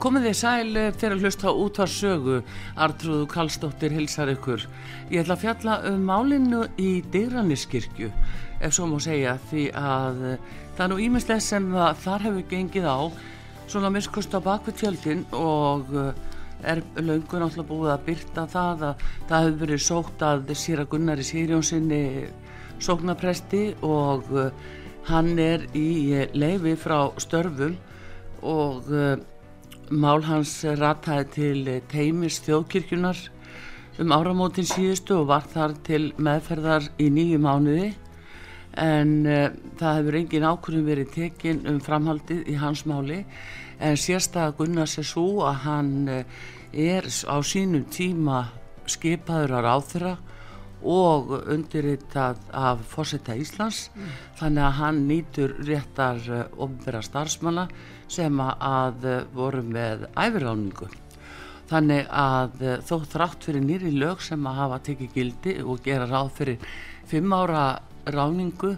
Komið 0.00 0.30
þið 0.30 0.36
sæl 0.38 0.78
fyrir 0.96 1.12
að 1.12 1.24
hlusta 1.26 1.50
út 1.52 1.76
á 1.76 1.84
sögu, 1.84 2.38
Artrúðu 2.80 3.26
Kallstóttir 3.28 3.92
hilsar 3.92 4.30
ykkur. 4.32 4.62
Ég 5.12 5.20
ætla 5.20 5.34
að 5.36 5.42
fjalla 5.42 5.74
um 5.90 6.06
málinu 6.08 6.60
í 6.80 7.02
Digranisskirkju, 7.12 8.08
ef 8.64 8.72
svo 8.72 8.86
má 8.88 8.94
segja, 9.04 9.34
því 9.50 9.66
að 9.76 10.22
það 10.78 10.80
er 10.86 10.88
nú 10.94 10.96
ímislega 11.04 11.44
sem 11.44 11.66
þar 12.00 12.24
hefur 12.24 12.46
gengið 12.48 12.86
á, 12.88 13.12
svona 13.68 13.90
miskust 13.92 14.32
á 14.32 14.40
bakvið 14.40 14.78
tjöldin 14.80 15.20
og 15.36 15.92
er 16.64 16.80
laungun 16.96 17.44
alltaf 17.44 17.68
búið 17.68 17.92
að 17.92 18.06
byrta 18.06 18.44
það 18.54 18.84
að 18.88 19.04
það 19.28 19.44
hefur 19.44 19.58
verið 19.66 19.82
sókt 19.84 20.24
að 20.24 20.54
Sýra 20.62 20.86
Gunnari 20.88 21.26
Sýrjónsinni 21.28 22.00
sóknapresti 22.80 23.60
og 23.84 24.32
hann 25.12 25.36
er 25.36 25.68
í 25.76 26.24
leifi 26.32 26.72
frá 26.80 27.12
störfum 27.20 27.76
og 28.40 28.88
Mál 29.90 30.22
hans 30.22 30.52
rataði 30.78 31.24
til 31.34 31.70
teimis 31.90 32.36
þjóðkirkjunar 32.44 33.18
um 33.98 34.12
áramótin 34.14 34.68
síðustu 34.68 35.16
og 35.18 35.26
var 35.32 35.48
þar 35.50 35.74
til 35.82 36.12
meðferðar 36.14 36.86
í 37.02 37.08
nýju 37.10 37.40
mánuði. 37.42 37.88
En 38.78 39.26
uh, 39.26 39.50
það 39.80 39.98
hefur 39.98 40.20
engin 40.20 40.46
ákvörðum 40.46 40.86
verið 40.86 41.10
tekinn 41.16 41.66
um 41.66 41.82
framhaldið 41.82 42.46
í 42.52 42.54
hans 42.62 42.84
máli. 42.86 43.24
En 43.82 43.98
sérstaklega 43.98 44.54
Gunnar 44.60 44.90
sé 44.92 45.02
svo 45.02 45.42
að 45.50 45.60
hann 45.66 45.92
uh, 46.06 46.40
er 46.70 47.10
á 47.26 47.36
sínum 47.42 47.82
tíma 47.90 48.44
skipaður 48.86 49.58
á 49.58 49.60
ráþurra 49.66 50.16
og 50.86 51.34
undirritað 51.50 52.38
af 52.54 52.86
fórsetta 52.88 53.34
Íslands. 53.34 53.88
Mm. 53.90 54.18
þannig 54.38 54.68
að 54.68 54.78
hann 54.78 55.06
nýtur 55.10 55.58
réttar 55.66 56.22
uh, 56.30 56.44
ofnbæra 56.62 57.02
starfsmanna 57.02 57.66
sem 58.10 58.40
að 58.42 59.06
voru 59.34 59.62
með 59.66 60.08
æfirráningu 60.18 60.88
þannig 61.70 62.08
að 62.10 62.64
þó 62.86 62.96
þrátt 63.12 63.46
fyrir 63.46 63.62
nýri 63.62 63.92
lög 63.94 64.24
sem 64.26 64.46
að 64.50 64.58
hafa 64.58 64.80
tekið 64.88 65.12
gildi 65.14 65.54
og 65.62 65.84
gera 65.84 66.08
ráð 66.10 66.32
fyrir 66.40 66.72
fimm 67.10 67.32
ára 67.36 67.64
ráningu 68.10 68.74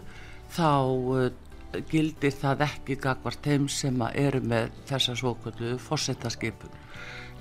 þá 0.52 1.32
gildir 1.88 2.34
það 2.36 2.66
ekki 2.66 2.98
gagvart 3.00 3.44
þeim 3.44 3.68
sem 3.72 4.04
að 4.04 4.18
eru 4.26 4.40
með 4.44 4.72
þessa 4.90 5.16
svoköldu 5.16 5.76
fórsetaskipun 5.80 6.80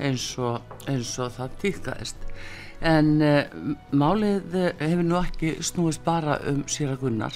eins 0.02 0.28
og, 0.39 0.62
eins 0.88 1.12
og 1.19 1.34
það 1.36 1.58
týrkaðist 1.64 2.28
en 2.81 3.12
málið 3.92 4.56
hefur 4.80 5.03
nú 5.06 5.19
ekki 5.19 5.58
snúist 5.66 6.03
bara 6.06 6.39
um 6.50 6.64
Sýra 6.72 6.95
Gunnar 7.02 7.36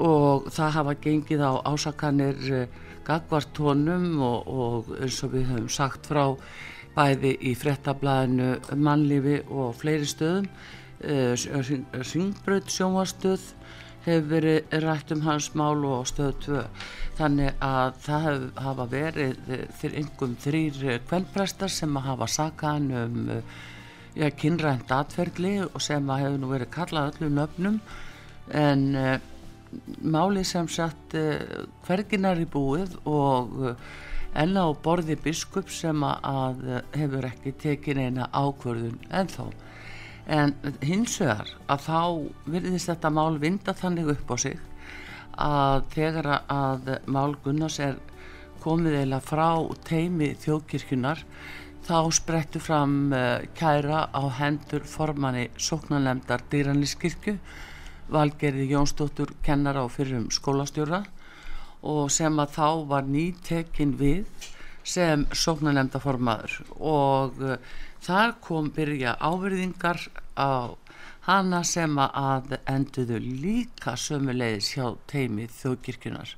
og 0.00 0.48
það 0.54 0.76
hafa 0.78 0.94
gengið 1.04 1.42
á 1.44 1.52
ásakanir 1.70 2.40
uh, 2.52 2.64
gagvart 3.04 3.58
honum 3.60 4.22
og, 4.24 4.48
og 4.48 4.94
eins 5.00 5.20
og 5.24 5.34
við 5.36 5.50
höfum 5.52 5.68
sagt 5.72 6.08
frá 6.10 6.34
bæði 6.94 7.34
í 7.42 7.54
frettablaðinu 7.58 8.78
mannlífi 8.78 9.40
og 9.50 9.74
fleiri 9.78 10.08
stöðum 10.08 10.48
uh, 10.48 12.02
Ringbröð 12.12 12.70
sjónvastöð 12.72 13.50
hefur 14.04 14.30
verið 14.34 14.74
rætt 14.84 15.12
um 15.14 15.22
hans 15.24 15.50
mál 15.56 15.84
og 15.88 16.08
stöð 16.10 16.34
2 16.46 16.64
þannig 17.18 17.62
að 17.64 18.00
það 18.04 18.26
hef, 18.26 18.48
hafa 18.66 18.88
verið 18.90 19.52
fyrir 19.78 20.00
einhverjum 20.02 20.34
þrýr 20.44 20.98
kvennprestar 21.08 21.72
sem 21.72 22.02
hafa 22.04 22.28
sakaðan 22.28 22.90
um 23.04 23.30
kynrænt 24.38 24.90
atferðli 24.94 25.56
og 25.64 25.80
sem 25.82 26.10
hefur 26.10 26.38
nú 26.38 26.50
verið 26.52 26.70
kallað 26.74 27.14
öllum 27.14 27.38
nöfnum. 27.38 27.78
En 28.54 28.82
máli 30.00 30.44
sem 30.44 30.68
sagt 30.68 31.16
uh, 31.18 31.64
hverginar 31.86 32.40
í 32.40 32.46
búið 32.50 32.96
og 33.04 33.54
uh, 33.60 33.74
enna 34.34 34.66
á 34.66 34.70
borði 34.82 35.16
biskup 35.20 35.70
sem 35.70 36.02
að 36.02 36.62
hefur 36.96 37.28
ekki 37.28 37.52
tekin 37.62 38.00
eina 38.02 38.26
ákvörðun 38.34 38.98
ennþá. 39.14 39.46
En 40.26 40.54
hins 40.82 41.14
vegar 41.20 41.52
að 41.70 41.84
þá 41.84 42.00
virðist 42.56 42.90
þetta 42.90 43.12
mál 43.14 43.38
vinda 43.38 43.74
þannig 43.78 44.10
upp 44.16 44.32
á 44.34 44.36
sig 44.40 44.58
að 45.38 45.84
þegar 45.94 46.30
að 46.40 46.90
mál 47.06 47.36
Gunnars 47.44 47.78
er 47.82 48.00
komið 48.64 48.98
eila 49.02 49.20
frá 49.22 49.48
teimi 49.86 50.32
þjóðkirkjunar 50.42 51.22
þá 51.84 51.98
sprettu 52.16 52.62
fram 52.62 53.12
kæra 53.58 54.06
á 54.08 54.22
hendur 54.38 54.86
formanni 54.88 55.50
sóknarlemdar 55.60 56.46
dýranlískirkju 56.50 57.36
Valgerði 58.12 58.68
Jónsdóttur 58.72 59.32
kennar 59.44 59.78
á 59.80 59.84
fyrrum 59.88 60.28
skólastjóra 60.34 61.04
og 61.84 62.10
sem 62.12 62.38
að 62.40 62.54
þá 62.56 62.68
var 62.90 63.08
nýtekin 63.08 63.96
við 64.00 64.50
sem 64.84 65.24
sóknarlemdaformaður 65.32 66.58
og 66.76 67.40
uh, 67.40 67.56
þar 68.04 68.36
kom 68.44 68.70
byrja 68.76 69.16
áverðingar 69.20 70.00
á 70.36 70.76
hana 71.24 71.62
sem 71.64 71.96
að 71.98 72.58
enduðu 72.68 73.20
líka 73.24 73.94
sömulegis 73.96 74.74
hjá 74.76 74.90
teimi 75.08 75.46
þjóðkirkjunar 75.48 76.34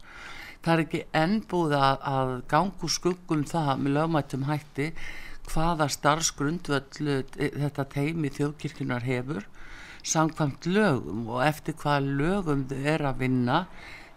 það 0.63 0.73
er 0.73 0.83
ekki 0.85 1.03
enn 1.15 1.41
búið 1.51 1.75
að, 1.79 2.35
gangu 2.51 2.91
skuggum 2.91 3.43
það 3.47 3.73
með 3.83 3.97
lögmættum 3.99 4.47
hætti 4.47 4.89
hvaða 5.51 5.87
starfsgrundvöldu 5.95 7.21
þetta 7.35 7.87
teimi 7.93 8.31
þjóðkirkjunar 8.35 9.07
hefur 9.07 9.47
samkvæmt 10.07 10.67
lögum 10.71 11.27
og 11.29 11.43
eftir 11.47 11.75
hvaða 11.81 12.17
lögum 12.21 12.65
þau 12.71 12.83
er 12.95 13.05
að 13.11 13.23
vinna. 13.25 13.61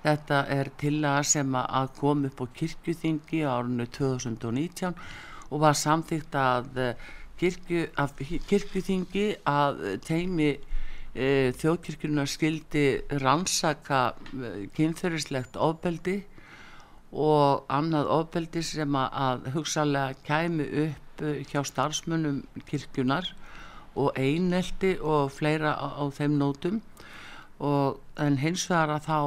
Þetta 0.04 0.44
er 0.56 0.70
til 0.80 0.98
að 1.04 1.24
sem 1.28 1.56
að 1.60 1.90
kom 1.98 2.26
upp 2.30 2.44
á 2.44 2.46
kirkjuþingi 2.56 3.42
á 3.44 3.58
árunnu 3.58 3.88
2019 3.98 4.94
og 5.50 5.64
var 5.64 5.76
samþýgt 5.76 6.38
að 6.40 6.78
kirkju, 7.40 7.88
af 7.98 8.14
kirkjuþingi 8.20 9.26
að 9.48 9.82
teimi 10.06 10.50
e, 11.16 11.52
þjóðkirkjunar 11.60 12.30
skildi 12.30 12.86
rannsaka 13.24 14.02
e, 14.14 14.68
kynferðislegt 14.76 15.60
ofbeldi 15.60 16.20
og 17.12 17.66
annað 17.74 18.12
ofbeldi 18.20 18.64
sem 18.64 18.96
að 19.02 19.50
hugsalega 19.56 20.16
kæmi 20.28 20.70
upp 20.86 21.24
hjá 21.50 21.64
starfsmönnum 21.68 22.44
kirkjunar 22.70 23.34
og 24.00 24.16
einelti 24.20 24.96
og 25.02 25.34
fleira 25.36 25.76
á, 25.76 25.88
á 26.00 26.04
þeim 26.16 26.40
nótum. 26.40 26.80
Og 27.60 28.00
en 28.20 28.40
hins 28.40 28.70
vegar 28.72 28.96
að 28.96 29.08
þá 29.10 29.20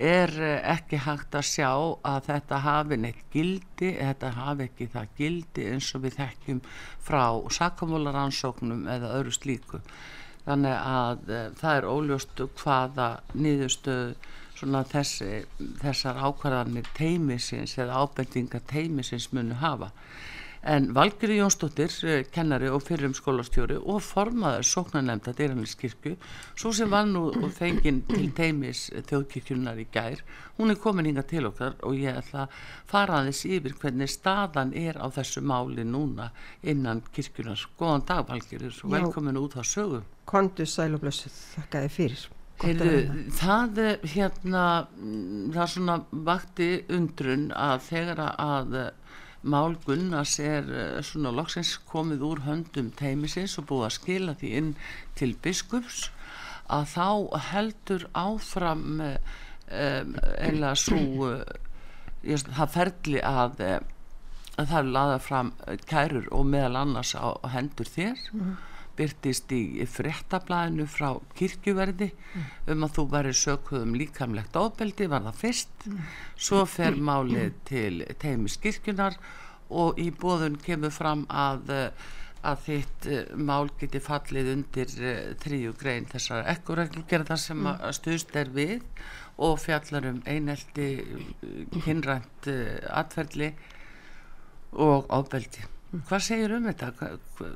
er 0.00 0.32
ekki 0.64 0.98
hægt 1.04 1.36
að 1.36 1.44
sjá 1.44 1.70
að 2.08 2.28
þetta 2.30 2.60
hafi 2.64 2.96
neitt 2.96 3.20
gildi, 3.32 3.90
þetta 3.98 4.32
hafi 4.32 4.66
ekki 4.70 4.88
það 4.94 5.12
gildi 5.18 5.66
eins 5.68 5.90
og 5.96 6.06
við 6.06 6.16
þekkjum 6.16 6.62
frá 7.04 7.24
sakamólaransóknum 7.56 8.86
eða 8.88 9.12
öðru 9.18 9.34
slíku. 9.36 9.82
Þannig 10.46 10.76
að 10.76 11.28
e, 11.28 11.40
það 11.60 11.76
er 11.76 11.88
óljóst 11.90 12.42
hvaða 12.62 13.08
nýðustu 13.36 13.96
svona 14.56 14.82
þessi, 14.88 15.44
þessar 15.82 16.20
ákvarðanir 16.24 16.88
teimisins 16.96 17.76
eða 17.80 18.00
ábendinga 18.00 18.60
teimisins 18.72 19.28
munu 19.36 19.60
hafa 19.60 19.92
en 20.62 20.90
Valgeri 20.94 21.38
Jónsdóttir 21.38 21.92
kennari 22.32 22.68
og 22.68 22.82
fyrrum 22.84 23.14
skólastjóri 23.16 23.78
og 23.80 24.02
formaður 24.04 24.66
sóknarnemnda 24.68 25.32
dýranlískirkju 25.38 26.16
svo 26.54 26.72
sem 26.76 26.90
var 26.92 27.08
nú 27.08 27.30
fenginn 27.56 28.02
til 28.10 28.28
teimis 28.36 28.88
þjóðkirkjunar 29.08 29.80
í 29.80 29.86
gær 29.92 30.20
hún 30.58 30.74
er 30.74 30.80
komin 30.82 31.08
hinga 31.08 31.24
til 31.24 31.46
okkar 31.48 31.78
og 31.86 31.96
ég 31.96 32.18
ætla 32.20 32.44
að 32.44 32.58
fara 32.92 33.20
aðeins 33.20 33.44
yfir 33.48 33.76
hvernig 33.80 34.12
staðan 34.12 34.74
er 34.76 35.00
á 35.00 35.08
þessu 35.08 35.40
máli 35.40 35.86
núna 35.86 36.28
innan 36.62 37.00
kirkjunar 37.14 37.64
góðan 37.78 38.04
dag 38.06 38.28
Valgeri 38.28 38.68
og 38.68 38.92
velkomin 38.92 39.40
út 39.40 39.56
á 39.56 39.64
sögu. 39.64 40.02
Kondu 40.28 40.66
sælublössu 40.66 41.30
þakka 41.30 41.86
þið 41.86 41.96
fyrir. 41.96 42.28
Heyrðu, 42.60 42.96
það 43.32 43.78
hérna 44.12 44.64
það 45.54 45.70
svona 45.72 45.94
vakti 46.28 46.68
undrun 46.92 47.46
að 47.56 47.86
þegar 47.86 48.20
að 48.28 48.74
Mál 49.42 49.76
Gunnars 49.86 50.34
er 50.42 50.66
svona 51.06 51.32
loksins 51.32 51.78
komið 51.88 52.24
úr 52.28 52.42
höndum 52.44 52.90
teimisins 52.98 53.56
og 53.60 53.70
búið 53.70 53.86
að 53.86 53.94
skila 53.96 54.34
því 54.40 54.50
inn 54.58 54.72
til 55.16 55.32
biskups 55.42 56.10
að 56.70 56.90
þá 56.92 57.06
heldur 57.50 58.04
áfram 58.12 59.00
um, 59.00 60.12
eða 60.38 60.74
svo 60.78 61.30
uh, 61.30 61.40
það 62.20 62.74
ferli 62.74 63.22
að, 63.24 63.64
að 64.60 64.66
það 64.66 64.78
er 64.82 64.90
laðað 64.96 65.22
fram 65.24 65.52
kærur 65.88 66.28
og 66.36 66.50
meðal 66.52 66.82
annars 66.84 67.14
á 67.16 67.32
hendur 67.54 67.88
þér 67.88 68.18
mm 68.32 68.40
-hmm. 68.40 68.58
Byrtist 69.00 69.52
í 69.56 69.86
frettablaðinu 69.88 70.86
frá 70.90 71.08
kirkjuverði 71.40 72.12
um 72.70 72.86
að 72.86 72.96
þú 72.98 73.06
verið 73.16 73.38
sökuðum 73.40 73.98
líkamlegt 73.98 74.60
ofbeldi 74.60 75.10
var 75.10 75.26
það 75.26 75.42
fyrst 75.42 75.90
svo 76.36 76.62
fer 76.68 77.00
málið 77.10 77.56
til 77.72 77.92
teimis 78.22 78.60
kirkjunar 78.62 79.18
og 79.70 79.98
í 80.02 80.10
bóðun 80.10 80.58
kemur 80.60 80.92
fram 80.94 81.24
að 81.30 81.70
eh, 81.74 82.08
að 82.46 82.62
þitt 82.64 83.08
uh, 83.12 83.32
mál 83.36 83.68
geti 83.80 84.00
fallið 84.00 84.52
undir 84.54 84.92
uh, 85.04 85.16
þrjú 85.42 85.74
grein 85.80 86.06
þessar 86.08 86.46
ekkureglugerða 86.54 87.36
sem 87.40 87.60
mm. 87.60 87.82
stuðst 87.96 88.32
er 88.40 88.52
við 88.54 88.78
og 89.40 89.58
fjallar 89.60 90.08
um 90.08 90.22
einelti 90.28 90.88
uh, 91.04 91.76
kynrænt 91.84 92.48
atverðli 92.88 93.50
og 94.72 95.10
ábeldi 95.12 95.66
mm. 95.66 96.06
hvað 96.08 96.26
segir 96.30 96.56
um 96.56 96.70
þetta 96.70 96.90
hva, 96.96 97.12
hva, 97.36 97.52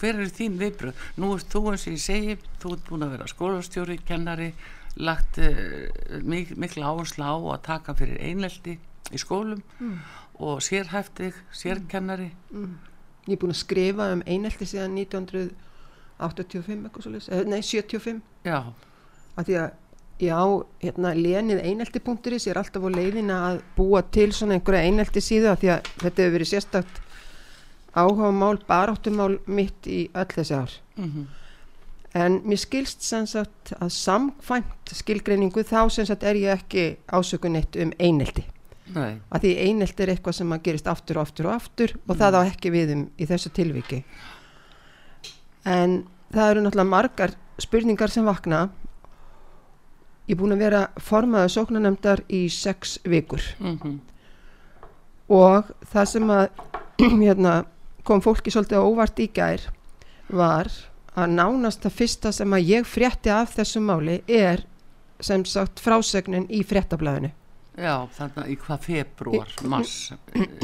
hver 0.00 0.20
er 0.22 0.32
þín 0.32 0.58
viðbröð 0.60 1.04
nú 1.22 1.34
er 1.36 1.44
þú 1.44 1.62
eins 1.72 1.86
og 1.86 1.94
ég 1.96 2.02
segi 2.02 2.36
þú 2.62 2.74
ert 2.76 2.90
búin 2.90 3.06
að 3.06 3.14
vera 3.16 3.30
skólastjóri, 3.30 3.98
kennari 4.06 4.50
lagt 4.96 5.40
mik 6.24 6.54
mikla 6.56 6.92
áherslu 6.92 7.24
á 7.24 7.36
að 7.36 7.64
taka 7.66 7.94
fyrir 7.98 8.20
einelti 8.24 8.78
í 9.12 9.20
skólum 9.20 9.62
mm. 9.78 9.96
og 10.42 10.62
sérhæftig, 10.64 11.36
sérkennari. 11.54 12.30
Mm. 12.50 12.76
Ég 13.26 13.36
er 13.36 13.40
búin 13.42 13.54
að 13.54 13.62
skrifa 13.62 14.10
um 14.14 14.22
einelti 14.26 14.68
síðan 14.68 14.96
1985 14.98 16.86
eitthvað 16.86 17.06
svolítið, 17.08 17.50
nei 17.50 17.60
75 17.62 18.22
Já. 18.46 18.60
Að 19.36 19.48
Því 19.48 19.56
að 19.60 19.72
já, 20.22 20.38
hérna 20.80 21.12
lenið 21.16 21.58
einelti.is 21.60 22.46
ég 22.46 22.54
er 22.54 22.60
alltaf 22.62 22.86
á 22.88 22.90
leiðina 22.90 23.40
að 23.50 23.58
búa 23.76 24.00
til 24.14 24.30
svona 24.32 24.56
einhverja 24.56 24.88
einelti 24.88 25.20
síðu 25.20 25.50
að 25.52 25.58
því 25.60 25.72
að 25.74 25.90
þetta 26.04 26.22
hefur 26.22 26.36
verið 26.38 26.50
sérstakt 26.52 27.02
áhuga 27.96 28.30
mál, 28.30 28.58
baráttumál 28.68 29.38
mitt 29.46 29.88
í 29.88 30.06
öll 30.12 30.32
þessi 30.34 30.54
ár 30.54 30.72
mm 30.96 31.04
-hmm. 31.04 31.26
en 32.12 32.40
mér 32.44 32.58
skilst 32.58 33.02
sem 33.02 33.26
sagt 33.26 33.72
að 33.80 33.88
samkvæmt 33.88 34.92
skilgreiningu 34.92 35.62
þá 35.62 35.88
sem 35.90 36.06
sagt 36.06 36.22
er 36.22 36.36
ég 36.36 36.52
ekki 36.52 36.96
ásökun 37.06 37.56
eitt 37.56 37.76
um 37.76 37.92
einelti 37.98 38.44
Nei. 38.94 39.20
að 39.30 39.40
því 39.40 39.56
einelt 39.58 40.00
er 40.00 40.08
eitthvað 40.08 40.32
sem 40.32 40.60
gerist 40.62 40.86
aftur 40.86 41.16
og 41.16 41.22
aftur 41.22 41.46
og 41.46 41.54
aftur 41.54 41.90
og 42.06 42.14
mm. 42.14 42.20
það 42.20 42.34
á 42.38 42.40
ekki 42.46 42.70
viðum 42.70 43.10
í 43.18 43.26
þessu 43.26 43.50
tilviki 43.50 44.04
en 45.64 46.04
það 46.32 46.50
eru 46.50 46.60
náttúrulega 46.60 46.90
margar 46.90 47.30
spurningar 47.58 48.10
sem 48.10 48.24
vakna 48.24 48.68
ég 50.26 50.34
er 50.34 50.40
búin 50.40 50.54
að 50.56 50.62
vera 50.64 50.82
formaða 51.02 51.50
sóknanemdar 51.54 52.22
í 52.28 52.48
sex 52.50 52.98
vikur 53.04 53.42
mm 53.58 53.78
-hmm. 53.78 53.98
og 55.28 55.70
það 55.92 56.04
sem 56.04 56.30
að 56.30 56.48
hérna, 57.26 57.64
kom 58.06 58.22
fólki 58.24 58.52
svolítið 58.54 58.86
óvart 58.86 59.22
í 59.22 59.28
gær 59.34 59.68
var 60.28 60.70
að 61.16 61.32
nánast 61.38 61.84
það 61.84 61.98
fyrsta 62.00 62.32
sem 62.34 62.52
að 62.52 62.70
ég 62.72 62.88
frétti 62.88 63.32
af 63.32 63.56
þessu 63.56 63.82
máli 63.82 64.20
er 64.26 64.66
sem 65.20 65.44
sagt 65.48 65.80
frásögnin 65.80 66.48
í 66.52 66.62
fréttablaðinu 66.66 67.32
Já, 67.76 68.06
þannig 68.16 68.38
að 68.40 68.48
í 68.48 68.54
hvað 68.56 68.84
februar, 68.86 69.50
mars, 69.68 69.94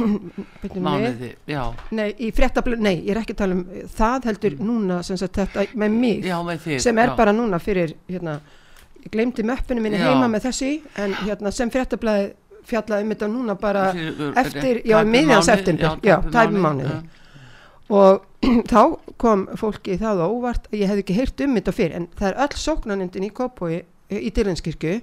mánuði, 0.86 1.34
já. 1.44 1.60
Nei, 1.92 2.06
í 2.24 2.30
fréttablöð, 2.32 2.80
nei, 2.86 2.94
ég 3.02 3.10
er 3.12 3.20
ekki 3.20 3.34
að 3.34 3.40
tala 3.42 3.56
um 3.58 3.90
það 3.92 4.28
heldur 4.30 4.54
mm. 4.56 4.70
núna 4.70 4.96
sem 5.04 5.18
sagt 5.20 5.36
þetta 5.42 5.66
með 5.76 5.98
mig, 5.98 6.24
já, 6.24 6.38
með 6.46 6.62
þig, 6.64 6.78
sem 6.86 7.00
er 7.04 7.12
já. 7.12 7.14
bara 7.18 7.34
núna 7.36 7.60
fyrir, 7.60 7.92
hérna, 8.08 8.38
ég 9.02 9.12
glemdi 9.12 9.44
möppinu 9.44 9.84
minni 9.84 10.00
heima 10.00 10.30
með 10.32 10.46
þessi, 10.46 10.70
en 11.04 11.12
hérna 11.20 11.52
sem 11.52 11.72
fréttablöð 11.74 12.30
fjallaði 12.70 13.04
um 13.04 13.12
þetta 13.12 13.28
núna 13.34 13.58
bara 13.60 13.84
fyrir, 13.92 14.32
eftir, 14.46 14.82
já, 14.88 14.96
miðjans 15.12 15.52
eftir, 15.52 15.84
já, 15.84 16.16
tæfum 16.32 16.64
mánuði. 16.64 16.96
Og 17.92 18.22
þá 18.72 18.82
kom 19.20 19.46
fólki 19.60 19.98
það 20.00 20.24
óvart, 20.26 20.68
ég 20.74 20.90
hef 20.90 21.02
ekki 21.02 21.16
heyrt 21.18 21.44
um 21.44 21.56
þetta 21.58 21.76
fyrir, 21.76 21.96
en 21.98 22.10
það 22.18 22.30
er 22.30 22.42
öll 22.46 22.60
sóknanindin 22.64 23.26
í 23.28 23.32
Kópói, 23.34 23.82
í 24.12 24.30
Dyrlenskirkju, 24.34 25.00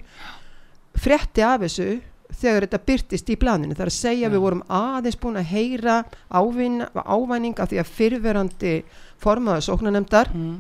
frétti 1.00 1.46
af 1.46 1.62
þessu 1.64 2.00
þegar 2.30 2.66
þetta 2.66 2.80
byrtist 2.86 3.30
í 3.34 3.38
planinu 3.40 3.76
þar 3.78 3.90
að 3.90 3.96
segja 3.96 4.28
ja. 4.28 4.32
við 4.32 4.44
vorum 4.44 4.62
aðeins 4.70 5.18
búin 5.20 5.40
að 5.40 5.50
heyra 5.50 5.96
ávæning 6.30 7.58
af 7.58 7.72
því 7.72 7.80
að 7.82 7.94
fyrverandi 7.98 8.74
formaðu 9.20 9.66
sóknanemdar 9.66 10.30
mm. 10.36 10.52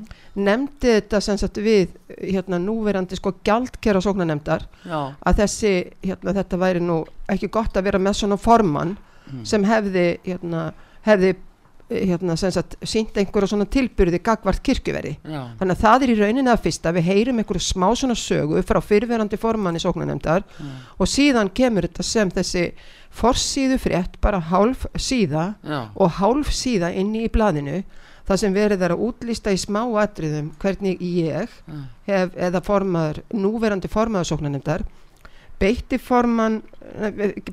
nefndi 0.41 0.95
þetta 0.97 1.21
sem 1.23 1.37
sagt 1.39 1.59
við 1.63 1.93
hérna 2.17 2.59
núverandi 2.63 3.19
sko 3.19 3.35
gjaldkera 3.45 4.01
sóknanemdar 4.03 4.65
Já. 4.81 5.13
að 5.13 5.43
þessi 5.43 5.73
hérna 6.07 6.35
þetta 6.39 6.61
væri 6.65 6.83
nú 6.83 7.03
ekki 7.29 7.51
gott 7.53 7.77
að 7.77 7.91
vera 7.91 8.01
með 8.01 8.17
svona 8.23 8.39
formann 8.41 8.97
mm. 9.29 9.45
sem 9.47 9.69
hefði 9.69 10.07
hérna 10.25 10.71
hefði 11.05 11.35
hérna, 11.89 12.35
sínt 12.37 13.17
einhverja 13.17 13.49
svona 13.49 13.65
tilbyrði 13.69 14.19
gagvart 14.23 14.61
kirkjuveri 14.65 15.15
þannig 15.23 15.73
að 15.73 15.81
það 15.83 16.05
er 16.05 16.13
í 16.13 16.17
rauninni 16.19 16.51
að 16.53 16.63
fyrsta. 16.67 16.93
Við 16.93 17.07
heyrum 17.09 17.41
einhverju 17.41 17.63
smá 17.65 17.87
svona 17.97 18.17
sögu 18.19 18.61
frá 18.67 18.79
fyrirverandi 18.85 19.39
formann 19.41 19.79
í 19.79 19.81
sóknanemndar 19.83 20.45
og 20.97 21.09
síðan 21.09 21.49
kemur 21.49 21.87
þetta 21.89 22.05
sem 22.05 22.33
þessi 22.35 22.67
forsíðu 23.09 23.79
frétt 23.81 24.19
bara 24.21 24.39
hálf 24.51 24.85
síða 24.93 25.55
Já. 25.65 25.89
og 25.95 26.13
hálf 26.19 26.53
síða 26.53 26.93
inni 26.93 27.25
í 27.25 27.33
bladinu 27.33 27.81
það 28.29 28.41
sem 28.43 28.53
verið 28.53 28.85
er 28.85 28.93
að 28.93 29.03
útlýsta 29.07 29.53
í 29.55 29.57
smá 29.57 29.81
atriðum 30.03 30.51
hvernig 30.61 31.01
ég 31.01 31.49
hef 32.05 32.35
eða 32.37 32.61
formaður, 32.61 33.23
núverandi 33.33 33.89
formaður 33.89 34.29
sóknanemndar 34.29 34.85
beitti 35.59 35.97
formann 35.97 36.61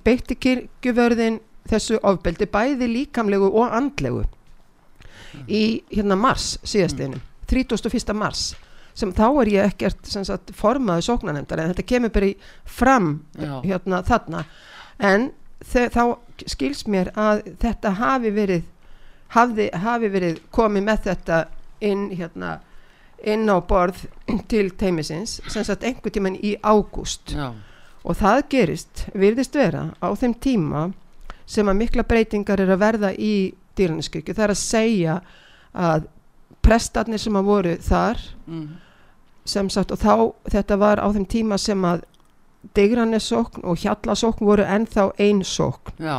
beitti 0.05 0.37
kirkjuvörðin 0.37 1.41
þessu 1.71 2.01
ofbeldi 2.03 2.49
bæði 2.51 2.89
líkamlegu 2.93 3.49
og 3.51 3.75
andlegu 3.75 4.23
mm. 4.25 5.49
í 5.49 5.65
hérna 5.93 6.19
mars 6.21 6.57
síðastleginu, 6.65 7.21
mm. 7.21 7.35
31. 7.51 8.15
mars 8.17 8.53
sem 8.97 9.13
þá 9.13 9.27
er 9.43 9.51
ég 9.53 9.73
ekkert 9.73 10.09
sagt, 10.09 10.55
formaði 10.57 11.05
sóknanemdar 11.07 11.61
en 11.61 11.75
þetta 11.75 11.89
kemur 11.91 12.15
bara 12.15 12.31
í 12.31 12.37
fram 12.65 13.11
hérna 13.37 14.01
þarna 14.07 14.47
en 15.05 15.31
þá 15.67 16.17
skils 16.49 16.87
mér 16.89 17.13
að 17.17 17.43
þetta 17.61 17.93
hafi 17.99 18.33
verið 18.33 18.65
hafi, 19.35 19.69
hafi 19.73 20.11
verið 20.13 20.41
komið 20.55 20.89
með 20.89 21.05
þetta 21.11 21.43
inn 21.85 22.09
hérna 22.17 22.59
inn 23.27 23.49
á 23.49 23.57
borð 23.65 24.05
til 24.51 24.71
teimisins 24.79 25.41
sem 25.49 25.65
sagt 25.65 25.85
einhver 25.85 26.13
tíman 26.13 26.37
í 26.37 26.55
ágúst 26.63 27.35
og 27.37 28.17
það 28.21 28.43
gerist 28.53 29.07
virðist 29.15 29.57
vera 29.57 29.91
á 30.01 30.09
þeim 30.17 30.37
tíma 30.41 30.87
sem 31.47 31.69
að 31.69 31.79
mikla 31.81 32.05
breytingar 32.07 32.61
er 32.63 32.73
að 32.75 32.83
verða 32.83 33.13
í 33.15 33.37
dýraniskirkju. 33.79 34.35
Það 34.35 34.47
er 34.47 34.55
að 34.55 34.63
segja 34.63 35.17
að 35.77 36.09
prestarnir 36.67 37.23
sem 37.23 37.39
að 37.39 37.49
voru 37.51 37.75
þar 37.87 38.23
mm. 38.47 38.67
sem 39.47 39.71
sagt 39.71 39.95
og 39.95 40.03
þá 40.03 40.15
þetta 40.57 40.79
var 40.83 41.03
á 41.03 41.07
þeim 41.15 41.27
tíma 41.31 41.59
sem 41.63 41.85
að 41.87 42.05
dýranisókn 42.75 43.63
og 43.69 43.79
hjallasókn 43.79 44.47
voru 44.47 44.65
ennþá 44.67 45.11
einn 45.23 45.45
sókn. 45.47 45.95
Já, 46.03 46.19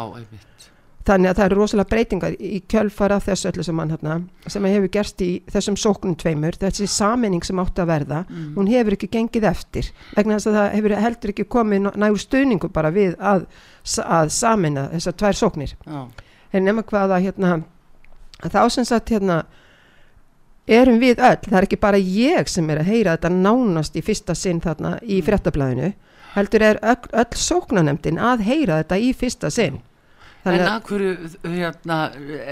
þannig 1.07 1.31
að 1.31 1.37
það 1.39 1.45
eru 1.45 1.57
rosalega 1.61 1.91
breytingar 1.91 2.35
í 2.35 2.59
kjölfara 2.69 3.19
þessu 3.23 3.49
öllu 3.51 3.65
sem, 3.65 3.81
hérna, 3.91 4.17
sem 4.51 4.67
hefur 4.67 4.91
gerst 4.91 5.23
í 5.23 5.29
þessum 5.53 5.77
sóknum 5.79 6.15
tveimur 6.19 6.57
þessi 6.59 6.87
saminning 6.91 7.45
sem 7.47 7.61
átti 7.63 7.83
að 7.83 7.91
verða 7.93 8.23
mm. 8.25 8.49
hún 8.57 8.71
hefur 8.71 8.97
ekki 8.97 9.09
gengið 9.15 9.47
eftir 9.51 9.91
vegna 10.15 10.37
þess 10.37 10.51
að 10.51 10.59
það 10.59 10.75
hefur 10.75 10.95
heldur 11.05 11.33
ekki 11.33 11.47
komið 11.55 11.89
nægur 11.95 12.23
stuðningu 12.23 12.71
bara 12.75 12.91
við 12.95 13.15
að, 13.19 13.47
að 14.03 14.33
samina 14.35 14.87
þessar 14.95 15.17
tvær 15.21 15.39
sóknir 15.41 15.75
en 15.87 16.67
nema 16.67 16.83
hvaða 16.87 17.21
hérna, 17.23 17.61
þá 18.43 18.61
sem 18.73 18.87
sagt 18.87 19.13
hérna 19.15 19.43
erum 20.67 20.99
við 20.99 21.21
öll, 21.23 21.39
það 21.47 21.59
er 21.61 21.69
ekki 21.69 21.79
bara 21.79 21.99
ég 22.01 22.51
sem 22.51 22.67
er 22.69 22.81
að 22.81 22.91
heyra 22.91 23.15
þetta 23.15 23.31
nánast 23.31 23.95
í 23.95 24.03
fyrsta 24.03 24.35
sinn 24.35 24.59
þarna 24.63 24.97
í 25.03 25.21
mm. 25.21 25.27
frettablaðinu 25.27 25.93
heldur 26.35 26.65
er 26.67 26.79
öll, 26.83 27.11
öll 27.15 27.39
sóknanemdin 27.39 28.19
að 28.19 28.43
heyra 28.47 28.81
þetta 28.81 28.99
í 28.99 29.13
fyrsta 29.15 29.51
sinn 29.53 29.79
En 30.53 30.63
að 30.67 30.79
hverju, 30.87 31.29
hérna, 31.43 31.97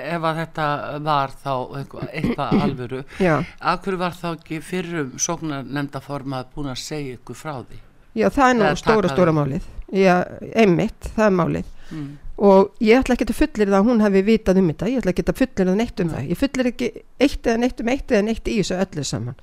ef 0.01 0.27
að 0.29 0.39
þetta 0.41 0.67
var 1.05 1.33
þá 1.43 1.53
eitthvað 1.79 2.55
alvöru, 2.65 3.01
hverju 3.19 4.01
var 4.01 4.17
þá 4.17 4.27
ekki 4.33 4.59
fyrrum 4.65 5.15
sóknarnemdaformað 5.21 6.51
búin 6.55 6.71
að 6.73 6.81
segja 6.83 7.19
ykkur 7.19 7.39
frá 7.39 7.55
því? 7.61 7.81
Já, 8.15 8.29
það 8.31 8.49
er 8.49 8.59
nú 8.59 8.67
stóra, 8.79 9.11
stóra 9.11 9.33
málið. 9.35 9.65
Já, 9.91 10.13
einmitt, 10.55 11.09
það 11.15 11.25
er 11.25 11.33
málið. 11.35 11.73
Mm. 11.91 12.05
Og 12.45 12.83
ég 12.83 12.99
ætla 12.99 13.15
ekki 13.15 13.27
að 13.29 13.37
fullir 13.39 13.69
það 13.69 13.77
að 13.77 13.89
hún 13.89 14.03
hefði 14.03 14.21
vitað 14.27 14.59
um 14.59 14.69
þetta, 14.71 14.91
ég 14.91 15.01
ætla 15.01 15.13
ekki 15.13 15.25
að 15.25 15.41
fullir 15.41 15.69
það 15.69 15.77
neitt 15.79 16.01
um 16.03 16.11
það. 16.11 16.29
Ég 16.31 16.39
fullir 16.39 16.69
ekki 16.71 16.89
eitt 17.27 17.47
eða 17.47 17.61
neitt 17.61 17.83
um 17.83 17.91
eitt 17.93 18.11
eða 18.11 18.25
neitt 18.27 18.49
í 18.51 18.55
þessu 18.59 18.79
öllu 18.79 19.05
saman. 19.07 19.37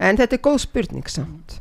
En 0.00 0.20
þetta 0.20 0.36
er 0.38 0.42
góð 0.44 0.58
spurning 0.64 1.10
samt. 1.12 1.58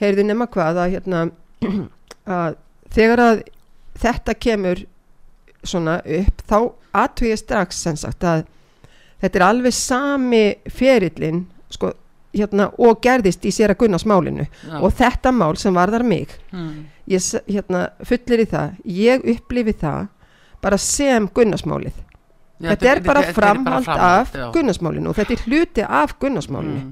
Heyrðu 0.00 0.24
nema 0.28 0.48
hvað 0.52 0.80
að, 0.84 0.94
hérna, 0.96 1.24
að 2.40 2.56
þegar 2.96 3.24
að 3.26 3.42
þetta 4.00 4.36
kemur 4.46 4.84
svona 5.62 6.00
upp 6.00 6.44
þá 6.48 6.58
ég 7.26 7.40
strax 7.40 7.82
sagt 7.84 8.24
að 8.24 8.44
þetta 9.20 9.38
er 9.38 9.46
alveg 9.46 9.74
sami 9.76 10.44
ferillin 10.72 11.44
sko 11.70 11.92
hérna 12.32 12.70
og 12.78 13.00
gerðist 13.02 13.44
í 13.44 13.52
sér 13.54 13.74
að 13.74 13.82
gunna 13.82 13.98
smálinu 13.98 14.46
Já. 14.46 14.76
og 14.78 14.92
þetta 14.94 15.32
mál 15.34 15.56
sem 15.58 15.74
varðar 15.74 16.04
mig 16.06 16.30
mm. 16.52 16.70
ég 17.10 17.26
hérna 17.50 17.88
fullir 18.06 18.44
í 18.44 18.48
það 18.50 18.78
ég 18.84 19.26
upplifi 19.34 19.74
það 19.80 20.06
bara 20.62 20.78
sem 20.80 21.26
gunnasmálið 21.34 21.96
Já, 22.60 22.74
þetta 22.74 22.90
er 22.90 23.00
bara 23.04 23.22
framhald 23.32 23.88
af 23.88 24.34
Gunnarsmálinu 24.52 25.08
og 25.08 25.16
þetta 25.16 25.32
er 25.32 25.44
hluti 25.48 25.84
af 25.84 26.12
Gunnarsmálinu 26.20 26.76
mm. 26.82 26.90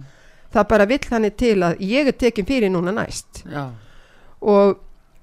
það 0.54 0.68
bara 0.70 0.87
vill 0.88 1.08
hann 1.10 1.28
til 1.37 1.56
að 1.66 1.82
ég 1.84 2.08
er 2.08 2.16
tekin 2.16 2.48
fyrir 2.48 2.72
núna 2.72 2.94
næst 2.96 3.42
já. 3.44 3.66
og 4.40 4.78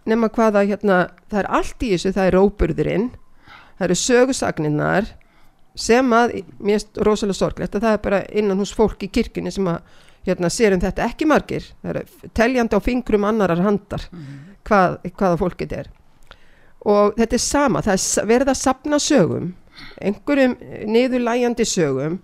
nema 0.06 0.30
hvaða 0.30 0.62
hérna, 0.70 1.00
það 1.32 1.40
er 1.42 1.50
allt 1.60 1.82
í 1.82 1.90
þessu, 1.96 2.14
það 2.14 2.30
er 2.30 2.38
róburðurinn 2.38 3.08
það 3.76 3.88
eru 3.88 4.00
sögursagninnar 4.02 5.12
sem 5.76 6.14
að, 6.16 6.40
mér 6.60 6.80
finnst 6.80 7.02
rosalega 7.04 7.40
sorglegt 7.40 7.76
að 7.76 7.88
það 7.88 7.98
er 7.98 8.04
bara 8.06 8.22
innan 8.32 8.62
hús 8.62 8.72
fólk 8.76 9.04
í 9.04 9.12
kirkunni 9.12 9.52
sem 9.52 9.68
að 9.68 9.82
hérna, 10.26 10.50
sér 10.50 10.76
um 10.76 10.82
þetta 10.84 11.10
ekki 11.10 11.28
margir 11.30 11.68
það 11.84 12.00
er 12.00 12.30
teljandi 12.38 12.80
á 12.80 12.86
fingrum 12.86 13.28
annarar 13.28 13.62
handar 13.66 14.08
mm. 14.12 14.40
hvað, 14.68 14.98
hvaða 15.12 15.42
fólk 15.42 15.60
þetta 15.62 15.84
er 15.84 15.92
og 16.86 17.18
þetta 17.18 17.38
er 17.38 17.44
sama, 17.44 17.84
það 17.86 17.98
er 17.98 18.30
verið 18.32 18.54
að 18.54 18.62
sapna 18.62 19.02
sögum 19.02 19.52
einhverjum 20.00 20.56
niðurlægjandi 20.92 21.68
sögum 21.68 22.20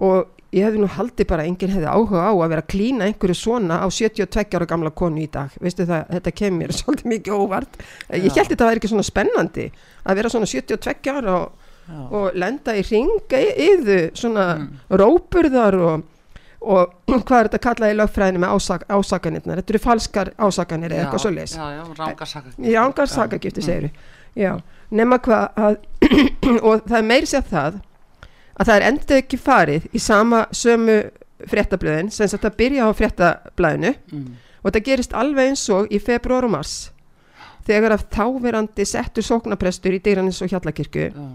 og 0.00 0.28
ég 0.50 0.66
hefði 0.66 0.82
nú 0.82 0.88
haldið 0.90 1.28
bara 1.30 1.46
enginn 1.46 1.70
hefði 1.70 1.90
áhuga 1.90 2.26
á 2.26 2.32
að 2.32 2.52
vera 2.52 2.64
að 2.64 2.70
klína 2.72 3.06
einhverju 3.06 3.36
svona 3.38 3.80
á 3.84 3.86
72 3.86 4.58
ára 4.58 4.68
gamla 4.70 4.90
konu 4.90 5.22
í 5.22 5.28
dag. 5.30 5.52
Veistu 5.62 5.86
það, 5.86 6.06
þetta 6.16 6.36
kemur 6.42 6.74
svolítið 6.78 7.10
mikið 7.14 7.36
óvart. 7.38 7.80
Já. 8.08 8.16
ég 8.18 8.38
held 8.38 8.52
þetta 8.52 8.64
að 8.64 8.70
vera 8.72 8.82
ekki 8.82 8.92
svona 8.92 9.06
spennandi 9.06 9.66
að 10.04 10.20
vera 10.20 10.32
svona 10.32 10.48
72 10.50 11.12
ára 11.14 11.36
og, 11.38 11.68
og 12.10 12.38
lenda 12.38 12.74
í 12.78 12.86
ringa 12.86 13.42
yðu 13.66 14.00
svona 14.18 14.46
mm. 14.56 14.72
róburðar 15.00 15.78
og, 15.78 16.08
og 16.60 16.96
hvað 17.28 17.36
er 17.38 17.50
þetta 17.50 17.62
kallað 17.68 17.94
í 17.94 17.98
lögfræðinu 18.00 18.42
með 18.42 18.56
ásak, 18.56 18.88
ásakanirna 18.90 19.60
þetta 19.60 19.74
eru 19.74 19.82
falskar 19.84 20.32
ásakanir 20.38 20.96
eða 20.96 21.06
eitthvað 21.06 21.24
svo 21.26 21.34
leys 21.34 21.54
rángarsakagifti 22.70 23.64
segir 23.64 23.90
við 24.34 24.58
nema 24.94 25.20
hvað 25.22 25.78
og 26.66 26.82
það 26.86 26.98
er 26.98 27.06
meiri 27.06 27.30
sér 27.30 27.46
það 27.46 27.78
að 28.60 28.68
það 28.68 28.76
er 28.76 28.86
endið 28.90 29.18
ekki 29.22 29.40
farið 29.40 29.88
í 29.96 30.02
sama 30.02 30.44
sömu 30.52 31.00
fréttablöðin 31.48 32.10
sem 32.12 32.28
þetta 32.28 32.52
byrja 32.56 32.88
á 32.88 32.90
fréttablaðinu 32.96 33.92
mm. 33.96 34.32
og 34.60 34.66
þetta 34.68 34.86
gerist 34.90 35.14
alveg 35.16 35.52
eins 35.52 35.62
og 35.72 35.88
í 35.92 36.00
februar 36.02 36.46
og 36.48 36.54
mars 36.56 36.74
þegar 37.68 37.96
að 37.96 38.08
þáverandi 38.12 38.86
settur 38.88 39.24
sóknaprestur 39.24 39.96
í 39.96 40.02
Dýranis 40.04 40.42
og 40.44 40.52
Hjallakirkju 40.52 41.08
mm. 41.08 41.32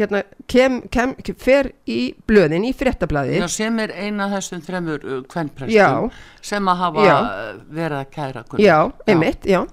hérna 0.00 0.22
kem, 0.48 0.80
kem, 0.92 1.14
fer 1.36 1.72
í 1.84 2.00
blöðin 2.28 2.64
í 2.68 2.72
fréttablaði 2.76 3.42
sem 3.52 3.78
er 3.84 3.92
eina 3.92 4.30
þessum 4.32 4.64
þremur 4.64 5.04
uh, 5.04 5.20
kvennprestum 5.28 6.10
sem 6.40 6.72
að 6.72 6.84
hafa 6.86 7.06
já. 7.08 7.16
verið 7.68 7.98
að 8.00 8.10
kæra 8.16 8.44
kunni. 8.48 8.64
Já, 8.64 8.78
einmitt, 9.06 9.48
já 9.48 9.64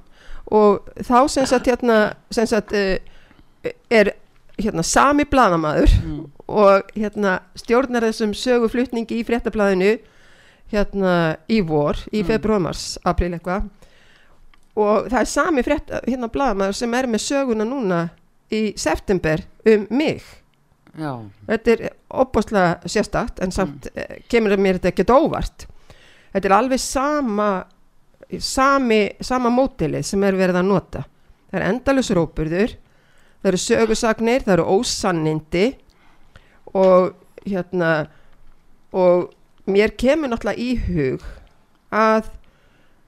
og 0.50 0.89
þá 1.06 1.20
sem 1.29 1.46
sagt 1.48 1.70
hérna 1.70 2.00
sem 2.34 2.48
sagt 2.50 2.74
uh, 2.75 2.98
er 3.94 4.15
hérna 4.60 4.84
sami 4.86 5.25
bladamæður 5.30 5.96
mm. 6.04 6.22
og 6.48 6.94
hérna 6.96 7.39
stjórnar 7.60 8.08
þessum 8.10 8.36
söguflutningi 8.38 9.20
í 9.20 9.25
fréttablaðinu 9.28 9.98
hérna 10.70 11.13
í 11.50 11.62
vor, 11.66 11.98
í 12.13 12.22
mm. 12.22 12.28
februarmars, 12.30 12.98
april 13.10 13.34
eitthvað 13.38 13.70
og 14.80 15.10
það 15.10 15.20
er 15.22 15.30
sami 15.32 15.63
hérna 15.66 16.30
bladamæður 16.32 16.78
sem 16.78 16.94
er 16.96 17.10
með 17.10 17.25
söguna 17.25 17.68
núna 17.68 18.04
í 18.54 18.70
september 18.80 19.44
um 19.70 19.88
mig 19.89 20.24
Já. 20.98 21.13
þetta 21.48 21.74
er 21.74 21.84
opbúslega 22.10 22.89
sérstakt 22.89 23.42
en 23.44 23.54
samt 23.54 23.89
mm. 23.89 24.00
Eh, 24.00 24.22
kemur 24.32 24.58
mér 24.58 24.80
þetta 24.80 24.94
ekkert 24.94 25.13
óvart 25.13 25.68
þetta 26.34 26.50
er 26.50 26.56
alveg 26.58 26.82
sama 26.82 27.50
sami, 28.38 29.01
sama 29.22 29.50
mótili 29.54 30.01
sem 30.06 30.24
er 30.25 30.38
verið 30.38 30.62
að 30.62 30.70
nota 30.70 31.04
það 31.50 31.60
er 31.60 31.68
endalusrópurður 31.70 32.75
það 33.39 33.51
eru 33.51 33.62
sögursagnir, 33.63 34.43
það 34.46 34.55
eru 34.58 34.67
ósannindi 34.77 35.67
og 36.75 37.13
hérna 37.46 37.93
og 38.96 39.29
mér 39.69 39.93
kemur 39.98 40.31
náttúrulega 40.31 40.60
í 40.60 40.75
hug 40.89 41.25
að 41.93 42.29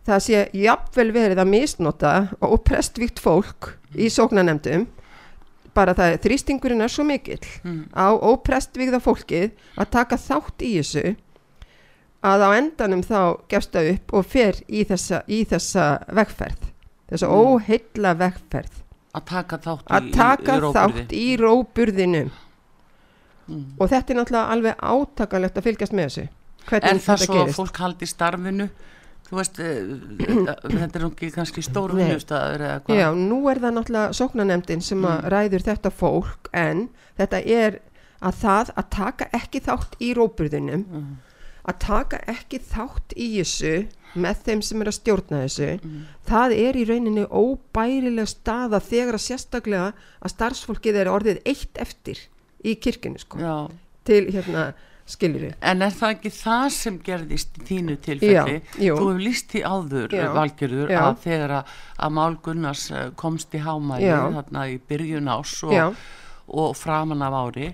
það 0.08 0.24
sé 0.26 0.42
jafnvel 0.58 1.12
verið 1.14 1.42
að 1.42 1.52
misnota 1.52 2.14
og 2.42 2.64
prestvíkt 2.66 3.22
fólk 3.22 3.76
í 3.94 4.10
sóknanemdum 4.10 4.88
bara 5.76 5.96
það 5.96 6.16
er 6.16 6.24
þrýstingurinn 6.26 6.84
er 6.84 6.92
svo 6.92 7.06
mikill 7.08 7.44
mm. 7.64 7.84
á 7.96 8.12
óprestvíkða 8.12 9.00
fólkið 9.04 9.52
að 9.80 9.92
taka 9.94 10.20
þátt 10.20 10.66
í 10.68 10.72
þessu 10.80 11.14
að 12.28 12.46
á 12.46 12.50
endanum 12.58 13.04
þá 13.06 13.22
gefst 13.52 13.74
það 13.74 13.92
upp 13.96 14.16
og 14.18 14.28
fer 14.30 14.60
í 14.68 14.84
þessa, 14.90 15.24
í 15.32 15.42
þessa 15.48 15.88
vegferð 16.12 16.68
þessa 17.12 17.30
mm. 17.30 17.38
óheilla 17.40 18.16
vegferð 18.20 18.82
að 19.12 19.26
taka 19.32 19.60
þátt 19.66 19.84
í, 19.84 19.92
að 19.98 20.12
taka 20.16 20.56
í, 20.56 20.62
í 20.62 20.72
þátt 20.78 21.16
í 21.18 21.26
róburðinu 21.42 22.24
mm. 22.28 23.66
og 23.78 23.92
þetta 23.92 24.14
er 24.14 24.20
náttúrulega 24.22 24.56
alveg 24.56 24.86
átakalegt 24.94 25.60
að 25.60 25.68
fylgjast 25.70 25.98
með 25.98 26.10
þessu 26.10 26.30
Hvernig 26.62 26.92
en 26.92 27.00
það 27.02 27.24
svo 27.24 27.36
gerist? 27.36 27.52
að 27.52 27.58
fólk 27.58 27.80
haldi 27.82 28.10
starfinu 28.10 28.68
þú 29.32 29.40
veist 29.40 29.62
eh, 29.64 29.78
þetta 30.82 31.00
er 31.00 31.08
ekki 31.08 31.32
kannski 31.36 31.64
stóru 31.66 31.98
vinnustæður 32.00 32.66
já, 32.92 33.08
nú 33.18 33.42
er 33.52 33.62
það 33.64 33.78
náttúrulega 33.78 34.18
sóknanemdin 34.20 34.86
sem 34.86 35.02
mm. 35.02 35.32
ræður 35.34 35.66
þetta 35.70 35.94
fólk 35.96 36.52
en 36.56 36.88
þetta 37.20 37.42
er 37.42 37.82
að 38.22 38.40
það 38.44 38.74
að 38.78 38.90
taka 38.94 39.28
ekki 39.36 39.64
þátt 39.66 39.98
í 40.04 40.12
róburðinum 40.18 40.86
mm. 40.86 41.12
Að 41.68 41.82
taka 41.86 42.22
ekki 42.32 42.62
þátt 42.72 43.16
í 43.16 43.28
þessu 43.38 43.76
með 44.20 44.44
þeim 44.46 44.62
sem 44.66 44.84
er 44.84 44.92
að 44.92 44.98
stjórna 44.98 45.42
þessu 45.46 45.70
mm. 45.78 45.98
það 46.28 46.56
er 46.58 46.80
í 46.80 46.86
rauninni 46.90 47.26
óbærilega 47.30 48.28
staða 48.28 48.82
þegar 48.84 49.18
að 49.18 49.26
sérstaklega 49.26 49.90
að 50.20 50.34
starfsfólkið 50.36 51.02
er 51.04 51.12
orðið 51.12 51.44
eitt 51.48 51.82
eftir 51.82 52.24
í 52.68 52.76
kirkunu 52.82 53.22
sko 53.22 53.40
Já. 53.42 53.56
til 54.08 54.26
hérna 54.34 54.72
skiljur 55.12 55.48
við 55.48 55.56
En 55.72 55.86
er 55.86 55.96
það 55.96 56.16
ekki 56.16 56.34
það 56.36 56.66
sem 56.76 57.00
gerðist 57.06 57.58
í 57.58 57.66
þínu 57.70 57.96
tilfelli? 58.06 58.60
Já, 58.76 58.92
þú 58.92 59.08
hefur 59.08 59.24
líst 59.24 59.56
í 59.56 59.64
áður 59.64 60.18
Já. 60.18 60.26
valgjörður 60.36 60.94
að 61.02 61.24
þegar 61.26 61.56
að, 61.60 61.74
að 61.98 62.14
Mál 62.18 62.38
Gunnars 62.46 62.86
eh, 62.92 63.08
komst 63.20 63.56
í 63.56 63.64
hámæli 63.64 64.12
þarna 64.12 64.68
í 64.72 64.78
byrjun 64.92 65.32
ás 65.32 65.56
og, 65.68 66.06
og 66.52 66.78
framan 66.80 67.26
af 67.26 67.40
ári 67.42 67.74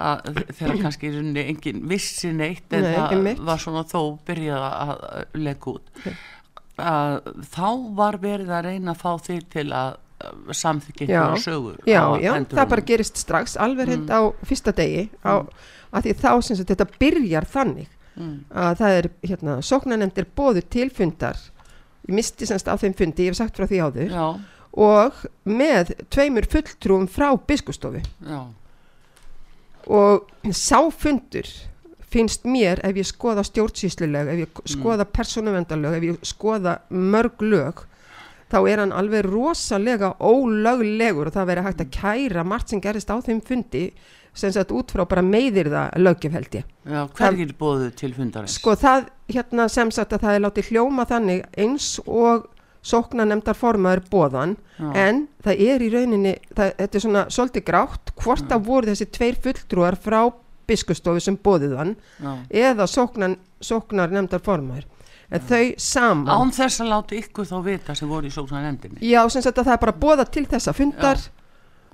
að 0.00 0.38
þegar 0.56 0.78
kannski 0.86 1.10
engin 1.42 1.82
vissi 1.88 2.30
neitt 2.32 2.72
en 2.72 2.86
Nei, 2.86 2.94
það 2.94 3.16
einmitt. 3.16 3.42
var 3.44 3.60
svona 3.60 3.82
þó 3.88 3.98
byrjað 4.24 4.62
að 4.68 4.92
leggja 5.36 5.74
út 5.74 5.90
að 6.82 7.18
þá 7.52 7.66
var 7.98 8.16
verið 8.22 8.52
að 8.56 8.68
reyna 8.70 8.94
að 8.94 9.02
fá 9.02 9.10
því 9.26 9.36
til 9.52 9.66
að 9.76 9.98
samþykja 10.54 11.08
einhverja 11.08 11.42
sögur 11.42 11.82
já, 11.84 12.00
já, 12.22 12.32
það 12.54 12.70
bara 12.70 12.86
gerist 12.88 13.20
strax 13.20 13.58
alveg 13.60 13.90
mm. 13.90 13.92
hitt 13.98 14.14
á 14.14 14.20
fyrsta 14.48 14.74
degi 14.78 15.04
á, 15.26 15.42
mm. 15.42 15.50
að 15.92 16.06
því 16.06 16.14
þá 16.22 16.30
sem 16.46 16.60
þetta 16.62 16.88
byrjar 16.94 17.48
þannig 17.52 17.90
mm. 18.14 18.36
að 18.64 18.80
það 18.80 18.96
er 19.00 19.10
hérna, 19.26 19.58
sóknanemndir 19.66 20.30
bóðu 20.38 20.64
tilfundar 20.72 21.42
ég 22.06 22.16
misti 22.16 22.48
semst 22.48 22.70
á 22.70 22.78
þeim 22.80 22.96
fundi, 22.96 23.26
ég 23.26 23.34
hef 23.34 23.42
sagt 23.42 23.60
frá 23.60 23.68
því 23.68 23.82
áður 23.82 24.16
já. 24.16 24.26
og 24.88 25.22
með 25.44 25.92
tveimur 26.14 26.48
fulltrúum 26.54 27.10
frá 27.10 27.28
biskustofi 27.36 28.00
já 28.24 28.40
og 29.86 30.28
sáfundur 30.50 31.48
finnst 32.12 32.44
mér 32.44 32.82
ef 32.84 32.98
ég 33.00 33.08
skoða 33.08 33.44
stjórnsýsluleg 33.46 34.28
ef 34.32 34.42
ég 34.44 34.50
mm. 34.50 34.72
skoða 34.74 35.08
persónuvendalög 35.08 35.98
ef 35.98 36.06
ég 36.10 36.26
skoða 36.28 36.76
mörg 36.90 37.44
lög 37.44 37.84
þá 38.52 38.58
er 38.68 38.82
hann 38.82 38.92
alveg 38.92 39.24
rosalega 39.26 40.12
ólöglegur 40.20 41.30
og 41.30 41.36
það 41.36 41.52
verið 41.52 41.68
hægt 41.68 41.84
að 41.84 41.88
mm. 41.88 41.94
kæra 42.00 42.44
margt 42.44 42.72
sem 42.72 42.82
gerist 42.84 43.12
á 43.12 43.16
þeim 43.24 43.40
fundi 43.44 43.86
sem 44.32 44.52
sett 44.52 44.72
út 44.72 44.92
frá 44.92 45.04
bara 45.08 45.24
meðir 45.24 45.68
það 45.72 45.98
lögjum 46.00 46.36
held 46.36 46.56
ég 46.56 46.68
Já, 46.88 47.02
hverjir 47.16 47.52
bóðu 47.58 47.90
til 47.96 48.12
fundarins? 48.16 48.56
Sko 48.56 48.74
það, 48.80 49.10
hérna 49.28 49.68
sem 49.72 49.92
sagt 49.92 50.14
að 50.16 50.24
það 50.26 50.36
er 50.36 50.44
látið 50.46 50.70
hljóma 50.72 51.06
þannig 51.08 51.44
eins 51.60 51.94
og 52.06 52.48
sókna 52.82 53.26
nefndar 53.28 53.56
formaður 53.56 54.02
bóðan 54.10 54.56
Já. 54.78 54.88
en 55.04 55.26
það 55.44 55.60
er 55.68 55.84
í 55.84 55.90
rauninni 55.92 56.32
það, 56.50 56.72
þetta 56.78 56.98
er 56.98 57.04
svona 57.04 57.26
svolítið 57.30 57.66
grátt 57.68 58.14
hvort 58.22 58.54
að 58.54 58.64
voru 58.66 58.90
þessi 58.90 59.10
tveir 59.14 59.38
fulltrúar 59.44 59.98
frá 60.02 60.22
biskustofi 60.68 61.22
sem 61.22 61.36
bóðið 61.38 61.76
hann 61.78 61.92
Já. 62.18 62.32
eða 62.70 62.88
sóknan, 62.90 63.36
sóknar 63.62 64.10
nefndar 64.14 64.42
formaður 64.42 64.88
en 65.32 65.38
Já. 65.38 65.46
þau 65.48 65.62
saman 65.78 66.32
Án 66.34 66.50
þess 66.58 66.82
að 66.82 66.90
láta 66.92 67.18
ykkur 67.20 67.48
þá 67.48 67.54
vita 67.68 67.96
sem 67.98 68.10
voru 68.10 68.28
í 68.30 68.34
sóknar 68.34 68.66
nefndinni 68.66 69.06
Já, 69.06 69.22
sem 69.30 69.44
sagt 69.44 69.62
að 69.62 69.70
það 69.70 69.78
er 69.78 69.84
bara 69.86 70.00
bóða 70.02 70.26
til 70.26 70.44
þessa 70.50 70.74
fundar 70.76 71.22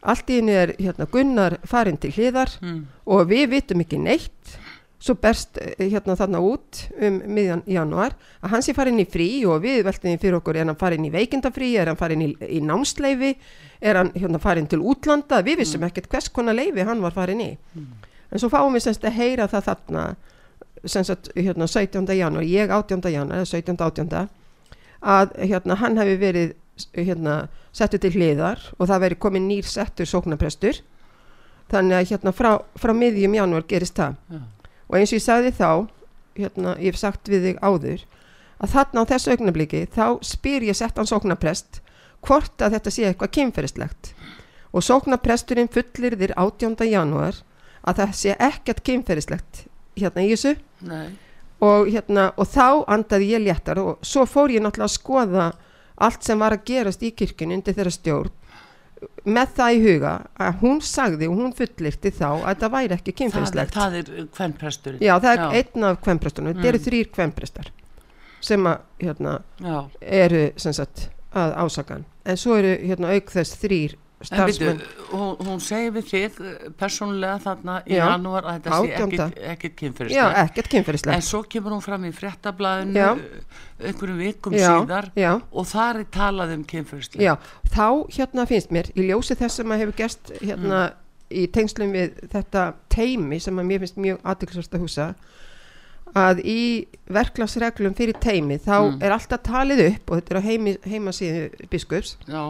allt 0.09 0.31
í 0.31 0.39
henni 0.39 0.55
er 0.55 0.73
hérna, 0.79 1.09
Gunnar 1.11 1.59
farin 1.67 1.99
til 2.01 2.13
hliðar 2.15 2.53
mm. 2.63 2.81
og 3.11 3.29
við 3.31 3.49
vitum 3.57 3.83
ekki 3.85 4.01
neitt 4.01 4.59
svo 4.99 5.15
berst 5.15 5.59
eh, 5.63 5.87
hérna 5.93 6.17
þarna 6.19 6.41
út 6.43 6.81
um 6.99 7.21
miðjan 7.31 7.63
januar 7.71 8.17
að 8.43 8.55
hans 8.55 8.69
er 8.69 8.77
farin 8.77 8.99
í 8.99 9.07
frí 9.09 9.29
og 9.47 9.63
við 9.63 9.85
veltum 9.87 10.11
því 10.11 10.19
fyrir 10.23 10.39
okkur 10.41 10.59
er 10.59 10.67
hann 10.67 10.79
farin 10.81 11.07
í 11.07 11.13
veikindafrí, 11.15 11.71
er 11.79 11.93
hann 11.93 12.01
farin 12.01 12.25
í, 12.25 12.33
í 12.43 12.59
námsleifi, 12.65 13.35
er 13.81 14.01
hann 14.01 14.11
hérna 14.17 14.43
farin 14.43 14.67
til 14.71 14.81
útlanda, 14.83 15.43
við 15.47 15.63
vissum 15.63 15.85
mm. 15.85 15.93
ekkert 15.93 16.11
hvers 16.11 16.31
konar 16.35 16.59
leifi 16.59 16.87
hann 16.87 17.05
var 17.05 17.15
farin 17.15 17.45
í 17.45 17.53
mm. 17.55 17.87
en 18.33 18.43
svo 18.43 18.51
fáum 18.53 18.75
við 18.75 18.89
semst 18.89 19.07
að 19.07 19.21
heyra 19.21 19.49
það 19.51 19.71
þarna 19.71 20.09
semst 20.85 21.31
hérna 21.35 21.67
17. 21.67 22.03
januar, 22.19 22.47
ég 22.47 22.71
18. 22.71 23.09
januar 23.15 23.47
17. 23.47 23.79
18. 23.79 24.29
að 25.15 25.39
hérna 25.39 25.79
hann 25.79 25.99
hefði 25.99 26.19
verið 26.23 26.55
hérna 26.99 27.41
settu 27.75 27.99
til 28.03 28.15
hliðar 28.15 28.61
og 28.79 28.87
það 28.91 29.03
veri 29.07 29.23
komið 29.23 29.47
nýr 29.47 29.67
settur 29.67 30.11
sóknaprestur 30.11 30.83
þannig 31.71 31.99
að 31.99 32.13
hérna 32.13 32.33
frá, 32.35 32.53
frá 32.79 32.95
miðjum 32.97 33.35
janúar 33.39 33.67
gerist 33.69 33.99
það 33.99 34.17
Já. 34.31 34.47
Og 34.89 34.99
eins 34.99 35.13
og 35.13 35.19
ég 35.19 35.25
sagði 35.25 35.53
þá 35.57 35.71
hérna, 36.39 36.75
ég 36.79 36.93
hef 36.93 37.01
sagt 37.01 37.29
við 37.31 37.51
þig 37.51 37.61
áður 37.63 38.05
að 38.59 38.73
þarna 38.75 39.05
á 39.05 39.11
þessu 39.13 39.35
augnabliki 39.35 39.85
þá 39.95 40.05
spyr 40.27 40.67
ég 40.69 40.79
settan 40.79 41.09
sóknaprest 41.09 41.81
hvort 42.27 42.65
að 42.65 42.77
þetta 42.77 42.93
sé 42.95 43.07
eitthvað 43.07 43.35
kynferðislegt. 43.37 44.13
Og 44.75 44.85
sóknapresturinn 44.85 45.71
fullir 45.73 46.17
þér 46.19 46.35
18. 46.37 46.77
janúar 46.91 47.39
að 47.87 48.03
það 48.03 48.17
sé 48.19 48.35
ekkert 48.35 48.83
kynferðislegt 48.87 49.65
hérna 49.99 50.27
í 50.27 50.33
þessu. 50.35 50.57
Og, 51.59 51.89
hérna, 51.91 52.29
og 52.39 52.47
þá 52.47 52.85
andaði 52.87 53.33
ég 53.33 53.43
léttar 53.43 53.81
og 53.83 54.03
svo 54.07 54.27
fór 54.31 54.53
ég 54.55 54.63
náttúrulega 54.63 54.91
að 54.91 54.95
skoða 54.95 55.47
allt 55.99 56.27
sem 56.27 56.39
var 56.39 56.55
að 56.55 56.67
gerast 56.71 57.03
í 57.03 57.11
kirkun 57.19 57.55
undir 57.57 57.75
þeirra 57.75 57.95
stjórn 57.95 58.35
með 59.29 59.53
það 59.59 59.75
í 59.75 59.83
huga 59.85 60.13
að 60.47 60.63
hún 60.63 60.81
sagði 60.85 61.29
og 61.29 61.37
hún 61.39 61.53
fullirti 61.57 62.13
þá 62.15 62.29
að 62.31 62.63
það 62.63 62.73
væri 62.75 62.97
ekki 62.97 63.15
kynferðislegt. 63.21 63.75
það, 63.75 63.99
það 63.99 63.99
er 63.99 64.31
kvennpresturinn 64.39 65.05
já 65.05 65.13
það 65.19 65.31
er 65.33 65.43
Já. 65.43 65.49
einn 65.61 65.89
af 65.89 66.01
kvennpresturinn 66.07 66.51
mm. 66.51 66.59
þetta 66.59 66.73
eru 66.73 66.83
þrýr 66.87 67.13
kvennprestar 67.15 67.71
sem 68.49 68.69
að 68.71 68.83
hérna, 69.03 69.33
eru 70.01 70.43
sagt, 70.59 71.09
að 71.35 71.55
ásakan 71.65 72.05
en 72.29 72.39
svo 72.41 72.59
eru 72.59 72.75
hérna, 72.87 73.15
auk 73.15 73.33
þess 73.35 73.59
þrýr 73.63 73.97
starfsmenn. 74.27 74.81
hún, 75.13 75.35
hún 75.47 75.61
segi 75.63 75.91
við 75.95 76.07
þig 76.11 76.39
eh, 76.43 76.55
persónulega 76.79 77.39
þarna 77.45 77.75
í 77.87 77.99
janúar 77.99 78.49
að 78.51 78.57
þetta 78.59 78.79
sé 78.79 79.43
ekkert 79.53 80.71
kynferðislegt. 80.73 81.15
En 81.15 81.25
svo 81.25 81.43
kemur 81.47 81.77
hún 81.77 81.85
fram 81.85 82.07
í 82.09 82.11
frettablaðinu 82.15 83.05
einhverjum 83.79 84.19
vikum 84.19 84.57
já, 84.59 84.67
síðar 84.67 85.11
já. 85.15 85.31
og 85.39 85.69
þar 85.71 86.01
er 86.03 86.09
talað 86.15 86.55
um 86.57 86.65
kynferðislegt. 86.73 87.23
Já, 87.23 87.37
þá 87.71 87.87
hérna 88.17 88.47
finnst 88.51 88.75
mér 88.75 88.91
í 88.97 89.07
ljósi 89.07 89.39
þess 89.39 89.61
sem 89.61 89.75
að 89.75 89.85
hefur 89.85 89.99
gerst 90.01 90.33
hérna 90.41 90.81
mm. 90.89 91.05
í 91.39 91.45
tengslum 91.55 91.93
við 91.95 92.17
þetta 92.33 92.65
teimi 92.91 93.39
sem 93.45 93.61
að 93.63 93.69
mér 93.71 93.85
finnst 93.85 94.01
mjög 94.03 94.25
aðdeklisvart 94.25 94.75
að 94.75 94.87
húsa 94.87 95.13
að 96.17 96.41
í 96.49 96.63
verklagsreglum 97.13 97.95
fyrir 97.95 98.17
teimi 98.19 98.57
þá 98.65 98.75
mm. 98.81 98.99
er 99.05 99.15
alltaf 99.15 99.45
talið 99.47 99.85
upp 99.91 100.11
og 100.11 100.19
þetta 100.19 100.35
er 100.35 100.41
á 100.41 100.47
heimi, 100.49 100.75
heimasíðu 100.89 101.69
biskups 101.71 102.17
já 102.25 102.43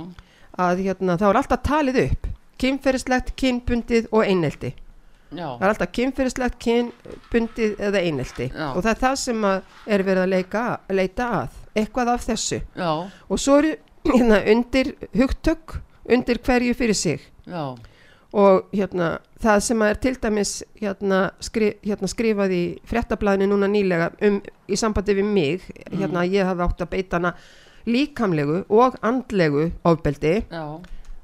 að 0.58 0.84
hérna, 0.88 1.16
þá 1.20 1.24
er 1.30 1.40
alltaf 1.40 1.64
talið 1.66 2.02
upp 2.04 2.28
kynferðislegt, 2.58 3.34
kynbundið 3.38 4.08
og 4.10 4.26
einelti 4.26 4.72
Já. 5.28 5.44
það 5.44 5.64
er 5.64 5.72
alltaf 5.72 5.90
kynferðislegt, 5.94 6.56
kynbundið 6.64 7.82
eða 7.88 8.02
einelti 8.02 8.48
Já. 8.48 8.68
og 8.72 8.80
það 8.82 8.90
er 8.94 9.02
það 9.02 9.18
sem 9.24 9.44
er 9.48 10.06
verið 10.06 10.22
að 10.24 10.32
leika, 10.34 10.64
leita 10.90 11.28
að 11.42 11.58
eitthvað 11.82 12.14
af 12.14 12.24
þessu 12.26 12.62
Já. 12.62 12.90
og 13.28 13.42
svo 13.42 13.60
eru 13.62 13.76
hérna, 14.14 14.40
undir 14.54 14.94
hugtök 15.18 15.78
undir 16.08 16.40
hverju 16.44 16.74
fyrir 16.74 16.96
sig 16.96 17.28
og 18.32 18.68
hérna 18.72 19.18
það 19.40 19.60
sem 19.64 19.82
er 19.86 20.00
til 20.02 20.16
dæmis 20.20 20.52
hérna, 20.80 21.20
skri, 21.40 21.70
hérna 21.84 22.10
skrifað 22.10 22.52
í 22.52 22.62
frettablaðinu 22.88 23.48
núna 23.52 23.70
nýlega 23.72 24.10
um, 24.26 24.40
í 24.68 24.76
sambandi 24.76 25.16
við 25.16 25.30
mig 25.30 25.64
hérna 25.92 26.24
mm. 26.24 26.34
ég 26.34 26.48
hafði 26.48 26.66
átt 26.66 26.84
að 26.84 26.92
beita 26.92 27.20
hana 27.20 27.34
líkamlegu 27.88 28.62
og 28.68 28.98
andlegu 29.06 29.68
ofbeldi 29.88 30.34
Já. 30.50 30.64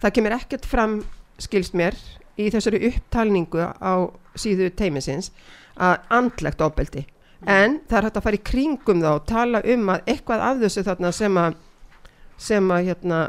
það 0.02 0.14
kemur 0.18 0.36
ekkert 0.38 0.68
fram 0.68 0.98
skilst 1.42 1.76
mér 1.76 1.96
í 2.40 2.48
þessari 2.50 2.80
upptalningu 2.90 3.62
á 3.62 3.94
síðu 4.38 4.70
teimisins 4.74 5.30
að 5.74 6.08
andlegt 6.18 6.62
ofbeldi 6.64 7.04
mm. 7.04 7.48
en 7.50 7.78
það 7.88 7.98
er 7.98 8.08
hægt 8.08 8.18
að 8.18 8.26
fara 8.26 8.40
í 8.40 8.44
kringum 8.50 9.04
þá 9.04 9.10
og 9.12 9.24
tala 9.30 9.62
um 9.74 9.88
að 9.94 10.12
eitthvað 10.14 10.44
af 10.48 10.60
þessu 10.64 10.84
þarna 10.88 11.14
sem 11.14 11.40
að 11.40 11.56
sem 12.44 12.70
að 12.74 12.90
hérna 12.90 13.22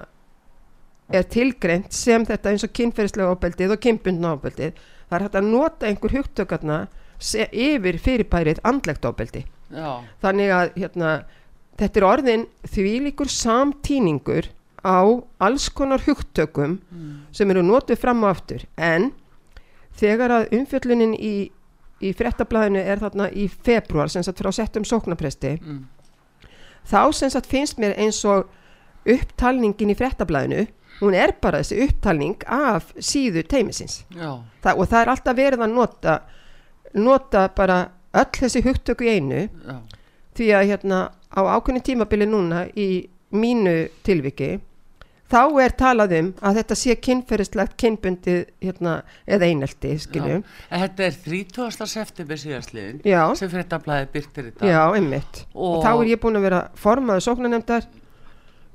er 1.13 1.25
tilgreint 1.29 1.93
sem 1.93 2.25
þetta 2.25 2.51
eins 2.51 2.65
og 2.65 2.73
kynferðislega 2.73 3.33
ofbeldið 3.35 3.75
og 3.75 3.81
kynbundna 3.83 4.33
ofbeldið 4.37 4.79
það 5.05 5.17
er 5.17 5.25
hægt 5.27 5.39
að 5.39 5.49
nota 5.51 5.89
einhver 5.89 6.15
hugtökarna 6.15 6.79
yfir 7.51 7.99
fyrirbærið 8.01 8.61
andlegt 8.65 9.05
ofbeldi 9.05 9.45
Já. 9.73 10.01
þannig 10.21 10.53
að 10.53 10.71
hérna 10.81 11.11
þetta 11.79 12.00
er 12.01 12.08
orðin 12.08 12.46
því 12.70 12.94
líkur 13.10 13.32
samtíningur 13.32 14.50
á 14.85 15.01
alls 15.42 15.68
konar 15.74 16.03
hugtökum 16.05 16.77
mm. 16.77 17.14
sem 17.35 17.50
eru 17.51 17.64
nótuð 17.66 18.00
fram 18.00 18.24
og 18.24 18.35
aftur 18.35 18.66
en 18.77 19.11
þegar 19.98 20.33
að 20.35 20.55
umfjöllunin 20.59 21.16
í, 21.18 21.50
í 22.03 22.14
frettablaðinu 22.16 22.83
er 22.83 23.01
þarna 23.01 23.31
í 23.31 23.48
februar 23.50 24.11
sem 24.11 24.24
sagt 24.25 24.44
frá 24.44 24.51
settum 24.55 24.85
sóknapresti 24.88 25.55
mm. 25.57 25.81
þá 26.92 27.01
sem 27.18 27.33
sagt 27.33 27.50
finnst 27.50 27.81
mér 27.81 27.98
eins 27.98 28.22
og 28.29 28.46
upptalningin 29.05 29.94
í 29.94 29.98
frettablaðinu 29.98 30.68
hún 31.01 31.18
er 31.18 31.35
bara 31.42 31.59
þessi 31.64 31.81
upptalning 31.90 32.46
af 32.48 32.94
síðu 33.01 33.44
teimisins 33.50 34.03
Þa, 34.16 34.75
og 34.75 34.88
það 34.88 35.01
er 35.01 35.11
alltaf 35.11 35.38
verið 35.38 35.66
að 35.66 35.75
nota 35.75 36.16
nota 36.96 37.48
bara 37.55 37.81
öll 38.16 38.31
þessi 38.38 38.64
hugtöku 38.64 39.07
í 39.07 39.18
einu 39.18 39.44
Já. 39.48 39.77
því 40.38 40.50
að 40.55 40.68
hérna 40.72 41.00
á 41.35 41.41
ákveðin 41.55 41.83
tímabili 41.85 42.27
núna 42.29 42.65
í 42.71 42.89
mínu 43.35 43.75
tilviki 44.05 44.55
þá 45.31 45.39
er 45.63 45.74
talað 45.77 46.13
um 46.19 46.31
að 46.45 46.59
þetta 46.59 46.77
sé 46.77 46.95
kynferðislegt 47.01 47.75
kynbundið 47.81 48.41
hérna, 48.63 48.95
eða 49.25 49.50
einelti 49.50 49.95
skilju 50.01 50.41
Þetta 50.69 51.07
er 51.07 51.17
30. 51.25 51.87
september 51.89 52.41
síðastliðin 52.41 53.01
sem 53.03 53.50
fyrir 53.50 53.63
þetta 53.63 53.81
blæði 53.87 54.09
byrktir 54.13 54.50
þetta 54.51 54.71
Já, 54.71 54.81
einmitt 54.93 55.41
og, 55.53 55.79
og 55.79 55.85
þá 55.85 55.91
er 55.93 56.11
ég 56.13 56.21
búin 56.24 56.39
að 56.39 56.48
vera 56.50 56.61
formaðu 56.79 57.25
sóknanemndar 57.25 57.87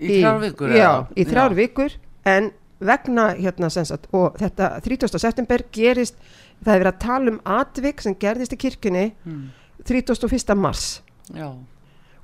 í 0.01 0.16
þrjár 0.16 0.42
vikur 0.44 0.77
Já, 0.77 0.90
í 1.14 1.29
þrjár 1.29 1.57
vikur 1.59 1.99
en 2.29 2.53
vegna 2.81 3.27
hérna 3.37 3.68
sagt, 3.70 4.09
og 4.16 4.38
þetta 4.40 4.73
30. 4.83 5.20
september 5.20 5.66
gerist 5.73 6.16
það 6.64 6.75
er 6.75 6.83
verið 6.83 6.94
að 6.94 7.03
tala 7.05 7.35
um 7.35 7.42
atvik 7.61 8.03
sem 8.03 8.16
gerðist 8.20 8.57
í 8.57 8.61
kirkunni 8.61 9.11
hmm. 9.23 9.51
31. 9.87 10.57
mars 10.59 10.96
Já 11.31 11.55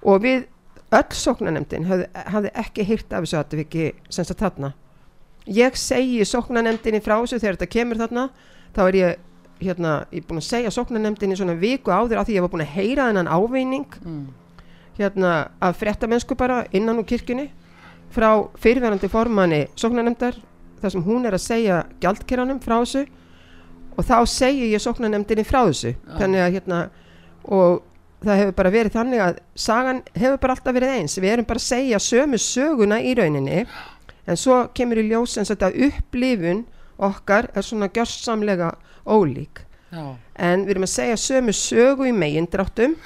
og 0.06 0.22
við 0.22 0.46
öll 0.94 1.18
sóknanemdin 1.18 1.86
hafði, 1.88 2.50
ekki 2.54 2.86
hýrt 2.86 3.12
af 3.12 3.24
þessu 3.26 3.38
atviki 3.40 3.86
semst 4.08 4.34
að 4.34 4.42
þarna 4.44 4.72
ég 5.50 5.78
segi 5.78 6.24
sóknanemdini 6.26 7.02
frá 7.02 7.18
þessu 7.18 7.40
þegar 7.40 7.58
þetta 7.58 7.72
kemur 7.74 8.00
þarna 8.02 8.28
þá 8.76 8.82
er 8.86 8.98
ég 9.00 9.22
hérna, 9.62 9.92
ég 10.12 10.22
er 10.22 10.26
búin 10.28 10.42
að 10.42 10.48
segja 10.50 10.72
sóknanemdini 10.74 11.38
svona 11.38 11.56
viku 11.58 11.92
áður 11.94 12.20
af 12.20 12.28
því 12.28 12.36
ég 12.36 12.44
var 12.44 12.52
búin 12.52 12.64
að 12.66 12.74
heyra 12.76 13.08
þennan 13.08 13.30
áveining 13.30 13.98
mm. 14.02 14.24
hérna 14.98 15.32
af 15.60 15.78
frettamennsku 15.80 16.36
bara 16.38 16.64
innan 16.76 17.00
úr 17.00 17.08
kirkjunni 17.08 17.48
frá 18.12 18.30
fyrirverandi 18.60 19.10
formanni 19.10 19.64
sóknanemdar 19.78 20.38
þar 20.82 20.92
sem 20.92 21.06
hún 21.06 21.26
er 21.26 21.36
að 21.36 21.46
segja 21.46 21.82
gjaldkeranum 22.02 22.60
frá 22.62 22.78
þessu 22.78 23.06
og 23.96 24.04
þá 24.04 24.16
segi 24.28 24.70
ég 24.74 24.82
sóknanemdini 24.84 25.46
frá 25.46 25.62
þessu 25.64 25.94
ja. 25.94 26.18
þannig 26.20 26.44
að 26.44 26.56
hérna 26.58 26.82
og 27.56 27.82
það 28.24 28.40
hefur 28.40 28.56
bara 28.56 28.72
verið 28.74 28.96
þannig 28.96 29.22
að 29.22 29.42
sagan 29.66 30.00
hefur 30.14 30.40
bara 30.42 30.56
alltaf 30.56 30.76
verið 30.76 30.94
eins. 30.96 31.18
Við 31.18 31.32
erum 31.34 31.48
bara 31.48 31.62
að 31.62 31.68
segja 31.68 32.00
sömu 32.02 32.40
söguna 32.40 33.00
í 33.02 33.12
rauninni 33.18 33.66
en 34.26 34.40
svo 34.40 34.62
kemur 34.74 35.00
í 35.02 35.06
ljós 35.10 35.36
eins 35.38 35.52
og 35.52 35.58
þetta 35.58 35.88
upplifun 35.88 36.64
okkar 36.96 37.50
er 37.54 37.66
svona 37.66 37.90
gjörsamlega 37.92 38.72
ólík. 39.06 39.62
Já. 39.86 40.16
en 40.34 40.64
við 40.66 40.72
erum 40.74 40.84
að 40.84 40.90
segja 40.90 41.16
sömu 41.16 41.52
sögu 41.54 42.08
í 42.08 42.12
megin 42.12 42.48
dráttum 42.50 42.96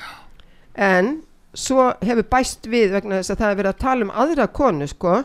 en 0.74 1.10
svo 1.52 1.90
hefur 2.00 2.24
bæst 2.32 2.64
við 2.72 2.94
vegna 2.94 3.18
þess 3.18 3.34
að 3.34 3.42
það 3.42 3.50
hefur 3.50 3.60
verið 3.60 3.74
að 3.74 3.82
tala 3.82 4.06
um 4.06 4.14
aðra 4.24 4.46
konu 4.48 4.88
sko. 4.88 5.18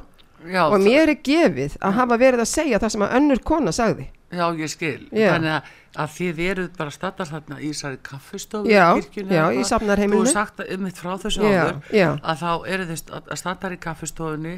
Já, 0.46 0.66
og 0.68 0.76
mér 0.84 1.10
er 1.10 1.22
gefið 1.26 1.78
að 1.80 1.96
hafa 2.02 2.18
verið 2.22 2.44
að 2.44 2.52
segja 2.52 2.80
það 2.84 2.92
sem 2.94 3.06
að 3.06 3.16
önnur 3.18 3.42
kona 3.48 3.72
sagði 3.74 4.10
Já, 4.36 4.46
ég 4.60 4.72
skil. 4.72 5.08
Já. 5.12 5.30
Þannig 5.34 5.54
að, 5.56 5.72
að 6.04 6.14
þið 6.18 6.42
eruð 6.50 6.70
bara 6.78 6.92
að 6.92 6.98
starta 6.98 7.28
þarna 7.30 7.58
í 7.62 7.72
þessari 7.72 8.00
kaffustofu 8.10 8.72
já, 8.72 8.84
í 8.86 9.02
kirkjunni. 9.02 9.38
Já, 9.38 9.46
í 9.56 9.66
safnarheiminu. 9.72 10.28
Þú 10.28 10.36
sagt 10.36 10.62
um 10.66 10.86
mitt 10.86 11.02
frá 11.02 11.12
þessu 11.24 11.48
áður 11.48 11.82
að 12.20 12.44
þá 12.44 12.52
eru 12.76 12.88
þið 12.92 13.16
að 13.22 13.34
starta 13.42 13.72
í 13.72 13.82
kaffustofunni 13.88 14.56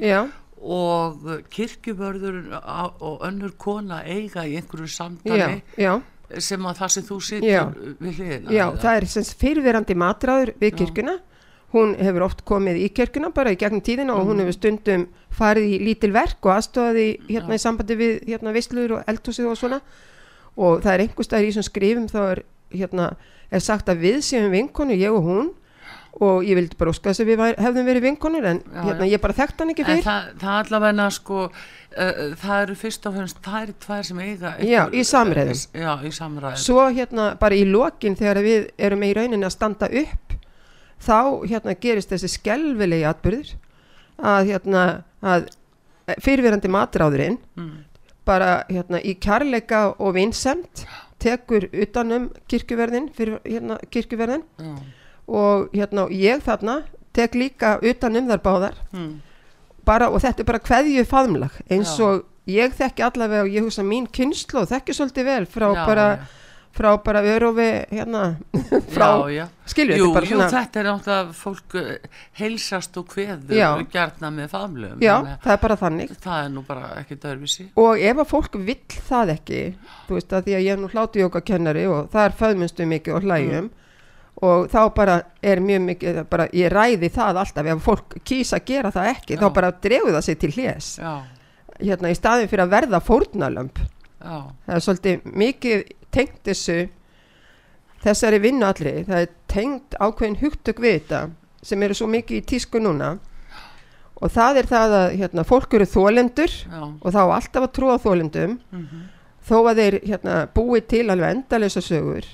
og 0.57 1.31
kirkjubörður 1.53 2.37
og 2.57 3.25
önnur 3.27 3.53
kona 3.61 4.01
eiga 4.03 4.47
í 4.49 4.57
einhverju 4.57 4.89
samtali 4.89 5.61
sem 6.43 6.65
að 6.67 6.79
það 6.81 6.93
sem 6.95 7.05
þú 7.07 7.17
sittur 7.23 7.75
við 8.01 8.17
hliðina. 8.19 8.51
Já, 8.51 8.65
það 8.81 8.97
er 8.97 9.05
fyrirverandi 9.39 9.95
matræður 9.95 10.53
við 10.59 10.73
kirkjuna 10.81 11.19
hún 11.75 11.95
hefur 11.99 12.27
oft 12.29 12.43
komið 12.47 12.81
í 12.85 12.89
kirkuna 12.95 13.31
bara 13.35 13.51
í 13.51 13.59
gegnum 13.59 13.83
tíðina 13.83 14.13
mm. 14.13 14.19
og 14.19 14.29
hún 14.29 14.37
mm. 14.37 14.43
hefur 14.45 14.57
stundum 14.57 15.07
farið 15.37 15.71
í 15.73 15.79
lítil 15.83 16.13
verk 16.15 16.47
og 16.47 16.55
aðstofaði 16.55 17.07
hérna 17.27 17.55
ja. 17.55 17.59
í 17.59 17.63
sambandi 17.63 17.97
við 17.99 18.13
hérna 18.29 18.53
visslur 18.55 18.97
og 18.97 19.11
eldhúsið 19.11 19.51
og 19.51 19.59
svona 19.59 19.81
og 20.57 20.81
það 20.83 20.93
er 20.93 21.05
einhver 21.05 21.27
staðir 21.27 21.49
í 21.49 21.51
þessum 21.51 21.67
skrifum 21.67 22.09
þá 22.11 22.19
er 22.23 22.43
hérna 22.73 23.09
er 23.51 23.63
sagt 23.63 23.89
að 23.91 24.03
við 24.03 24.19
séum 24.27 24.51
vinkonu, 24.51 24.95
ég 24.97 25.13
og 25.13 25.23
hún 25.27 25.51
og 26.17 26.45
ég 26.47 26.57
vildi 26.57 26.77
bara 26.79 26.91
óska 26.91 27.11
þess 27.11 27.21
að 27.21 27.29
við 27.29 27.39
var, 27.41 27.55
hefðum 27.61 27.87
verið 27.87 28.05
vinkonur 28.07 28.45
en 28.49 28.61
já, 28.63 28.79
hérna, 28.87 29.07
ég 29.11 29.21
bara 29.21 29.35
þekkt 29.37 29.59
hann 29.61 29.73
ekki 29.73 29.85
fyrir 29.85 29.99
en 29.99 30.05
það, 30.07 30.29
það 30.41 30.55
allavegna 30.61 31.07
sko 31.13 31.41
uh, 31.45 32.21
það 32.41 32.61
eru 32.63 32.77
fyrst 32.79 33.05
og 33.05 33.17
fyrst, 33.19 33.41
það 33.45 33.67
eru 33.67 33.75
tvær 33.85 34.07
sem 34.07 34.21
eiga 34.23 34.53
já, 34.65 34.79
í 34.89 35.03
samræðum 35.05 35.61
já, 35.83 35.91
í 36.01 36.13
samræðum 36.17 36.63
svo 36.63 36.87
hérna 36.87 37.27
bara 37.41 37.59
í 37.59 37.67
lokin 37.69 38.17
þegar 38.17 38.41
við 38.47 38.65
erum 38.89 39.05
í 39.05 39.11
rauninni 39.19 39.45
að 39.45 39.53
standa 39.53 39.91
upp 40.01 40.26
þá 41.03 41.45
hérna 41.47 41.75
gerist 41.79 42.11
þessi 42.13 42.29
skelvilegi 42.37 43.07
atbyrður 43.07 43.53
að 44.17 44.51
hérna 44.51 44.83
að 45.21 45.49
fyrirverandi 46.23 46.71
matráðurinn 46.71 47.37
mm. 47.57 47.73
bara 48.27 48.61
hérna 48.69 49.01
í 49.03 49.17
kærleika 49.21 49.87
og 49.97 50.15
vinsemt 50.17 50.85
tekur 51.21 51.67
utanum 51.73 52.29
kirkjuverðin 52.49 53.11
fyrir 53.15 53.41
hérna 53.45 53.79
kirkjuverðin 53.93 54.45
mm. 54.61 54.79
og 55.27 55.69
hérna 55.75 56.07
ég 56.13 56.41
þarna 56.45 56.81
tek 57.17 57.37
líka 57.37 57.77
utanum 57.81 58.29
þar 58.29 58.43
báðar 58.45 58.81
mm. 58.93 59.13
bara 59.85 60.09
og 60.13 60.23
þetta 60.23 60.43
er 60.43 60.49
bara 60.49 60.65
hverju 60.69 61.05
faðmlag 61.09 61.61
eins 61.69 61.93
Já. 61.97 62.07
og 62.07 62.25
ég 62.47 62.73
þekki 62.77 63.05
allavega 63.05 63.45
og 63.45 63.53
ég 63.53 63.65
hugsa 63.65 63.85
mín 63.85 64.07
kynslu 64.13 64.63
og 64.63 64.69
þekki 64.71 64.95
svolítið 64.95 65.31
vel 65.31 65.45
frá 65.51 65.69
Já, 65.73 65.85
bara 65.85 66.09
ja 66.15 66.27
frá 66.75 66.89
bara 67.03 67.21
örufi 67.25 67.67
hérna 67.91 68.23
frá, 68.95 69.07
skilju 69.69 69.95
þetta 69.97 70.11
bara 70.13 70.29
svona 70.29 70.47
Jú, 70.47 70.53
þetta 70.53 70.81
er 70.81 70.87
náttúrulega 70.87 71.37
fólk 71.37 71.77
eh, 71.79 72.19
heilsast 72.39 72.99
og 73.01 73.15
hveður 73.15 73.85
gertna 73.93 74.31
með 74.33 74.51
famlum 74.53 75.01
Já, 75.03 75.15
það 75.43 75.53
er 75.55 75.63
bara 75.63 75.79
þannig. 75.81 76.13
Það 76.23 76.43
er 76.43 76.53
nú 76.53 76.63
bara 76.67 76.91
ekki 77.01 77.19
dörfisi 77.23 77.67
Og 77.79 78.03
ef 78.11 78.21
að 78.23 78.29
fólk 78.33 78.59
vill 78.67 79.01
það 79.09 79.33
ekki 79.37 79.63
þú 80.07 80.19
veist 80.19 80.37
að 80.37 80.47
því 80.47 80.57
að 80.57 80.65
ég 80.67 80.75
er 80.75 80.81
nú 80.81 80.91
hláti 80.93 81.23
jókakennari 81.23 81.87
og 81.91 82.11
það 82.13 82.29
er 82.29 82.37
föðmunstu 82.43 82.89
mikið 82.93 83.17
og 83.17 83.27
hlægjum 83.27 83.69
mm. 83.69 83.73
og 84.51 84.69
þá 84.73 84.81
bara 84.99 85.17
er 85.41 85.63
mjög 85.63 85.83
mikið 85.91 86.21
bara, 86.29 86.49
ég 86.53 86.71
ræði 86.73 87.11
það 87.13 87.41
alltaf 87.43 87.71
ef 87.73 87.83
fólk 87.87 88.19
kýsa 88.21 88.61
að 88.61 88.69
gera 88.73 88.93
það 88.93 89.11
ekki 89.15 89.37
Já. 89.37 89.41
þá 89.43 89.47
bara 89.59 89.73
dregu 89.87 90.13
það 90.13 90.23
sig 90.29 90.39
til 90.43 90.53
hljés 90.53 90.93
hérna 91.77 92.09
í 92.11 92.17
staðin 92.17 92.49
fyrir 92.49 92.65
að 92.65 92.73
verða 92.73 93.01
fórnalömp 93.05 93.81
það 94.21 94.75
er 94.75 94.83
svolítið 94.85 95.25
mikið 95.43 95.83
tengt 96.13 96.39
þessu 96.47 96.77
þessari 98.03 98.41
vinnu 98.41 98.67
allri. 98.67 99.01
Það 99.07 99.23
er 99.23 99.33
tengt 99.51 99.97
ákveðin 99.99 100.39
hugtök 100.41 100.81
við 100.83 100.99
þetta 100.99 101.21
sem 101.67 101.83
eru 101.83 101.97
svo 101.97 102.07
mikið 102.11 102.39
í 102.39 102.45
tísku 102.53 102.81
núna. 102.81 103.17
Og 104.17 104.33
það 104.33 104.63
er 104.63 104.69
það 104.71 104.95
að 104.97 105.07
hérna, 105.19 105.45
fólk 105.45 105.73
eru 105.77 105.85
þólendur 105.85 106.49
Já. 106.49 106.79
og 106.81 107.11
þá 107.13 107.21
alltaf 107.23 107.67
að 107.67 107.73
trúa 107.77 107.97
þólendum 108.01 108.55
mm 108.57 108.85
-hmm. 108.85 109.03
þó 109.45 109.57
að 109.59 109.81
þeir 109.81 109.97
hérna, 110.07 110.37
búi 110.53 110.81
til 110.81 111.09
alveg 111.09 111.35
endalesa 111.35 111.81
sögur. 111.81 112.25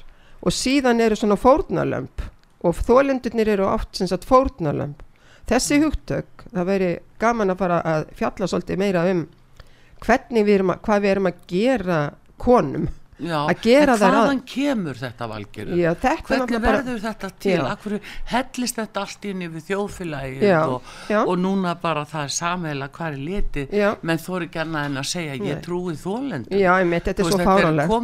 Og 0.43 0.51
síðan 0.51 1.01
eru 1.01 1.15
svona 1.15 1.35
fórnalömp 1.35 2.21
og 2.63 2.75
þólendurnir 2.75 3.47
eru 3.47 3.67
oft 3.67 3.95
sem 3.95 4.07
sagt 4.07 4.23
fórnalömp 4.25 5.03
þessi 5.49 5.79
hugtök, 5.83 6.45
það 6.53 6.69
veri 6.69 6.91
gaman 7.21 7.53
að 7.53 7.63
fara 7.63 7.79
að 7.87 8.05
fjalla 8.19 8.49
svolítið 8.49 8.79
meira 8.79 9.05
um 9.11 9.23
hvernig 10.03 10.43
við 10.47 10.59
erum 10.59 10.75
að, 10.75 10.83
hvað 10.87 11.05
við 11.05 11.15
erum 11.15 11.31
að 11.31 11.47
gera 11.53 12.01
konum. 12.43 12.91
Já, 13.23 13.37
að 13.45 13.59
gera 13.61 13.93
það 14.01 14.15
hvaðan 14.17 14.39
kemur 14.49 14.97
þetta 14.99 15.27
valgjörður 15.29 15.77
hvernig 16.27 16.61
verður 16.63 16.87
bara, 16.87 17.03
þetta 17.03 17.27
til? 17.45 17.53
Akkur, 17.69 17.93
hellist 18.31 18.79
þetta 18.79 19.03
allt 19.05 19.27
inn 19.29 19.43
yfir 19.45 19.63
þjóðfélagi 19.67 20.49
og, 20.57 20.89
og 21.21 21.33
núna 21.39 21.75
bara 21.79 22.03
það 22.09 22.25
er 22.25 22.33
samheila 22.39 22.89
hvar 22.97 23.13
er 23.13 23.21
litið? 23.29 23.77
Menn 24.01 24.19
þú 24.25 24.35
eru 24.39 24.49
gerna 24.57 24.83
en 24.89 24.99
að 25.03 25.07
segja 25.13 25.37
ég 25.53 25.61
trúi 25.63 25.93
þólendur 26.01 26.57
þetta 27.05 27.13
er 27.13 27.29
svo 27.29 27.39
fáránlegt. 27.47 27.95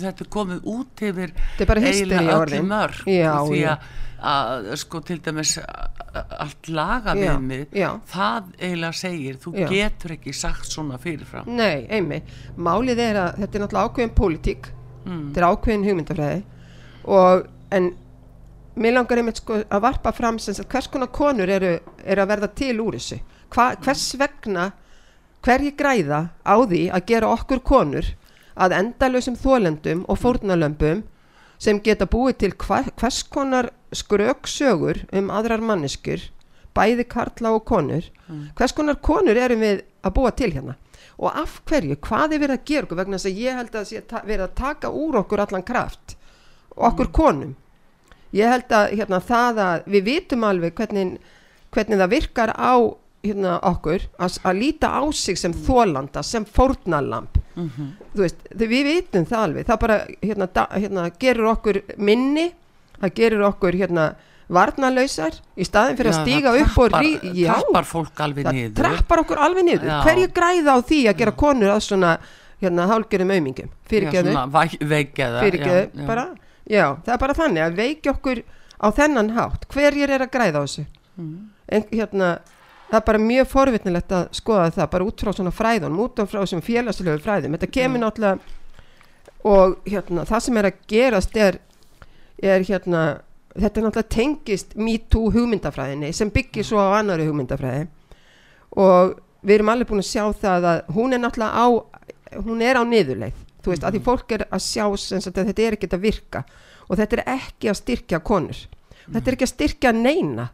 þetta 0.00 0.24
er 0.26 0.30
komið 0.38 0.70
út 0.74 1.04
yfir 1.12 1.36
eiginlega 1.60 2.40
öllu 2.40 2.62
mörg 2.72 3.04
því 3.04 3.64
að 3.76 3.90
að 4.20 4.68
sko 4.80 5.00
til 5.06 5.18
dæmis 5.24 5.56
allt 5.60 6.68
laga 6.72 7.14
við 7.16 7.32
mig 7.44 7.76
það 8.10 8.50
eiginlega 8.58 8.92
segir, 8.98 9.38
þú 9.40 9.54
já. 9.54 9.66
getur 9.70 10.14
ekki 10.16 10.34
sagt 10.36 10.68
svona 10.70 10.98
fyrirfram. 11.00 11.48
Nei, 11.48 11.86
einmi, 11.90 12.20
málið 12.58 13.02
er 13.06 13.20
að 13.24 13.40
þetta 13.44 13.58
er 13.58 13.64
náttúrulega 13.64 13.90
ákveðin 13.90 14.14
pólitík, 14.18 14.70
mm. 15.04 15.24
þetta 15.30 15.42
er 15.42 15.48
ákveðin 15.48 15.88
hugmyndafræði. 15.88 16.44
Og 17.16 17.46
en 17.76 17.90
mér 18.80 18.96
langar 18.96 19.22
einmitt 19.22 19.40
sko 19.40 19.62
að 19.62 19.84
varpa 19.86 20.12
fram 20.16 20.38
sem 20.42 20.56
að 20.58 20.70
hvers 20.74 20.90
konar 20.90 21.12
konur 21.14 21.50
eru, 21.50 21.76
eru 22.04 22.24
að 22.24 22.32
verða 22.34 22.52
til 22.60 22.76
úr 22.82 22.98
þessu. 22.98 23.20
Hva, 23.50 23.72
hvers 23.82 24.06
vegna 24.18 24.70
hverji 25.44 25.72
græða 25.76 26.24
á 26.44 26.54
því 26.68 26.82
að 26.92 27.06
gera 27.08 27.30
okkur 27.34 27.62
konur 27.64 28.12
að 28.60 28.74
endalösum 28.76 29.38
þólendum 29.40 30.04
og 30.10 30.20
fórnalömpum 30.20 31.04
sem 31.60 31.80
geta 31.84 32.08
búið 32.08 32.38
til 32.42 32.54
hvers 32.56 33.22
konar 33.28 33.70
skröksögur 33.94 35.04
um 35.16 35.32
aðrar 35.34 35.62
manneskur 35.64 36.22
bæði 36.76 37.06
karla 37.10 37.54
og 37.56 37.64
konur 37.68 38.06
mm. 38.28 38.52
hvers 38.58 38.74
konar 38.76 39.00
konur 39.02 39.36
erum 39.36 39.64
við 39.64 39.82
að 40.06 40.14
búa 40.16 40.32
til 40.36 40.52
hérna 40.54 40.76
og 41.20 41.36
af 41.36 41.58
hverju, 41.68 41.98
hvað 42.00 42.34
er 42.34 42.40
verið 42.40 42.56
að 42.56 42.68
gera 42.70 42.86
okkur 42.86 43.00
vegna 43.02 43.18
þess 43.18 43.28
að 43.28 43.40
ég 43.42 43.58
held 43.58 43.74
að 43.76 43.90
það 44.08 44.30
verið 44.30 44.44
að 44.46 44.54
taka 44.62 44.92
úr 45.02 45.18
okkur 45.20 45.42
allan 45.44 45.66
kraft 45.66 46.16
og 46.76 46.86
okkur 46.92 47.10
mm. 47.10 47.16
konum 47.18 47.52
ég 48.36 48.54
held 48.54 48.72
að 48.72 48.94
hérna, 48.94 49.20
það 49.20 49.62
að 49.66 49.90
við 49.90 50.06
vitum 50.06 50.46
alveg 50.46 50.74
hvernig, 50.78 51.18
hvernig 51.74 52.00
það 52.00 52.12
virkar 52.14 52.54
á 52.54 52.74
hérna, 53.24 53.58
okkur 53.70 54.06
að, 54.18 54.38
að 54.48 54.58
líta 54.60 54.90
á 54.96 55.02
sig 55.12 55.38
sem 55.38 55.52
þólanda, 55.52 56.22
sem 56.24 56.44
fórnalamp 56.44 57.36
mm 57.54 57.68
-hmm. 57.68 57.92
þú 58.14 58.24
veist, 58.24 58.42
við 58.54 58.82
vitum 58.88 59.26
það 59.28 59.44
alveg. 59.44 59.66
Það 59.66 59.80
bara 59.80 59.98
hérna, 60.22 60.48
da, 60.54 60.66
hérna, 60.72 61.10
gerur 61.18 61.52
okkur 61.54 61.82
minni 61.96 62.50
það 63.00 63.14
gerur 63.14 63.46
okkur 63.50 63.78
hérna 63.80 64.10
varnalöysar 64.50 65.36
í 65.56 65.64
staðin 65.64 65.96
fyrir 65.96 66.12
já, 66.12 66.16
að 66.16 66.22
stíga 66.26 66.52
upp 66.58 66.74
trappar, 66.74 67.00
og 67.00 67.04
rí, 67.04 67.34
já, 67.38 67.52
trappar 67.54 67.86
fólk 67.86 68.20
alveg 68.20 68.46
niður. 68.50 68.74
trappar 68.74 69.22
okkur 69.22 69.38
alveg 69.38 69.64
niður. 69.64 69.86
Já. 69.86 69.98
hverju 70.04 70.30
græða 70.34 70.74
á 70.74 70.78
því 70.82 71.00
að 71.08 71.18
gera 71.22 71.32
konur 71.32 71.74
að 71.74 71.82
svona 71.86 72.14
hérna 72.60 72.86
hálgjörum 72.90 73.30
auðmingum 73.30 73.70
fyrirgeðu 73.88 74.34
fyrirgeðu 75.40 76.06
bara 76.06 76.26
já 76.68 76.96
það 77.04 77.14
er 77.14 77.20
bara 77.22 77.36
þannig 77.38 77.62
að 77.64 77.78
veiki 77.78 78.10
okkur 78.10 78.42
á 78.80 78.86
þennan 78.96 79.30
hátt. 79.36 79.68
Hverjir 79.70 80.10
er 80.10 80.24
að 80.24 80.32
græða 80.34 80.60
á 80.60 80.64
þessu? 80.64 80.86
Mm. 81.20 81.50
en 81.68 81.84
hérna 81.92 82.28
það 82.90 82.98
er 82.98 83.06
bara 83.06 83.22
mjög 83.22 83.50
forvitnilegt 83.50 84.12
að 84.14 84.28
skoða 84.34 84.70
það 84.74 84.90
bara 84.94 85.06
út 85.06 85.22
frá 85.22 85.32
svona 85.34 85.54
fræðunum, 85.54 86.02
út 86.04 86.22
frá 86.26 86.40
þessum 86.42 86.62
félagslegu 86.66 87.18
fræðum, 87.22 87.56
þetta 87.56 87.70
kemur 87.76 88.00
mm. 88.00 88.04
náttúrulega 88.04 88.38
og 89.50 89.76
hérna 89.88 90.26
það 90.28 90.44
sem 90.44 90.60
er 90.60 90.68
að 90.68 90.80
gerast 90.90 91.36
er, 91.40 91.58
er 92.42 92.66
hérna 92.66 93.04
þetta 93.54 93.80
er 93.80 93.86
náttúrulega 93.86 94.14
tengist 94.14 94.76
MeToo 94.76 95.30
hugmyndafræðinni 95.34 96.12
sem 96.16 96.32
byggir 96.34 96.66
svo 96.66 96.82
á 96.82 96.98
annari 96.98 97.26
hugmyndafræði 97.28 97.86
og 98.80 99.16
við 99.40 99.56
erum 99.56 99.72
alveg 99.72 99.90
búin 99.90 100.02
að 100.02 100.10
sjá 100.10 100.24
það 100.42 100.68
að 100.72 100.82
hún 100.96 101.16
er 101.16 101.22
náttúrulega 101.22 101.62
á 101.62 101.66
hún 102.44 102.60
er 102.62 102.78
á 102.78 102.82
niðurleið, 102.86 103.38
þú 103.64 103.72
veist, 103.72 103.82
mm. 103.82 103.88
að 103.88 103.96
því 103.96 104.02
fólk 104.06 104.34
er 104.36 104.46
að 104.50 104.66
sjá 104.66 104.84
sem 105.02 105.22
að 105.24 105.40
þetta 105.50 105.64
er 105.66 105.76
ekkert 105.78 105.96
að 105.96 106.04
virka 106.04 106.44
og 106.86 106.98
þetta 107.00 107.16
er 107.16 107.24
ekki 107.38 107.70
að 107.70 107.80
styrkja 107.80 108.20
konur, 108.22 108.60
mm. 108.60 109.14
þetta 109.14 109.24
er 109.24 109.36
ekki 109.38 109.48
að 109.48 109.54
styrkja 109.54 109.94
neina 109.96 110.50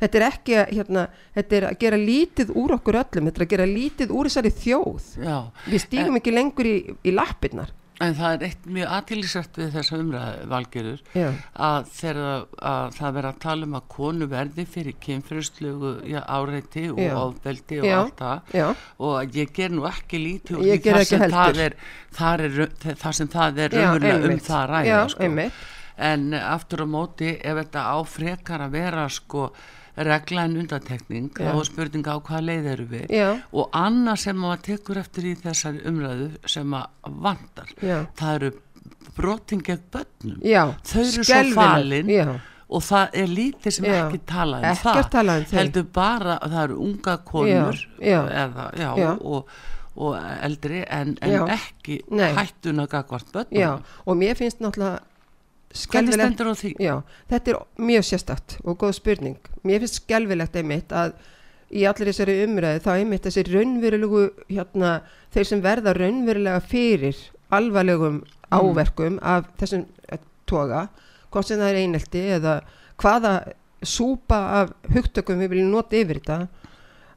þetta 0.00 0.20
er 0.20 0.26
ekki 0.28 0.56
að, 0.60 0.72
hérna, 0.78 1.08
þetta 1.38 1.58
er 1.60 1.68
að 1.70 1.82
gera 1.84 2.00
lítið 2.04 2.54
úr 2.58 2.76
okkur 2.78 3.00
öllum, 3.02 3.28
þetta 3.30 3.42
er 3.42 3.46
að 3.46 3.52
gera 3.56 3.68
lítið 3.74 4.14
úr 4.16 4.30
þessari 4.30 4.54
þjóð. 4.62 5.10
Já, 5.26 5.36
við 5.66 5.84
stígum 5.86 6.16
en, 6.16 6.22
ekki 6.22 6.34
lengur 6.34 6.70
í, 6.70 6.78
í 7.04 7.14
lappirnar. 7.14 7.76
En 8.00 8.14
það 8.16 8.32
er 8.32 8.42
eitt 8.46 8.68
mjög 8.72 8.92
aðtílisrætt 8.96 9.58
við 9.60 9.74
þessa 9.74 9.96
umræðu 10.00 10.44
valgerur 10.48 11.00
að 11.52 11.88
þegar 11.92 12.20
að 12.70 12.94
það 12.96 13.10
verður 13.16 13.28
að 13.28 13.40
tala 13.42 13.66
um 13.66 13.74
að 13.76 13.82
konu 13.92 14.28
verði 14.30 14.64
fyrir 14.72 14.94
kynfyrstlögu 15.04 15.90
áreiti 16.24 16.86
og 16.94 17.02
áðveldi 17.20 17.80
og 17.82 17.90
allt 17.98 18.22
það. 18.22 18.80
Og 19.04 19.36
ég 19.36 19.52
ger 19.58 19.74
nú 19.76 19.84
ekki 19.90 20.22
lítið 20.22 20.62
og 20.62 20.86
það 20.86 21.04
sem 21.10 21.26
það 21.34 21.60
er, 21.66 21.76
það 22.16 22.46
er 22.46 22.56
það 23.04 23.18
sem 23.20 23.30
það 23.36 23.60
er 23.66 23.76
umræðu 23.82 24.32
um 24.32 24.40
það 24.48 24.64
ræða 24.72 25.02
sko. 25.12 25.28
en 26.00 26.32
aftur 26.40 26.80
á 26.80 26.86
móti 26.88 27.34
ef 27.36 27.60
þetta 27.60 27.84
áfrekar 27.98 28.64
að 28.64 28.78
vera 28.78 29.04
sko 29.12 29.50
regla 29.96 30.44
en 30.46 30.56
undantekning 30.60 31.30
þá 31.36 31.50
er 31.52 31.68
spurninga 31.68 32.14
á 32.14 32.18
hvað 32.26 32.46
leið 32.48 32.68
eru 32.74 32.86
við. 32.90 33.06
Já. 33.14 33.28
og 33.52 33.70
annað 33.76 34.20
sem 34.24 34.38
maður 34.40 34.62
tekur 34.68 35.00
eftir 35.02 35.30
í 35.30 35.34
þessari 35.40 35.82
umræðu 35.90 36.28
sem 36.48 36.70
maður 36.70 37.16
vandar 37.26 37.74
Já. 37.80 37.98
það 38.20 38.36
eru 38.38 38.52
broting 39.16 39.64
gegn 39.66 39.82
börnum. 39.92 40.38
Já. 40.46 40.62
þau 40.86 41.02
eru 41.02 41.26
Skelvinu. 41.26 41.50
svo 41.50 41.58
falin 41.58 42.40
og 42.70 42.86
það 42.86 43.18
er 43.18 43.34
lítið 43.34 43.76
sem 43.76 43.90
ekki 43.90 44.22
tala 44.30 44.62
um 44.62 44.78
það. 44.78 45.02
tala 45.10 45.36
um 45.40 45.44
heldur 45.58 45.86
bara 45.92 46.38
að 46.38 46.54
það 46.54 46.64
eru 46.68 46.80
unga 46.86 47.16
konur 47.26 47.84
eða, 47.98 48.70
og, 49.18 49.54
og 49.96 50.18
eldri 50.46 50.84
en, 50.86 51.16
en 51.20 51.54
ekki 51.56 52.00
hættun 52.38 52.84
að 52.84 52.92
gagvart 52.94 53.32
börnum. 53.34 53.86
Og 54.06 54.20
mér 54.20 54.38
finnst 54.38 54.62
náttúrulega 54.62 55.09
Já, 56.82 56.94
þetta 57.30 57.52
er 57.52 57.84
mjög 57.90 58.06
sérstatt 58.08 58.56
og 58.64 58.78
góð 58.80 58.96
spurning. 58.98 59.36
Mér 59.62 59.84
finnst 59.84 60.00
skelvilegt 60.00 60.56
einmitt 60.58 60.90
að 60.90 61.14
í 61.70 61.84
allir 61.86 62.10
þessari 62.10 62.40
umræði 62.44 62.82
þá 62.82 62.90
einmitt 62.96 63.26
þessi 63.28 63.44
raunverulegu, 63.46 64.24
hérna, 64.50 64.96
þeir 65.34 65.46
sem 65.46 65.62
verða 65.62 65.94
raunverulega 65.94 66.62
fyrir 66.66 67.20
alvarlegum 67.54 68.20
mm. 68.20 68.34
áverkum 68.50 69.18
af 69.22 69.46
þessum 69.60 69.86
eh, 70.10 70.22
toga, 70.50 70.88
hvort 71.30 71.46
sem 71.46 71.60
það 71.60 71.70
er 71.70 71.80
einelti 71.84 72.24
eða 72.38 72.56
hvaða 73.00 73.34
súpa 73.86 74.40
af 74.60 74.72
hugtökum 74.92 75.40
við 75.40 75.54
viljum 75.54 75.70
nota 75.72 75.96
yfir 75.96 76.20
þetta 76.20 76.40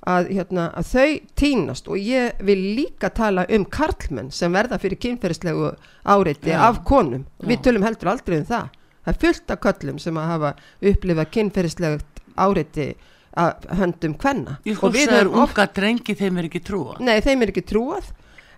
að, 0.10 0.30
hérna, 0.36 0.68
að 0.76 0.90
þau 0.92 1.10
týnast 1.40 1.88
og 1.92 2.00
ég 2.00 2.40
vil 2.44 2.60
líka 2.78 3.10
tala 3.16 3.46
um 3.54 3.66
karlmenn 3.66 4.32
sem 4.36 4.54
verða 4.54 4.80
fyrir 4.82 5.00
kynferðislegu 5.04 5.72
áreiti 6.04 6.52
ja. 6.52 6.68
af 6.68 6.84
konum. 6.88 7.26
Ja. 7.40 7.48
við 7.52 7.64
tölum 7.68 7.86
heldur 7.88 8.14
aldrei 8.14 8.40
um 8.42 8.48
það. 8.50 8.72
Það 9.04 9.14
er 9.14 9.22
fullt 9.26 9.54
af 9.54 9.62
köllum 9.64 10.00
sem 10.00 10.20
að 10.20 10.30
hafa 10.32 10.54
upplifað 10.92 11.32
kynferðislegt 11.38 12.24
áreiti 12.40 12.90
að 13.40 13.66
höndum 13.80 14.14
hvenna 14.22 14.60
Ég 14.68 14.78
sko 14.78 14.92
að 14.92 15.00
það 15.00 15.20
er 15.20 15.32
unga 15.32 15.66
drengi 15.74 16.16
þeim 16.18 16.38
er 16.38 16.50
ekki 16.50 16.62
trúað. 16.68 17.00
Nei, 17.04 17.16
þeim 17.26 17.42
er 17.42 17.54
ekki 17.54 17.66
trúað. 17.66 18.12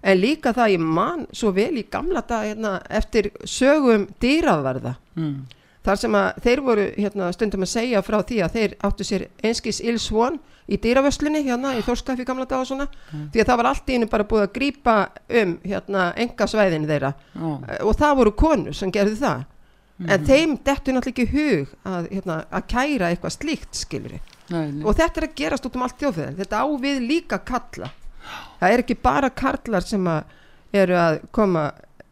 En 0.06 0.20
líka 0.20 0.52
það 0.54 0.74
ég 0.76 0.84
man 0.84 1.24
svo 1.34 1.50
vel 1.56 1.72
í 1.80 1.86
gamla 1.90 2.22
dag 2.28 2.46
hérna, 2.46 2.76
eftir 2.94 3.32
sögum 3.48 4.06
dýravarða. 4.22 4.94
Mm. 5.18 5.38
Þar 5.86 6.02
sem 6.02 6.18
að 6.18 6.44
þeir 6.46 6.62
voru 6.66 6.90
hérna, 6.98 7.32
stundum 7.36 7.66
að 7.66 7.72
segja 7.72 8.04
frá 8.06 8.20
því 8.22 8.42
að 8.46 8.60
þeir 8.60 8.76
áttu 8.90 9.08
sér 9.08 9.26
einskis 9.46 9.82
ilsvon 9.86 10.38
í 10.66 10.80
dýravöslunni 10.82 11.44
hérna 11.46 11.76
í 11.78 11.84
Þórskafi 11.86 12.26
gamla 12.26 12.48
dag 12.50 12.64
og 12.64 12.70
svona 12.70 12.88
mm. 12.90 13.28
því 13.34 13.42
að 13.42 13.50
það 13.50 13.60
var 13.62 13.70
allt 13.72 13.90
í 13.90 13.98
einu 13.98 14.08
bara 14.12 14.28
búið 14.30 14.46
að 14.48 14.54
grýpa 14.56 14.96
um 15.42 15.58
hérna 15.64 16.06
enga 16.26 16.48
svæðin 16.50 16.88
þeirra 16.90 17.12
oh. 17.38 17.60
og 17.86 18.00
það 18.00 18.16
voru 18.22 18.34
konur 18.40 18.78
sem 18.78 18.94
gerði 18.94 19.20
það. 19.22 19.44
Mm. 19.96 20.10
en 20.12 20.26
þeim 20.28 20.54
dettu 20.68 20.92
náttúrulega 20.92 21.24
ekki 21.24 21.26
hug 21.32 21.76
að, 21.88 22.08
hérna, 22.12 22.36
að 22.52 22.66
kæra 22.74 23.12
eitthvað 23.14 23.36
slíkt 23.38 23.78
skilri 23.80 24.18
og 24.52 24.90
þetta 24.98 25.22
er 25.22 25.28
að 25.30 25.38
gerast 25.40 25.68
út 25.70 25.78
um 25.78 25.86
allt 25.86 26.02
þjóðfæðan 26.02 26.36
þetta 26.42 26.64
ávið 26.68 27.00
líka 27.06 27.40
kalla 27.48 27.88
það 28.60 28.74
er 28.74 28.84
ekki 28.84 28.98
bara 29.00 29.30
karlar 29.32 29.86
sem 29.88 30.10
að 30.12 30.34
eru 30.76 30.98
að 31.00 31.22
koma 31.32 31.64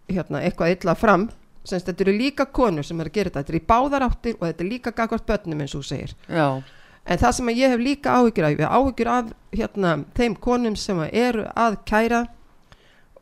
hérna, 0.07 0.39
eitthvað 0.45 0.77
illa 0.77 0.95
fram 0.95 1.27
Senst, 1.63 1.87
þetta 1.87 2.03
eru 2.03 2.13
líka 2.17 2.45
konur 2.51 2.83
sem 2.83 2.99
er 2.99 3.07
að 3.07 3.17
gera 3.17 3.31
þetta. 3.31 3.43
Þetta 3.43 3.53
er 3.53 3.59
í 3.59 3.67
báðar 3.71 4.05
áttir 4.09 4.37
og 4.39 4.47
þetta 4.47 4.63
er 4.63 4.69
líka 4.69 4.91
gagvart 4.95 5.27
börnum 5.27 5.63
eins 5.63 5.75
og 5.79 5.85
segir. 5.87 6.15
Já. 6.27 6.63
en 7.05 7.19
það 7.19 7.31
sem 7.35 7.49
ég 7.51 7.73
hef 7.73 7.81
líka 7.83 8.13
áhyggjur 8.15 8.45
af 8.47 8.75
áhyggjur 8.77 9.09
af 9.11 9.31
hérna, 9.51 10.05
þeim 10.15 10.35
konum 10.39 10.75
sem 10.79 11.01
eru 11.11 11.43
að 11.51 11.77
kæra 11.89 12.21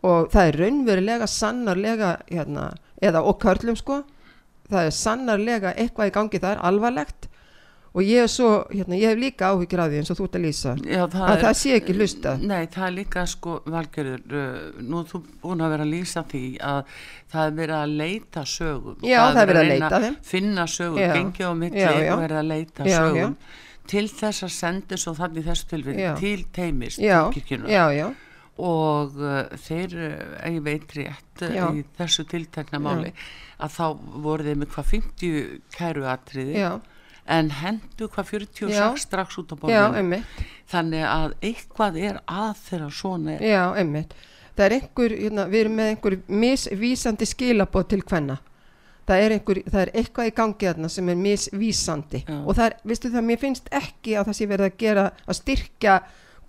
og 0.05 0.29
það 0.33 0.47
er 0.47 0.57
raunverulega 0.61 1.27
sannarlega 1.29 2.11
hérna, 2.29 2.71
eða 3.01 3.23
og 3.25 3.39
körlum 3.41 3.77
sko 3.77 4.03
það 4.69 4.87
er 4.87 4.95
sannarlega 4.95 5.73
eitthvað 5.73 6.11
í 6.11 6.15
gangi 6.15 6.41
það 6.41 6.55
er 6.55 6.63
alvarlegt 6.69 7.27
og 7.91 8.07
ég, 8.07 8.27
svo, 8.31 8.49
hérna, 8.71 8.95
ég 8.95 9.11
hef 9.11 9.19
líka 9.19 9.49
áhyggjur 9.51 9.81
af 9.83 9.89
því 9.91 9.97
eins 9.99 10.11
og 10.13 10.19
þú 10.19 10.27
ert 10.27 10.35
að 10.37 10.45
lýsa. 10.45 10.73
Já, 10.79 11.01
það 11.11 11.23
að 11.25 11.33
er, 11.33 11.41
það 11.41 11.55
sé 11.61 11.71
ekki 11.75 11.95
hlusta 11.97 12.35
Nei, 12.39 12.59
það 12.71 12.85
er 12.85 12.93
líka 12.95 13.23
sko 13.27 13.55
valgjörður 13.73 14.35
uh, 14.41 14.61
nú 14.87 15.01
er 15.01 15.09
þú 15.09 15.21
búin 15.43 15.63
að 15.65 15.73
vera 15.73 15.87
að 15.87 15.91
lýsa 15.91 16.23
því 16.31 16.43
að 16.69 16.93
það 17.33 17.49
er 17.49 17.57
verið 17.57 17.75
að 17.79 17.95
leita 18.03 18.45
sögum. 18.53 18.95
Já, 19.03 19.19
það 19.19 19.41
er 19.41 19.51
verið 19.51 19.61
að 19.61 19.73
leita 19.73 20.01
þeim. 20.05 20.15
finna 20.31 20.67
sögum, 20.71 21.01
gengja 21.17 21.51
á 21.51 21.53
milli 21.65 21.83
já, 21.83 21.91
já. 21.91 22.13
og 22.13 22.23
verið 22.23 22.39
að 22.39 22.49
leita 22.53 22.87
já, 22.87 22.97
sögum. 22.97 23.35
Til 23.91 24.05
þess 24.07 24.45
að 24.47 24.53
senda 24.55 24.99
svo 25.01 25.13
þannig 25.17 25.47
þessu 25.49 25.67
tilvíð 25.73 26.01
til 26.21 26.37
teimist 26.55 27.01
til 27.01 27.23
kirkjuna 27.35 28.13
og 28.61 29.15
uh, 29.17 29.47
þeir, 29.57 29.93
uh, 29.97 30.47
ég 30.53 30.63
veit 30.63 30.91
rétt 30.93 31.43
uh, 31.47 31.71
í 31.73 31.83
þessu 31.97 32.27
tiltekna 32.29 32.79
máli 32.83 33.09
að 33.61 33.71
þá 33.73 33.85
voru 34.21 34.45
þeim 34.45 34.65
eitthvað 34.67 34.89
50 34.91 35.45
kæruatriði. 35.75 36.59
Já 36.61 36.71
en 37.31 37.49
hendu 37.61 38.09
hvað 38.11 38.29
46 38.33 38.75
já, 38.75 38.85
strax 38.99 39.39
út 39.41 39.53
á 39.53 39.55
borðinu 39.61 40.21
þannig 40.71 41.07
að 41.07 41.33
eitthvað 41.41 41.99
er 42.01 42.21
að 42.27 42.53
þeirra 42.67 42.91
svona 42.95 43.35
er. 43.37 43.47
Já, 43.51 43.63
einmitt. 43.79 44.15
Það 44.51 44.65
er 44.65 44.77
einhver, 44.77 45.17
hérna, 45.23 45.49
við 45.49 45.63
erum 45.63 45.75
með 45.79 45.91
einhver 45.93 46.15
misvísandi 46.27 47.27
skilabóð 47.29 47.91
til 47.93 48.01
hvenna 48.03 48.37
það 49.11 49.25
er, 49.25 49.35
einhver, 49.35 49.59
það 49.67 49.81
er 49.81 49.91
eitthvað 49.99 50.29
í 50.29 50.33
gangi 50.37 50.69
þarna 50.69 50.89
sem 50.91 51.11
er 51.11 51.19
misvísandi. 51.19 52.23
Já. 52.27 52.39
og 52.39 52.57
það 52.57 52.65
er, 52.67 52.77
vistu 52.91 53.11
það, 53.11 53.27
mér 53.27 53.41
finnst 53.41 53.69
ekki 53.81 54.15
að 54.15 54.29
það 54.29 54.37
sé 54.37 54.47
verið 54.51 54.67
að 54.67 54.79
gera, 54.83 55.05
að 55.25 55.39
styrkja 55.41 55.97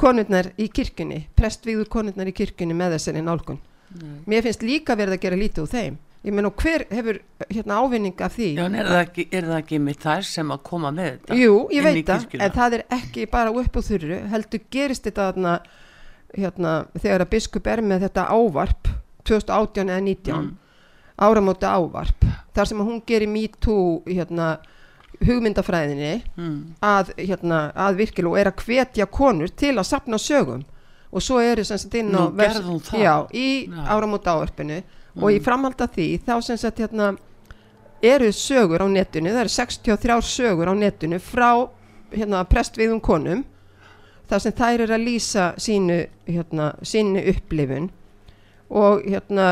konurnar 0.02 0.48
í 0.60 0.68
kirkuni, 0.72 1.20
prestvíður 1.38 1.90
konurnar 1.92 2.30
í 2.30 2.34
kirkuni 2.36 2.76
með 2.76 2.96
þessari 2.96 3.24
nálgun. 3.24 3.60
Nei. 3.92 4.22
mér 4.24 4.46
finnst 4.46 4.62
líka 4.64 4.94
verið 4.96 5.18
að 5.18 5.24
gera 5.26 5.36
lítið 5.36 5.62
úr 5.66 5.68
þeim 5.68 5.96
ég 6.22 6.34
menn 6.34 6.46
og 6.46 6.62
hver 6.62 6.84
hefur 6.90 7.18
hérna 7.48 7.78
ávinning 7.82 8.20
af 8.22 8.36
því 8.36 8.48
Já, 8.54 8.64
er 8.66 8.88
það 8.88 8.98
ekki, 9.00 9.26
er 9.30 9.46
það 9.48 9.58
ekki 9.58 9.78
með 9.82 10.00
þær 10.04 10.26
sem 10.28 10.52
að 10.54 10.64
koma 10.68 10.92
með 10.94 11.08
þetta? 11.10 11.38
Jú, 11.40 11.54
ég 11.74 11.86
veit 11.86 12.02
það, 12.06 12.26
en 12.38 12.56
það 12.56 12.76
er 12.78 12.84
ekki 12.98 13.28
bara 13.32 13.54
upp 13.62 13.78
á 13.78 13.80
þurru, 13.88 14.18
heldur 14.32 14.66
gerist 14.72 15.08
þetta 15.08 15.28
þarna, 15.30 15.54
hérna, 16.36 16.74
þegar 16.98 17.26
að 17.26 17.32
biskup 17.34 17.70
er 17.74 17.82
með 17.86 18.06
þetta 18.06 18.28
ávarp 18.30 18.92
2018 19.26 19.88
eða 19.88 20.04
19 20.06 20.36
mm. 20.36 20.52
áramóta 21.26 21.74
ávarp, 21.74 22.28
þar 22.54 22.70
sem 22.70 22.84
hún 22.86 23.02
gerir 23.06 23.30
me 23.30 23.48
too, 23.58 24.02
hérna 24.06 24.54
hugmyndafræðinni 25.22 26.14
mm. 26.38 26.56
að, 26.86 27.12
hérna, 27.18 27.64
að 27.74 27.98
virkilega 28.02 28.32
og 28.32 28.40
er 28.40 28.50
að 28.52 28.62
hvetja 28.66 29.10
konur 29.10 29.50
til 29.50 29.74
að 29.76 29.88
sapna 29.90 30.18
sögum 30.22 30.62
og 31.12 31.22
svo 31.22 31.42
er 31.44 31.60
það 31.66 31.98
inn 32.00 32.14
á 32.16 32.24
vers, 32.32 32.62
já, 32.96 33.14
í 33.36 33.68
áramóta 33.68 34.32
ávarpinu. 34.32 34.80
Og 35.20 35.32
í 35.32 35.40
framhald 35.44 35.80
af 35.80 35.94
því 35.96 36.08
þá 36.26 36.34
sem 36.42 36.56
sagt 36.56 36.80
hérna 36.80 37.12
eru 38.02 38.32
sögur 38.34 38.82
á 38.82 38.86
netinu, 38.90 39.30
það 39.30 39.44
eru 39.44 39.54
63 39.54 40.20
sögur 40.26 40.72
á 40.72 40.74
netinu 40.74 41.18
frá 41.22 41.68
hérna 42.12 42.42
prestviðum 42.48 43.00
konum 43.00 43.44
þar 44.30 44.42
sem 44.42 44.56
þær 44.56 44.86
eru 44.86 44.96
að 44.96 45.06
lýsa 45.06 45.46
sínu 45.60 45.98
hérna, 46.26 46.72
sínu 46.82 47.22
upplifun. 47.34 47.90
Og 48.72 49.04
hérna 49.04 49.48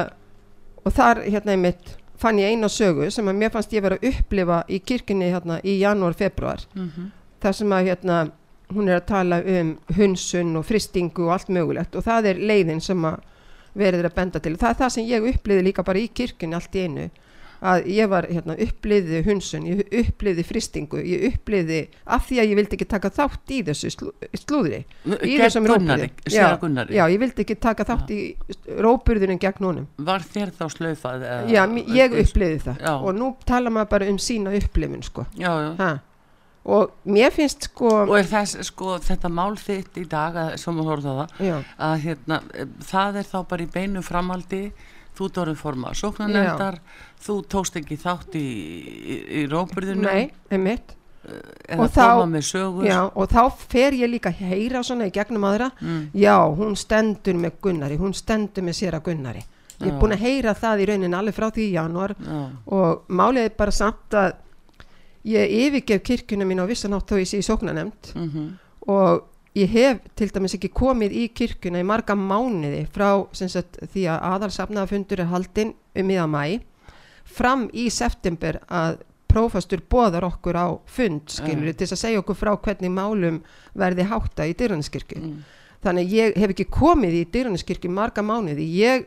og 0.81 0.95
þar 0.97 1.25
hérna 1.27 1.55
einmitt 1.55 1.97
fann 2.21 2.41
ég 2.41 2.55
eina 2.55 2.69
sögu 2.73 3.11
sem 3.13 3.29
að 3.29 3.41
mér 3.41 3.53
fannst 3.53 3.73
ég 3.77 3.85
verið 3.85 4.01
að 4.01 4.15
upplifa 4.15 4.61
í 4.69 4.81
kirkini 4.81 5.29
hérna 5.33 5.59
í 5.65 5.79
janúar, 5.81 6.17
februar 6.17 6.65
mm 6.75 6.87
-hmm. 6.89 7.11
þar 7.41 7.55
sem 7.55 7.73
að 7.73 7.87
hérna 7.89 8.31
hún 8.71 8.89
er 8.89 9.01
að 9.01 9.07
tala 9.07 9.43
um 9.43 9.79
hunsun 9.97 10.57
og 10.57 10.65
fristingu 10.65 11.25
og 11.27 11.33
allt 11.33 11.49
mögulegt. 11.49 11.97
Og 11.97 12.05
það 12.05 12.27
er 12.27 12.37
leiðin 12.37 12.81
sem 12.81 13.05
að 13.05 13.21
verið 13.79 14.09
að 14.09 14.15
benda 14.17 14.43
til 14.43 14.57
það 14.57 14.71
er 14.71 14.79
það 14.85 14.95
sem 14.97 15.11
ég 15.11 15.27
uppliði 15.35 15.67
líka 15.67 15.87
bara 15.87 16.03
í 16.03 16.09
kirkun 16.15 16.57
allt 16.59 16.75
í 16.75 16.87
einu 16.87 17.11
að 17.61 17.89
ég 17.93 18.09
var 18.09 18.25
hérna, 18.25 18.55
uppliði 18.65 19.21
hunsun, 19.27 19.67
ég 19.69 19.95
uppliði 20.01 20.45
fristingu 20.49 21.03
ég 21.05 21.27
uppliði 21.29 21.81
af 22.09 22.27
því 22.29 22.41
að 22.41 22.53
ég 22.53 22.59
vildi 22.61 22.79
ekki 22.79 22.89
taka 22.89 23.11
þátt 23.13 23.53
í 23.53 23.61
þessu 23.69 23.93
slú, 23.93 24.13
slúðri 24.41 24.81
í 25.29 25.37
þessum 25.41 25.69
rópurði 25.69 26.09
já, 26.33 26.47
já, 26.89 27.05
ég 27.05 27.19
vildi 27.21 27.45
ekki 27.45 27.59
taka 27.61 27.87
þátt 27.89 28.13
já. 28.13 28.17
í 28.17 28.81
rópurðunum 28.81 29.41
gegn 29.43 29.69
honum 29.69 29.89
Var 30.11 30.25
þér 30.33 30.55
þá 30.57 30.65
slöfað? 30.73 31.27
Já, 31.53 31.65
ég 32.01 32.21
uppliði 32.25 32.63
það 32.65 32.87
já. 32.87 32.95
og 32.97 33.19
nú 33.19 33.35
tala 33.45 33.73
maður 33.75 33.93
bara 33.97 34.15
um 34.15 34.21
sína 34.21 34.55
upplifun 34.57 35.05
sko 35.05 35.29
Já, 35.37 35.53
já 35.69 35.99
og 36.65 36.93
mér 37.09 37.33
finnst 37.33 37.71
sko 37.71 37.91
og 38.05 38.15
er 38.19 38.29
þess 38.29 38.61
sko 38.69 38.99
þetta 39.01 39.31
mál 39.33 39.57
þitt 39.57 39.97
í 40.01 40.07
dag 40.11 40.37
að, 40.37 40.55
sem 40.61 40.77
þú 40.77 40.87
horfðu 40.91 41.13
á 41.13 41.17
það 41.21 41.61
að 41.89 41.95
hérna, 42.05 42.41
það 42.85 43.21
er 43.23 43.29
þá 43.31 43.39
bara 43.53 43.65
í 43.65 43.71
beinu 43.73 44.03
framaldi 44.05 44.65
þú 45.17 45.29
dórið 45.37 45.61
forma 45.61 45.93
sóknarnefndar 45.97 46.81
þú 47.21 47.37
tókst 47.53 47.79
ekki 47.81 47.99
þátt 48.01 48.37
í, 48.39 48.47
í, 48.47 49.21
í 49.41 49.45
róburðinu 49.51 50.07
nei, 50.07 50.33
einmitt. 50.53 50.97
Eða 51.69 51.85
og 51.85 51.91
þá, 51.93 52.07
já, 52.87 52.99
og 53.13 53.27
þá 53.29 53.43
fer 53.69 53.95
ég 53.99 54.09
líka 54.09 54.33
heyra 54.33 54.81
svona 54.83 55.11
í 55.11 55.13
gegnum 55.15 55.45
aðra. 55.47 55.69
Mm. 55.85 56.07
já, 56.17 56.37
hún 56.57 56.79
stendur 56.81 57.37
með 57.37 57.59
Gunnari 57.67 57.99
hún 58.01 58.17
stendur 58.17 58.65
með 58.65 58.79
sér 58.81 58.97
að 58.97 59.11
Gunnari. 59.11 59.45
Ég 59.81 59.89
er 59.89 59.99
búin 60.01 60.13
að 60.13 60.25
heyra 60.27 60.53
það 60.57 60.83
í 60.83 60.87
raunin 60.91 61.17
alveg 61.17 61.37
frá 61.37 61.47
því 61.49 61.67
í 61.67 61.75
januar 61.77 62.13
já. 62.17 62.41
og 62.77 63.13
málið 63.17 63.47
er 63.49 63.55
bara 63.57 63.73
samt 63.73 64.17
að 64.17 64.35
ég 65.29 65.53
yfirgef 65.67 66.03
kirkuna 66.03 66.47
mín 66.49 66.63
á 66.63 66.67
vissanátt 66.69 67.11
þó 67.11 67.19
ég 67.21 67.29
sé 67.29 67.41
í 67.41 67.45
sóknanemnd 67.45 68.15
mm 68.15 68.29
-hmm. 68.29 68.49
og 68.89 69.27
ég 69.55 69.69
hef 69.69 70.01
til 70.15 70.31
dæmis 70.31 70.55
ekki 70.55 70.71
komið 70.71 71.13
í 71.13 71.29
kirkuna 71.35 71.81
í 71.81 71.87
marga 71.87 72.15
mánuði 72.15 72.87
frá 72.93 73.27
sagt, 73.33 73.79
því 73.93 74.07
að 74.09 74.27
aðalsafnafundur 74.33 75.21
er 75.21 75.33
haldinn 75.33 75.75
um 75.95 76.07
miða 76.07 76.27
mæ 76.27 76.61
fram 77.25 77.69
í 77.73 77.91
september 77.91 78.61
að 78.69 79.01
prófastur 79.31 79.83
boðar 79.91 80.25
okkur 80.27 80.57
á 80.59 80.69
fund 80.87 81.31
skilur, 81.31 81.71
uh. 81.71 81.77
til 81.77 81.87
að 81.87 82.03
segja 82.03 82.19
okkur 82.19 82.35
frá 82.35 82.57
hvernig 82.57 82.91
málum 82.91 83.43
verði 83.75 84.07
hátta 84.11 84.47
í 84.47 84.55
dyrranskirkju 84.59 85.21
mm. 85.21 85.39
þannig 85.85 86.13
ég 86.13 86.37
hef 86.41 86.51
ekki 86.51 86.65
komið 86.65 87.15
í 87.21 87.25
dyrranskirkju 87.31 87.91
marga 87.91 88.23
mánuði 88.23 88.67
ég 88.81 89.07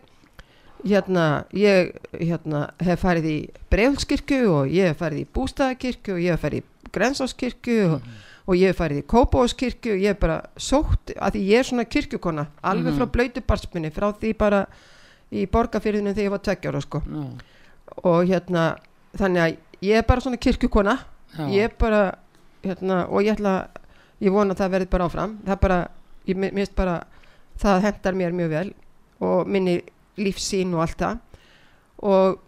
hérna 0.84 1.46
ég 1.56 1.93
hérna, 2.19 2.67
hef 2.84 3.04
farið 3.04 3.28
í 3.30 3.38
Breifskirkju 3.72 4.41
og 4.52 4.72
ég 4.74 4.91
hef 4.91 5.02
farið 5.02 5.24
í 5.24 5.28
Bústaðakirkju 5.36 6.15
og 6.15 6.24
ég 6.24 6.36
hef 6.36 6.43
farið 6.43 6.63
í 6.63 6.91
Grensáskirkju 6.93 7.78
og, 7.88 8.00
mm. 8.00 8.17
og 8.46 8.60
ég 8.60 8.72
hef 8.72 8.82
farið 8.82 9.02
í 9.02 9.06
Kópáskirkju 9.13 9.96
og 9.96 10.04
ég 10.04 10.13
hef 10.13 10.22
bara 10.22 10.39
sótt 10.58 11.13
að 11.15 11.38
því 11.38 11.43
ég 11.50 11.63
er 11.63 11.69
svona 11.69 11.88
kirkjukona 11.89 12.48
alveg 12.62 12.91
mm. 12.91 13.00
frá 13.00 13.13
blöytubarsminni 13.15 13.93
frá 13.96 14.10
því 14.12 14.34
bara 14.39 14.65
í 15.34 15.46
borgarfyrðinu 15.50 16.13
þegar 16.13 16.28
ég 16.28 16.36
var 16.36 16.43
tveggjára 16.48 16.84
sko 16.84 17.02
mm. 17.06 17.32
og 18.04 18.19
hérna 18.30 18.67
þannig 19.17 19.46
að 19.46 19.88
ég 19.88 20.02
er 20.02 20.08
bara 20.08 20.26
svona 20.26 20.41
kirkjukona 20.41 21.00
Já. 21.34 21.48
ég 21.50 21.69
er 21.69 21.74
bara 21.80 22.04
hérna 22.63 23.06
og 23.10 23.26
ég 23.26 23.34
ætla 23.34 23.56
ég 24.24 24.34
vona 24.34 24.54
að 24.54 24.62
það 24.62 24.76
verði 24.78 24.91
bara 24.93 25.10
áfram 25.10 25.36
það 25.48 25.60
bara, 25.63 25.80
ég 26.30 26.39
minnst 26.43 26.76
bara 26.78 27.00
það 27.62 27.88
hendar 27.88 28.17
mér 28.17 28.36
mjög 28.36 28.54
vel 28.54 28.69
og 29.24 29.50
minni 29.50 29.80
lífsín 30.19 30.73
og 30.76 30.86
allt 30.86 30.99
það. 30.99 31.19
Og, 32.04 32.39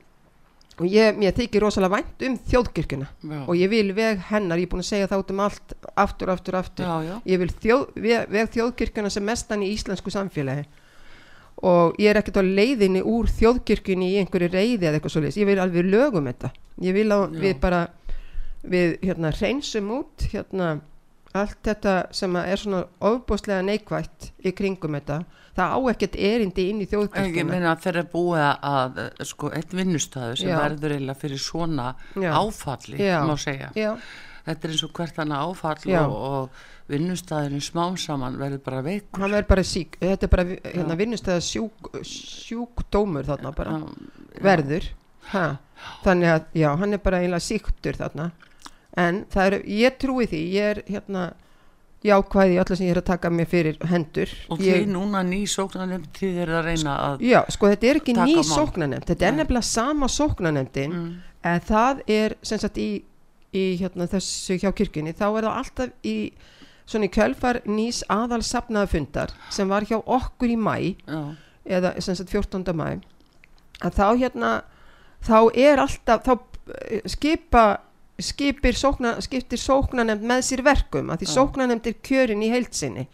og 0.76 0.88
ég, 0.92 1.18
mér 1.20 1.36
þykir 1.38 1.64
rosalega 1.64 1.96
vænt 1.96 2.26
um 2.28 2.38
þjóðkirkuna 2.52 3.08
já. 3.08 3.38
og 3.46 3.54
ég 3.56 3.72
vil 3.72 3.94
veg 3.96 4.24
hennar, 4.30 4.60
ég 4.60 4.68
er 4.68 4.74
búin 4.74 4.84
að 4.84 4.90
segja 4.90 5.12
það 5.12 5.24
út 5.24 5.36
um 5.36 5.44
allt 5.46 5.76
aftur, 5.96 6.32
aftur, 6.34 6.58
aftur. 6.60 6.88
Já, 6.88 6.96
já. 7.10 7.16
ég 7.32 7.44
vil 7.44 7.52
þjóð, 7.54 7.86
veg, 8.08 8.34
veg 8.36 8.56
þjóðkirkuna 8.58 9.14
sem 9.14 9.26
mestan 9.26 9.64
í 9.64 9.72
íslensku 9.76 10.14
samfélagi. 10.14 10.66
Og 11.66 11.96
ég 12.04 12.12
er 12.12 12.20
ekkert 12.20 12.42
á 12.42 12.44
leiðinni 12.44 13.00
úr 13.08 13.30
þjóðkirkunni 13.32 14.12
í 14.12 14.18
einhverju 14.20 14.52
reyði 14.52 14.90
eða 14.90 14.98
eitthvað 14.98 15.14
svolítið, 15.14 15.40
ég 15.40 15.50
vil 15.50 15.62
alveg 15.64 15.88
lögum 15.88 16.28
þetta. 16.28 16.52
Ég 16.84 16.98
vil 16.98 17.08
að 17.16 17.38
við 17.40 17.56
bara 17.64 17.86
við 18.66 18.98
hérna 19.06 19.32
reynsum 19.36 19.92
út 20.02 20.26
hérna 20.32 20.76
allt 21.36 21.60
þetta 21.68 21.96
sem 22.16 22.36
er 22.40 22.60
svona 22.60 22.84
ofbúslega 23.04 23.64
neikvægt 23.66 24.32
í 24.46 24.54
kringum 24.56 24.96
þetta 24.98 25.22
það 25.56 25.74
á 25.76 25.80
ekkert 25.94 26.20
erindi 26.20 26.68
inn 26.72 26.84
í 26.84 26.88
þjóðkvæmstuna 26.92 27.42
ég 27.42 27.50
meina 27.50 27.74
þeir 27.80 28.00
eru 28.02 28.12
búið 28.12 28.46
að 28.70 29.02
sko, 29.32 29.52
eitt 29.56 29.76
vinnustæðu 29.76 30.40
sem 30.42 30.52
já. 30.52 30.58
verður 30.60 30.96
eða 30.98 31.18
fyrir 31.22 31.42
svona 31.42 31.90
já. 32.14 32.30
áfalli 32.36 33.00
já. 33.00 33.20
má 33.28 33.36
segja. 33.40 33.72
Þetta 34.46 34.68
er 34.68 34.74
eins 34.76 34.84
og 34.86 34.92
hvert 34.94 35.16
hann 35.18 35.32
áfall 35.34 35.94
og, 35.98 36.12
og 36.16 36.66
vinnustæðurinn 36.92 37.64
smám 37.66 37.96
saman 37.98 38.36
verður 38.38 38.62
bara 38.68 38.84
veikur. 38.86 39.24
Hann 39.24 39.34
verður 39.34 39.48
bara 39.56 39.64
sík, 39.66 39.98
þetta 40.04 40.28
er 40.28 40.34
bara 40.36 40.46
hérna, 40.52 40.98
vinnustæða 41.00 41.42
sjúk, 41.42 41.90
sjúkdómur 42.06 43.26
þarna 43.26 43.54
bara. 43.58 43.80
Verður. 44.44 44.92
Ha. 45.32 45.56
þannig 46.06 46.30
að 46.30 46.44
já, 46.54 46.68
hann 46.78 46.94
er 46.94 47.02
bara 47.02 47.24
einlega 47.24 47.42
síktur 47.42 47.98
þarna. 47.98 48.30
En 49.02 49.24
það 49.34 49.48
eru, 49.50 49.60
ég 49.82 49.98
trúi 50.00 50.28
því 50.30 50.42
ég 50.54 50.76
er 50.76 50.82
hérna 50.88 51.24
jákvæði 52.06 52.60
allar 52.62 52.78
sem 52.78 52.88
ég 52.88 52.94
er 52.96 53.02
að 53.02 53.08
taka 53.10 53.32
mig 53.34 53.48
fyrir 53.50 53.78
hendur 53.90 54.32
og 54.50 54.60
því 54.60 54.70
ég, 54.70 54.88
núna 54.92 55.22
ný 55.26 55.42
sóknanemnd 55.50 56.10
þið 56.16 56.42
er 56.44 56.52
að 56.60 56.68
reyna 56.70 56.96
að 57.08 57.24
já, 57.26 57.40
sko 57.56 57.72
þetta 57.72 57.90
er 57.90 58.00
ekki 58.02 58.16
ný 58.18 58.36
sóknanemnd 58.46 59.08
þetta 59.10 59.28
er 59.30 59.38
nefnilega 59.40 59.70
sama 59.70 60.10
sóknanemndin 60.12 60.94
mm. 60.94 61.08
en 61.52 61.64
það 61.70 62.04
er 62.18 62.38
sem 62.46 62.62
sagt 62.62 62.80
í, 62.82 62.90
í 63.56 63.66
hérna, 63.82 64.10
þessu 64.12 64.60
hjá 64.62 64.70
kirkjunni 64.76 65.16
þá 65.16 65.26
er 65.30 65.48
það 65.48 65.60
alltaf 65.64 65.96
í 66.06 66.18
svona 66.86 67.10
í 67.10 67.14
kjölfar 67.16 67.62
nýs 67.66 68.04
aðalsapnaðafundar 68.14 69.34
sem 69.54 69.70
var 69.72 69.88
hjá 69.90 69.98
okkur 69.98 70.54
í 70.54 70.60
mæ 70.60 70.76
já. 70.86 71.22
eða 71.66 71.96
sem 72.06 72.18
sagt 72.18 72.34
14. 72.34 72.70
mæ 72.78 73.02
að 73.82 73.98
þá 73.98 74.08
hérna 74.22 74.52
þá 75.26 75.40
er 75.58 75.82
alltaf 75.82 76.26
þá 76.26 76.34
skipa 77.10 77.66
skipir 78.22 78.78
sókna, 78.80 79.18
skiptir 79.24 79.60
sóknanemnd 79.60 80.24
með 80.28 80.46
sér 80.48 80.64
verkum 80.64 81.10
að 81.12 81.24
því 81.24 81.32
sóknanemnd 81.34 81.90
er 81.90 81.98
kjörin 82.06 82.44
í 82.46 82.52
heilsinni 82.54 83.08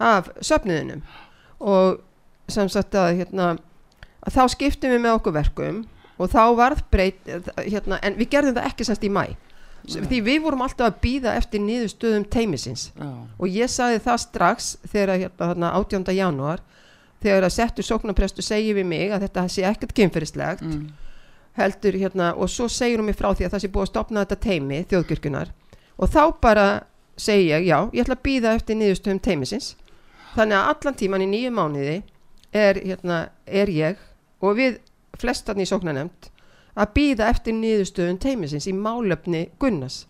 af 0.00 0.30
söfniðinum 0.40 1.02
og 1.60 2.00
sem 2.50 2.70
sagt 2.72 2.96
að, 2.96 3.20
hérna, 3.20 3.50
að 4.24 4.38
þá 4.38 4.42
skiptum 4.54 4.94
við 4.94 5.04
með 5.04 5.18
okkur 5.18 5.36
verkum 5.36 5.82
og 6.20 6.32
þá 6.32 6.42
varð 6.56 6.82
breyt 6.92 7.20
hérna, 7.28 8.00
en 8.00 8.16
við 8.16 8.32
gerðum 8.32 8.56
það 8.56 8.70
ekki 8.70 8.88
semst 8.88 9.04
í 9.04 9.12
mæ 9.12 9.24
Nei. 9.80 10.02
því 10.08 10.18
við 10.24 10.42
vorum 10.44 10.64
alltaf 10.64 10.90
að 10.90 10.98
býða 11.04 11.36
eftir 11.40 11.62
niðurstöðum 11.64 12.26
teimisins 12.32 12.90
Já. 12.96 13.08
og 13.36 13.46
ég 13.48 13.70
saði 13.72 14.00
það 14.04 14.18
strax 14.24 14.74
þegar 14.88 15.14
hérna, 15.26 15.72
18. 15.76 16.10
janúar 16.16 16.64
þegar 17.20 17.48
að 17.48 17.54
settur 17.56 17.88
sóknaprestu 17.88 18.44
segi 18.44 18.74
við 18.76 18.88
mig 18.88 19.12
að 19.12 19.24
þetta 19.26 19.46
sé 19.52 19.64
ekkert 19.68 19.96
kynferðislegt 19.96 20.64
mm 20.64 21.08
heldur 21.58 21.98
hérna 21.98 22.32
og 22.36 22.50
svo 22.50 22.68
segir 22.70 23.00
hún 23.00 23.10
mig 23.10 23.18
frá 23.18 23.32
því 23.32 23.46
að 23.46 23.54
það 23.54 23.62
sé 23.64 23.72
búið 23.72 23.86
að 23.86 23.92
stopna 23.92 24.24
þetta 24.24 24.40
teimi 24.44 24.80
þjóðkirkunar 24.90 25.52
og 25.98 26.12
þá 26.12 26.22
bara 26.40 26.66
segi 27.20 27.50
ég 27.50 27.66
já, 27.68 27.78
ég 27.92 28.04
ætla 28.04 28.16
að 28.16 28.24
býða 28.26 28.54
eftir 28.56 28.78
niðurstöðum 28.80 29.22
teimisins 29.24 29.72
þannig 30.36 30.56
að 30.56 30.70
allan 30.72 30.98
tíman 31.00 31.24
í 31.24 31.30
nýju 31.30 31.54
mánuði 31.56 31.96
er, 32.52 32.80
hérna, 32.80 33.18
er 33.46 33.72
ég 33.72 33.98
og 34.40 34.56
við 34.58 34.78
flestarni 35.20 35.66
í 35.66 35.70
sóknanemt 35.70 36.30
að 36.78 36.94
býða 36.96 37.28
eftir 37.34 37.56
niðurstöðum 37.58 38.20
teimisins 38.22 38.68
í 38.70 38.74
málöfni 38.76 39.48
Gunnars 39.60 40.04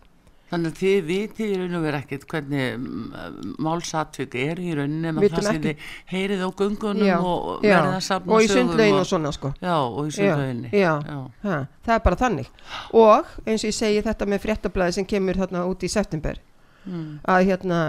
Þannig 0.50 0.72
að 0.72 0.80
þið 0.80 1.04
vitið 1.06 1.50
í 1.52 1.56
raun 1.60 1.74
og 1.78 1.82
verið 1.84 2.00
ekkert 2.00 2.24
hvernig 2.32 2.72
mm, 2.74 3.42
málsatvík 3.62 4.32
er 4.42 4.58
í 4.58 4.72
rauninni 4.74 5.10
en 5.12 5.20
það 5.22 5.44
sem 5.46 5.60
þið 5.62 5.84
heyrið 6.10 6.42
á 6.42 6.48
gungunum 6.58 7.06
já, 7.06 7.14
og 7.22 7.62
verið 7.62 7.90
að 7.92 8.02
sapna 8.02 8.34
og 8.34 8.42
í 8.42 8.48
sundlegin 8.50 8.96
og, 8.96 9.04
og 9.04 9.10
svona 9.12 9.32
sko. 9.36 9.52
Já 9.62 9.76
og 9.76 10.00
í 10.08 10.14
sundleginni 10.16 10.72
já, 10.74 10.90
já. 11.06 11.54
það 11.86 11.94
er 11.94 12.02
bara 12.08 12.20
þannig. 12.24 12.50
Og 12.98 13.30
eins 13.44 13.62
og 13.62 13.70
ég 13.70 13.78
segi 13.78 14.02
þetta 14.08 14.30
með 14.32 14.42
fréttablaði 14.48 14.98
sem 14.98 15.08
kemur 15.14 15.38
þarna 15.44 15.64
út 15.70 15.86
í 15.86 15.92
september 15.94 16.42
mm. 16.82 17.06
að 17.30 17.46
hérna 17.52 17.80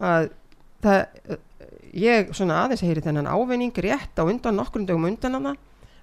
að 0.00 0.32
það, 0.88 1.38
ég 2.06 2.34
svona 2.40 2.64
aðeins 2.64 2.88
heyri 2.88 3.04
þennan 3.04 3.28
ávinning 3.28 3.76
rétt 3.84 4.16
á 4.16 4.24
undan 4.24 4.56
nokkur 4.56 4.88
um 4.96 5.08
undan 5.12 5.40
hana 5.42 5.56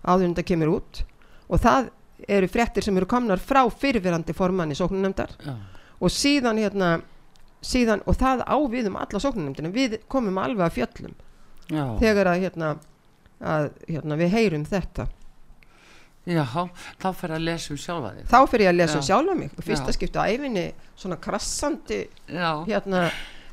áður 0.05 0.29
en 0.29 0.37
það 0.37 0.51
kemur 0.53 0.77
út. 0.77 1.05
Og 1.49 1.57
það 1.57 1.89
eru 2.29 2.47
fréttir 2.47 2.85
sem 2.85 2.97
eru 3.01 3.09
komnar 3.09 3.41
frá 3.41 3.65
fyrirverandi 3.65 4.37
formanni 4.37 4.77
sóknunemndar 4.77 5.33
og 6.03 6.11
síðan 6.11 6.59
hérna 6.61 6.93
síðan, 7.63 8.03
og 8.09 8.17
það 8.19 8.43
á 8.43 8.57
við 8.71 8.89
um 8.91 8.99
alla 8.99 9.21
sóknarnefndina. 9.23 9.73
Við 9.73 9.97
komum 10.11 10.39
alveg 10.41 10.65
að 10.67 10.77
fjöllum 10.77 11.13
Já. 11.71 11.83
þegar 12.01 12.31
að 12.33 12.45
hérna, 12.45 12.71
að 13.39 13.67
hérna 13.87 14.19
við 14.19 14.37
heyrum 14.37 14.65
þetta. 14.67 15.07
Já, 16.23 16.45
þá 17.03 17.09
fyrir 17.19 17.35
að 17.35 17.45
lesa 17.49 17.73
um 17.73 17.79
sjálfa 17.83 18.13
þig. 18.15 18.27
Þá 18.31 18.39
fyrir 18.51 18.65
ég 18.65 18.71
að 18.71 18.79
lesa 18.79 18.99
um 18.99 19.03
Já. 19.03 19.07
sjálfa 19.09 19.37
mig. 19.39 19.55
Og 19.57 19.67
fyrsta 19.67 19.95
skiptu 19.95 20.23
á 20.23 20.27
æfinni 20.31 20.65
svona 20.95 21.19
krassandi 21.23 21.99
hérna, 22.31 23.03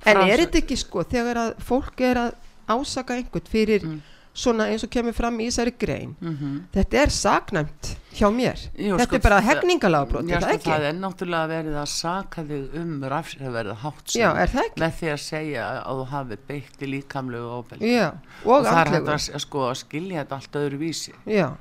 en 0.06 0.22
er 0.26 0.44
þetta 0.44 0.62
ekki 0.62 0.78
sko 0.78 1.04
þegar 1.10 1.44
að 1.46 1.52
fólk 1.66 2.04
er 2.06 2.24
að 2.26 2.38
ásaka 2.70 3.16
einhvern 3.18 3.50
fyrir 3.50 3.86
mm 3.86 4.00
svona 4.40 4.66
eins 4.70 4.84
og 4.86 4.90
kemur 4.92 5.14
fram 5.16 5.38
í 5.40 5.48
þessari 5.48 5.74
grein. 5.78 6.14
Mm 6.20 6.36
-hmm. 6.36 6.58
þetta 6.74 7.00
er 7.02 7.12
saknæmt 7.14 7.90
hjá 8.16 8.28
mér. 8.34 8.58
Jú, 8.74 8.96
þetta 8.96 9.06
sko, 9.06 9.16
er 9.16 9.24
bara 9.26 9.40
hefningalagabrót 9.46 10.30
sko, 10.30 10.60
það 10.64 10.86
er 10.88 10.94
náttúrulega 10.98 11.50
verið 11.50 11.78
að 11.80 11.88
saka 11.94 12.44
þig 12.44 12.76
um 12.80 12.92
rafsverða 13.12 13.74
hátt 13.84 14.16
með 14.80 14.92
því 15.00 15.10
að 15.14 15.20
segja 15.24 15.66
að 15.80 16.00
þú 16.00 16.06
hafi 16.14 16.38
beitt 16.48 16.82
í 16.82 16.86
líkamlegu 16.86 17.50
Já, 17.80 18.08
og, 18.44 18.54
og 18.54 18.64
það 18.64 18.80
er 18.80 18.94
hægt 18.94 19.08
að, 19.08 19.40
sko, 19.40 19.66
að 19.70 19.76
skilja 19.84 20.24
þetta 20.24 20.34
allt 20.34 20.56
öðru 20.56 20.78
vísi 20.78 21.12
Já. 21.26 21.56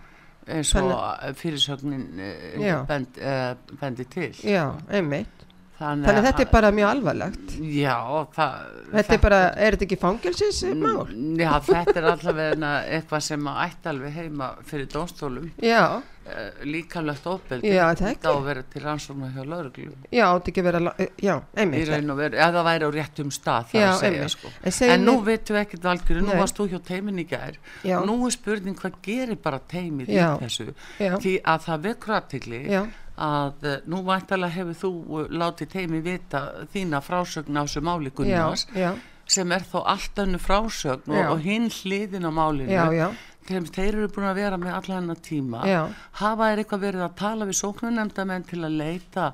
eins 0.47 0.75
og 0.75 1.35
fyrirsögnin 1.35 2.07
uh, 2.19 2.85
bend, 2.87 3.19
uh, 3.21 3.55
bendi 3.79 4.05
til. 4.09 4.33
Já, 4.43 4.73
einmitt 4.89 5.38
Þannig, 5.79 6.05
Þannig 6.09 6.19
að 6.19 6.25
þetta 6.27 6.43
er 6.43 6.49
bara 6.51 6.69
mjög 6.75 6.89
alvarlegt. 6.89 7.51
Já 7.79 7.95
það, 8.35 8.55
Þetta 8.91 9.13
er 9.15 9.21
bara, 9.23 9.37
er 9.55 9.75
þetta 9.77 9.85
ekki 9.87 9.97
fangilsins 10.01 10.59
mál? 10.75 11.05
Já 11.39 11.51
þetta 11.69 11.93
er 12.01 12.07
allavega 12.13 12.71
eitthvað 12.97 13.23
sem 13.29 13.47
ætti 13.53 13.91
alveg 13.93 14.17
heima 14.19 14.49
fyrir 14.67 14.89
dónstólum 14.91 15.47
Já 15.63 15.83
uh, 16.29 16.63
Líkamlegt 16.69 17.27
ofbeldi 17.29 17.73
það 17.73 18.03
ekki? 18.13 18.23
Þá 18.23 18.45
verður 18.45 18.69
til 18.73 18.83
rannsóknar 18.85 19.33
hjá 19.35 19.43
lauruglu 19.43 19.89
Já 20.13 20.25
þetta 20.29 20.51
ekki 20.53 20.65
verið 20.69 20.89
að, 20.91 21.03
já, 21.25 21.35
einmitt. 21.59 21.89
Já 21.89 22.47
það 22.55 22.61
væri 22.69 22.87
á 22.87 22.91
réttum 22.95 23.33
stað 23.33 23.75
já, 23.75 23.87
að 23.89 23.99
segja 24.03 24.29
sko. 24.35 24.53
En, 24.61 24.79
en 24.93 25.05
nú 25.07 25.17
veitum 25.25 25.57
við 25.57 25.61
ekkert 25.65 25.89
valgjur 25.89 26.23
Nú 26.29 26.39
varst 26.39 26.59
þú 26.59 26.69
hjá 26.73 26.79
teimin 26.85 27.21
í 27.21 27.25
gær. 27.29 27.59
Já. 27.87 27.99
Nú 28.05 28.17
er 28.27 28.35
spurning 28.35 28.79
hvað 28.79 28.97
gerir 29.05 29.39
bara 29.43 29.59
teimið 29.71 30.13
í 30.13 30.17
þessu? 30.43 30.71
Því 30.97 31.35
að 31.43 31.67
það 31.67 31.85
vekur 31.87 32.15
aðtikli 32.17 32.63
Já. 32.69 32.81
að 33.19 33.69
eh, 33.69 33.77
nú 33.89 34.01
vantalega 34.07 34.55
hefur 34.57 34.81
þú 34.83 34.91
eh, 35.21 35.29
látið 35.41 35.71
teimi 35.75 36.01
vita 36.05 36.43
þína 36.73 37.01
frásögn 37.05 37.59
á 37.59 37.63
þessu 37.63 37.85
máli 37.85 38.13
Gunnars 38.15 38.67
sem 39.29 39.51
er 39.53 39.65
þó 39.69 39.83
allt 39.85 40.19
önnu 40.23 40.39
frásögn 40.41 41.13
og, 41.13 41.33
og 41.35 41.43
hinn 41.43 41.67
hliðin 41.69 42.25
á 42.25 42.31
málinu. 42.33 42.71
Já, 42.73 42.85
já. 42.95 43.07
Þeim 43.55 43.71
þeir 43.73 43.89
eru 43.95 44.11
búin 44.13 44.29
að 44.29 44.41
vera 44.41 44.59
með 44.61 44.75
allan 44.75 45.01
hennar 45.01 45.23
tíma 45.25 45.63
já. 45.67 45.81
hafa 46.21 46.51
er 46.51 46.61
eitthvað 46.61 46.85
verið 46.85 47.07
að 47.07 47.17
tala 47.23 47.49
við 47.49 47.59
sóknunemndamenn 47.59 48.47
til 48.49 48.61
að 48.63 48.77
leita 48.79 49.25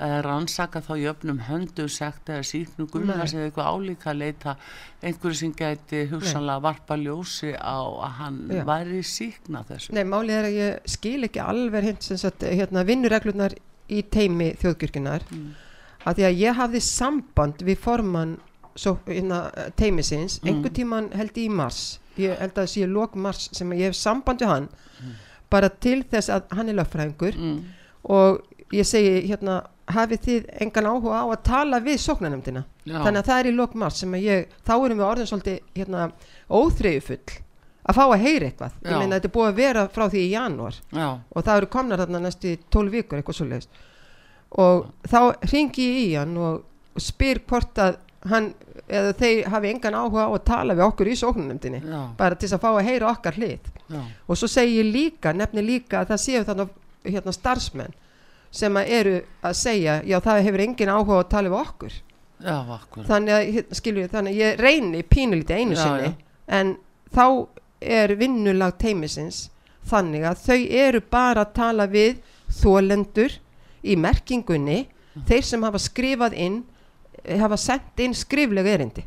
uh, 0.00 0.18
rannsaka 0.26 0.82
þá 0.84 0.92
jöfnum 1.00 1.40
höndu 1.48 1.86
sekt 1.92 2.30
eða 2.32 2.46
síknu 2.50 2.86
Gunnars 2.92 3.34
eða 3.34 3.48
eitthvað 3.48 3.70
álíka 3.70 4.12
að 4.12 4.20
leita 4.24 4.56
einhverju 5.00 5.40
sem 5.40 5.54
gæti 5.56 6.04
hugsanlega 6.10 6.64
varpa 6.66 6.98
ljósi 7.00 7.54
á 7.56 7.80
að 7.80 8.14
hann 8.20 8.38
Já. 8.50 8.64
væri 8.68 9.02
síkna 9.06 9.64
þessu 9.68 9.96
Nei, 9.96 10.04
málið 10.08 10.36
er 10.36 10.50
að 10.50 10.60
ég 10.60 10.92
skil 10.96 11.18
ekki 11.28 11.42
alveg 11.44 11.90
hins 11.90 12.28
hérna, 12.42 12.86
vinnureglunar 12.88 13.56
í 13.90 14.04
teimi 14.06 14.52
þjóðkyrkinar 14.60 15.26
mm. 15.30 15.48
að 16.06 16.20
því 16.20 16.28
að 16.28 16.40
ég 16.44 16.60
hafði 16.60 16.84
samband 16.86 17.66
við 17.66 17.82
formann 17.82 18.38
svo, 18.78 18.96
hérna, 19.06 19.42
teimisins 19.78 20.38
mm. 20.40 20.48
einhver 20.50 20.74
tíman 20.76 21.10
held 21.16 21.40
í 21.40 21.48
mars 21.48 21.98
ég 22.20 22.38
held 22.38 22.54
að 22.54 22.62
það 22.62 22.70
sé 22.74 22.86
lók 22.90 23.18
mars 23.18 23.48
sem 23.56 23.74
ég 23.78 23.90
hef 23.90 23.98
samband 23.98 24.42
við 24.42 24.52
hann 24.52 24.70
mm. 24.70 25.18
bara 25.52 25.70
til 25.82 26.00
þess 26.10 26.32
að 26.34 26.56
hann 26.58 26.72
er 26.72 26.80
löffræðingur 26.80 27.38
mm. 27.38 27.60
og 28.16 28.40
ég 28.74 28.86
segi 28.86 29.26
hérna 29.26 29.60
hafið 29.90 30.24
þið 30.26 30.48
engan 30.64 30.88
áhuga 30.90 31.22
á 31.22 31.26
að 31.26 31.44
tala 31.48 31.80
við 31.82 32.00
sóknanemdina 32.04 32.64
þannig 32.86 33.20
að 33.20 33.28
það 33.30 33.38
er 33.38 33.48
í 33.50 33.54
lokmars 33.56 34.02
sem 34.02 34.16
að 34.16 34.26
ég 34.26 34.58
þá 34.66 34.74
erum 34.76 35.00
við 35.00 35.06
orðin 35.08 35.30
svolítið 35.30 35.62
hérna, 35.78 36.10
óþreyju 36.46 37.06
full 37.06 37.38
að 37.90 37.96
fá 37.96 38.02
að 38.04 38.22
heyra 38.24 38.50
eitthvað 38.50 38.74
Já. 38.76 38.90
ég 38.90 38.98
meina 39.00 39.16
þetta 39.16 39.28
er 39.30 39.34
búið 39.34 39.48
að 39.50 39.60
vera 39.60 39.84
frá 39.90 40.04
því 40.12 40.22
í 40.22 40.32
janúar 40.34 40.76
Já. 40.92 41.06
og 41.18 41.46
það 41.46 41.56
eru 41.56 41.70
komnar 41.74 42.02
þarna 42.02 42.22
næstu 42.26 42.54
12 42.70 42.94
vikur 42.94 43.20
eitthvað 43.20 43.38
svo 43.38 43.48
leiðist 43.48 43.80
og 44.60 44.86
þá 45.10 45.20
ringi 45.50 45.86
ég 45.86 46.00
í 46.02 46.08
hann 46.18 46.36
og 46.38 47.00
spyr 47.00 47.42
hvort 47.48 47.80
að 47.80 47.98
hann 48.28 48.50
eða 48.90 49.14
þeir 49.16 49.48
hafi 49.48 49.70
engan 49.70 49.96
áhuga 49.96 50.26
á 50.28 50.30
að 50.34 50.44
tala 50.50 50.74
við 50.76 50.84
okkur 50.90 51.08
í 51.08 51.16
sóknanemdini 51.16 51.80
bara 52.18 52.36
til 52.36 52.50
að 52.52 52.60
fá 52.60 52.68
að 52.74 52.84
heyra 52.90 53.14
okkar 53.14 53.38
hlið. 53.40 53.70
Og 54.28 54.36
svo 54.36 54.50
segi 54.50 54.76
ég 54.80 54.92
líka, 54.92 55.32
nefni 55.32 55.64
líka 55.64 56.02
að 56.02 56.12
það 56.12 56.22
séu 56.26 56.44
þannig 56.48 56.76
hérna 57.06 57.32
starfsmenn 57.32 57.96
sem 58.50 58.76
að 58.76 58.92
eru 58.98 59.16
að 59.46 59.56
segja 59.56 60.00
já 60.04 60.18
það 60.20 60.44
hefur 60.48 60.64
engin 60.66 60.92
áhuga 60.92 61.20
að 61.20 61.28
tala 61.32 61.52
við 61.52 61.60
okkur. 61.60 61.98
Já, 62.40 62.56
okkur. 62.72 63.04
þannig 63.04 63.34
að 63.36 63.42
hérna, 63.54 63.76
skilju 63.76 64.08
þannig 64.08 64.32
að 64.32 64.40
ég 64.40 64.60
reyni 64.64 65.00
pínulítið 65.04 65.58
einu 65.60 65.76
já, 65.76 65.80
sinni 65.82 66.06
já. 66.08 66.14
en 66.56 66.70
þá 67.12 67.24
er 67.80 68.14
vinnulag 68.16 68.78
teimisins 68.80 69.40
þannig 69.90 70.24
að 70.28 70.44
þau 70.46 70.60
eru 70.80 71.02
bara 71.12 71.44
að 71.44 71.52
tala 71.58 71.86
við 71.90 72.22
þólendur 72.60 73.36
í 73.84 73.96
merkingunni 74.00 74.78
þeir 75.28 75.46
sem 75.50 75.66
hafa 75.68 75.80
skrifað 75.82 76.36
inn 76.40 76.62
hafa 77.40 77.56
sendt 77.56 78.00
inn 78.00 78.14
skriflega 78.14 78.70
erindi 78.76 79.04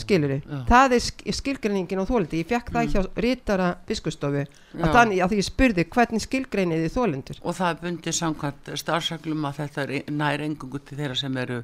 skilur 0.00 0.34
þið, 0.34 0.54
það 0.68 0.96
er 0.96 1.36
skilgreiningin 1.38 2.02
á 2.02 2.08
þólindi, 2.08 2.42
ég 2.42 2.50
fekk 2.50 2.72
það 2.74 2.84
mm. 2.84 2.94
hjá 2.94 3.24
rítara 3.24 3.70
biskustofu, 3.88 4.44
að 4.78 4.96
þannig 4.98 5.24
að 5.24 5.36
ég 5.38 5.48
spurði 5.48 5.86
hvernig 5.96 6.24
skilgreiniði 6.24 6.92
þólindur 6.94 7.42
og 7.42 7.58
það 7.58 7.74
er 7.74 7.82
bundið 7.84 8.18
samkvæmt 8.20 8.72
starfsaglum 8.80 9.48
að 9.48 9.60
þetta 9.62 9.84
er 9.84 10.14
nær 10.14 10.44
engungu 10.44 10.80
til 10.82 10.98
þeirra 10.98 11.18
sem 11.18 11.38
eru 11.44 11.60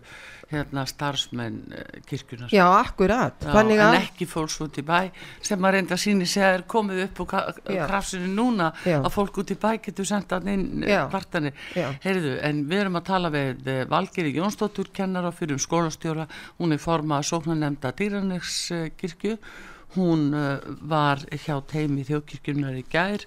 hérna 0.51 0.85
starfsmenn 0.89 1.59
uh, 1.71 2.01
kirkjunar 2.07 2.51
já, 2.51 2.65
akkurat. 2.67 3.45
Já, 3.45 3.55
en 3.61 3.99
ekki 4.01 4.27
fólks 4.29 4.59
út 4.65 4.81
í 4.81 4.85
bæ 4.87 5.11
sem 5.47 5.67
að 5.67 5.77
reynda 5.77 5.99
síni 6.01 6.27
sér 6.29 6.59
er 6.59 6.65
komið 6.71 7.05
upp 7.05 7.23
og 7.25 7.35
krafsinu 7.67 8.31
núna 8.35 8.71
já. 8.83 8.99
að 8.99 9.11
fólk 9.15 9.41
út 9.43 9.53
í 9.55 9.59
bæ 9.61 9.71
getur 9.85 10.09
sendað 10.09 10.51
inn 10.51 10.67
kvartanir, 11.13 11.55
heyrðu, 12.03 12.35
en 12.47 12.65
við 12.71 12.85
erum 12.85 12.99
að 12.99 13.07
tala 13.13 13.31
við 13.35 13.71
uh, 13.71 13.83
Valgeri 13.91 14.35
Jónsdóttur 14.35 14.91
kennara 14.95 15.31
fyrir 15.35 15.55
um 15.55 15.63
skólastjóra, 15.63 16.27
hún 16.59 16.75
er 16.75 16.83
formað 16.83 17.29
sóknanemnda 17.31 17.95
dýranegskirkju 18.21 19.37
hún 19.97 20.35
uh, 20.35 20.61
var 20.87 21.19
hjá 21.33 21.59
teimi 21.67 22.05
þjókirkjunar 22.07 22.77
í 22.79 22.85
gær 22.91 23.25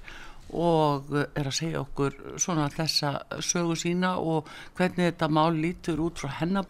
og 0.53 1.09
er 1.33 1.47
að 1.49 1.55
segja 1.57 1.81
okkur 1.81 2.13
svona 2.37 2.69
þessa 2.69 3.23
sögu 3.41 3.75
sína 3.75 4.15
og 4.21 4.47
hvernig 4.77 5.09
þetta 5.09 5.29
mál 5.33 5.55
lítur 5.57 5.99
út 6.05 6.21
frá 6.21 6.29
hennar 6.39 6.67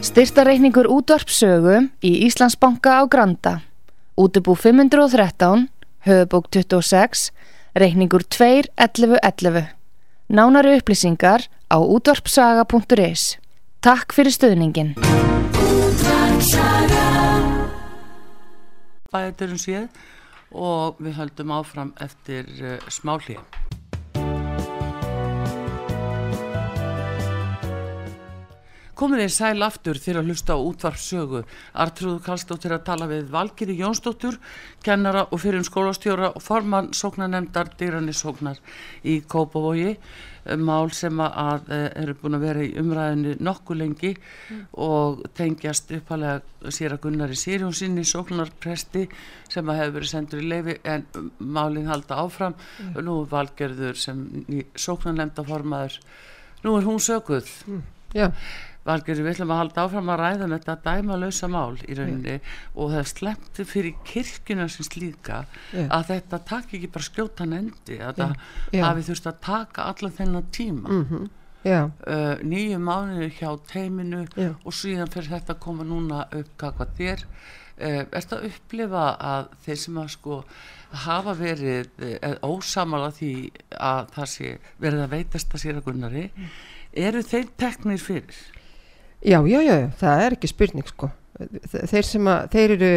Styrtareikningur 0.00 0.88
útvarpsögu 0.90 1.76
í 2.02 2.12
Íslandsbanka 2.26 2.98
á 2.98 3.02
Granda. 3.06 3.60
Útubú 4.18 4.56
513 4.58 5.68
höfubók 6.08 6.48
26 6.50 7.28
reikningur 7.78 8.24
2.11.11 8.26 9.76
Nánari 10.30 10.80
upplýsingar 10.80 11.46
á 11.70 11.78
útvarpsaga.is 11.78 13.38
Takk 13.80 14.12
fyrir 14.12 14.34
stöðningin 14.34 14.96
bæðurum 19.10 19.58
séð 19.58 19.88
og 20.50 20.98
við 21.02 21.18
höldum 21.18 21.52
áfram 21.54 21.92
eftir 22.02 22.46
eh, 22.58 22.78
smálíð. 22.90 23.38
Komið 29.00 29.22
þeir 29.22 29.32
sæl 29.32 29.64
aftur 29.64 29.96
þegar 29.96 30.20
að 30.20 30.26
hlusta 30.28 30.54
á 30.54 30.58
útvarpsögu. 30.60 31.38
Artrúðu 31.72 32.18
Kallstóttir 32.26 32.74
að 32.76 32.82
tala 32.90 33.06
við 33.08 33.30
Valgiri 33.32 33.78
Jónsdóttur, 33.78 34.36
kennara 34.84 35.22
og 35.30 35.40
fyrir 35.40 35.62
um 35.62 35.64
skólastjóra 35.64 36.34
og 36.34 36.44
formann 36.44 36.92
sóknanemndar 36.92 37.72
dýrannisóknar 37.80 38.60
í 39.00 39.22
Kópavogi 39.24 39.94
mál 40.60 40.90
sem 40.96 41.20
að 41.20 41.68
eh, 41.74 41.86
eru 42.00 42.14
búin 42.20 42.38
að 42.38 42.46
vera 42.46 42.64
í 42.64 42.70
umræðinu 42.80 43.34
nokkuð 43.44 43.80
lengi 43.80 44.12
mm. 44.14 44.62
og 44.86 45.22
tengjast 45.36 45.92
uppalega 45.98 46.70
sér 46.72 46.96
að 46.96 47.02
Gunnar 47.04 47.34
í 47.34 47.38
Sýrjón 47.38 47.76
sinni 47.76 48.06
sóknarpresti 48.08 49.06
sem 49.50 49.70
að 49.70 49.82
hefur 49.82 49.96
verið 49.98 50.12
sendur 50.14 50.42
í 50.42 50.50
leifi 50.50 50.78
en 50.88 51.06
málinn 51.38 51.90
halda 51.90 52.22
áfram 52.24 52.56
mm. 52.56 52.98
nú 53.04 53.20
er 53.22 53.30
valgerður 53.34 54.00
sem 54.00 54.26
sóknarlemda 54.74 55.44
formaður 55.46 56.00
nú 56.64 56.76
er 56.78 56.88
hún 56.88 57.00
sökuð 57.02 57.48
mm. 57.68 57.88
Já 58.10 58.32
Valgerður, 58.88 59.26
við 59.26 59.34
ætlum 59.34 59.50
að 59.52 59.58
halda 59.60 59.82
áfram 59.84 60.10
að 60.12 60.20
ræða 60.22 60.46
um 60.46 60.52
þetta 60.54 60.74
dæmalausa 60.86 61.48
mál 61.52 61.74
í 61.84 61.96
rauninni 61.98 62.36
yeah. 62.38 62.52
og 62.72 62.94
það 62.94 63.08
sleppti 63.10 63.64
fyrir 63.68 63.96
kirkuna 64.08 64.68
sem 64.72 64.86
slíka 64.86 65.42
yeah. 65.74 65.90
að 65.92 66.06
þetta 66.14 66.38
takk 66.48 66.72
ekki 66.78 66.88
bara 66.94 67.08
skjótan 67.10 67.56
endi 67.58 67.98
að 68.00 68.22
yeah. 68.24 68.32
það 68.70 68.86
hafi 68.86 69.04
þurft 69.10 69.28
að 69.28 69.42
taka 69.44 69.88
allan 69.92 70.14
þennan 70.16 70.46
tíma 70.56 70.88
mm 70.88 71.02
-hmm. 71.10 71.26
uh, 71.92 72.36
nýju 72.40 72.78
mánuður 72.80 73.34
hjá 73.36 73.50
teiminu 73.68 74.22
og 74.64 74.72
síðan 74.72 75.12
fyrir 75.12 75.28
þetta 75.34 75.52
að 75.52 75.64
koma 75.66 75.84
núna 75.84 76.24
upp 76.32 76.54
hvað 76.56 76.94
þér 76.96 77.24
uh, 77.26 78.00
er 78.00 78.06
þetta 78.14 78.38
að 78.38 78.46
upplifa 78.48 79.02
að 79.32 79.50
þeir 79.66 79.80
sem 79.82 79.98
að 79.98 80.08
sko 80.14 80.38
hafa 81.04 81.34
verið 81.36 81.90
uh, 82.00 82.32
ósamala 82.48 83.12
því 83.12 83.50
að 83.76 84.08
það 84.16 84.32
sé 84.32 84.56
verið 84.78 85.04
að 85.04 85.12
veitast 85.18 85.54
að 85.54 85.62
sér 85.66 85.76
að 85.76 85.84
gunnari 85.84 86.24
mm. 86.32 86.48
eru 87.04 87.22
þeir 87.22 87.52
teknir 87.60 88.00
fyrir? 88.00 88.40
Já, 89.20 89.40
já, 89.44 89.60
já, 89.60 89.74
það 90.00 90.24
er 90.24 90.36
ekki 90.36 90.48
spurning 90.50 90.88
sko. 90.88 91.10
Þeir 91.90 92.06
sem 92.08 92.28
að, 92.28 92.44
þeir 92.54 92.74
eru, 92.76 92.92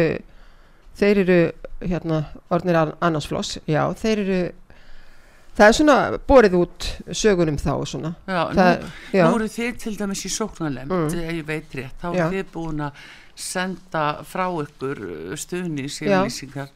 þeir 1.00 1.22
eru, 1.24 1.40
hérna, 1.84 2.20
orðnir 2.52 2.78
annarsfloss, 2.80 3.58
já, 3.68 3.82
þeir 4.00 4.22
eru, 4.24 4.38
það 5.56 5.66
er 5.66 5.76
svona 5.78 5.98
borið 6.28 6.56
út 6.60 6.88
sögunum 7.12 7.58
þá 7.60 7.72
og 7.74 7.84
svona. 7.90 8.14
Já, 8.24 8.40
það, 8.56 8.72
nú, 8.86 8.94
já. 9.18 9.26
nú 9.26 9.40
eru 9.40 9.50
þið 9.58 9.76
til 9.84 9.94
dæmis 10.00 10.24
í 10.24 10.32
sóknarlemt, 10.32 10.96
mm. 10.96 11.20
ég 11.28 11.44
veit 11.48 11.76
rétt, 11.80 12.00
þá 12.00 12.08
eru 12.12 12.30
þið 12.38 12.50
búin 12.56 12.88
að 12.88 13.04
senda 13.34 14.04
frá 14.28 14.46
ykkur 14.62 15.00
stuðni 15.40 15.88
sérlýsingar 15.90 16.68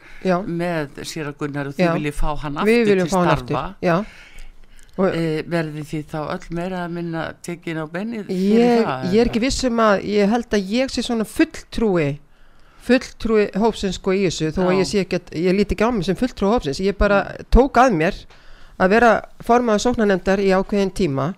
með 0.44 1.04
sér 1.06 1.30
að 1.30 1.36
gunnar 1.38 1.70
og 1.70 1.76
þið 1.78 1.92
viljið 2.00 2.16
fá 2.18 2.32
hann 2.42 2.58
aftur 2.58 2.90
til 2.90 3.06
starfa. 3.12 3.62
Já, 3.84 3.94
E, 4.98 5.44
verði 5.46 5.84
því 5.86 5.98
þá 6.10 6.16
öll 6.24 6.54
meira 6.58 6.78
að 6.82 6.94
minna 6.96 7.20
tekin 7.46 7.78
á 7.78 7.86
bennið 7.86 8.32
ég, 8.34 8.88
ég 9.12 9.20
er 9.22 9.28
ekki 9.28 9.42
vissum 9.44 9.78
að 9.78 10.00
ég 10.10 10.32
held 10.32 10.56
að 10.56 10.72
ég 10.74 10.90
sé 10.90 11.04
svona 11.06 11.26
fulltrúi 11.28 12.16
fulltrúi 12.88 13.44
hópsins 13.62 14.00
sko 14.00 14.16
í 14.16 14.24
þessu 14.24 14.50
þó 14.56 14.64
Já. 14.64 14.66
að 14.66 14.80
ég 14.80 14.90
sé 14.90 15.04
ekki 15.04 15.20
að 15.20 15.30
ég 15.44 15.54
líti 15.54 15.76
ekki 15.76 15.86
á 15.86 15.94
mig 15.94 16.08
sem 16.08 16.18
fulltrúi 16.18 16.50
hópsins 16.50 16.82
ég 16.82 16.98
bara 16.98 17.20
tók 17.54 17.78
að 17.78 17.94
mér 18.00 18.18
að 18.74 18.94
vera 18.96 19.12
formaða 19.46 19.84
sóknarnemdar 19.86 20.42
í 20.42 20.50
ákveðin 20.56 20.94
tíma 20.98 21.30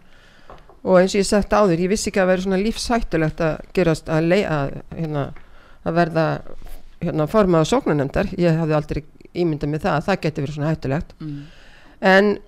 og 0.81 0.97
eins 1.03 1.13
og 1.13 1.21
ég 1.21 1.29
sett 1.29 1.53
áður 1.53 1.85
ég 1.85 1.93
vissi 1.93 2.09
ekki 2.09 2.25
að 2.25 2.33
vera 2.33 2.47
svona 2.47 2.65
lífsættulegt 2.65 3.45
að 3.45 3.73
gerast 3.77 4.09
að, 4.09 4.33
að, 4.41 4.77
hérna, 4.97 5.31
að 5.85 5.99
verða 6.01 6.27
hérna, 7.03 7.29
formaða 7.29 7.69
sóknarnemdar 7.75 8.33
ég 8.41 8.57
hafði 8.57 8.79
aldrei 8.79 9.03
ímyndað 9.37 9.75
með 9.75 9.85
það 9.85 9.99
að 9.99 10.07
það 10.09 10.23
geti 10.25 10.45
verið 10.47 10.57
svona 10.57 10.73
hættulegt 10.73 11.13
mm. 11.21 11.43
en 12.09 12.39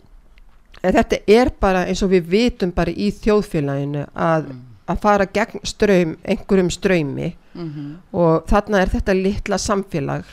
en 0.83 0.97
þetta 0.97 1.20
er 1.27 1.53
bara 1.61 1.87
eins 1.87 2.03
og 2.03 2.12
við 2.12 2.29
vitum 2.33 2.73
bara 2.75 2.91
í 2.91 3.11
þjóðfélaginu 3.14 4.07
að, 4.14 4.51
mm. 4.51 4.61
að 4.91 5.01
fara 5.05 5.29
gegn 5.39 5.62
ströym, 5.68 6.16
einhverjum 6.25 6.70
ströymi 6.70 7.33
mm 7.55 7.68
-hmm. 7.68 7.95
og 8.12 8.45
þarna 8.51 8.83
er 8.83 8.89
þetta 8.89 9.14
litla 9.14 9.59
samfélag 9.59 10.25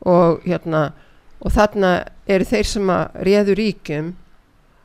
og 0.00 0.40
hérna 0.44 0.92
og 1.40 1.52
þarna 1.52 2.04
eru 2.26 2.44
þeir 2.44 2.64
sem 2.64 2.90
að 2.90 3.20
réðu 3.28 3.54
ríkum 3.54 4.14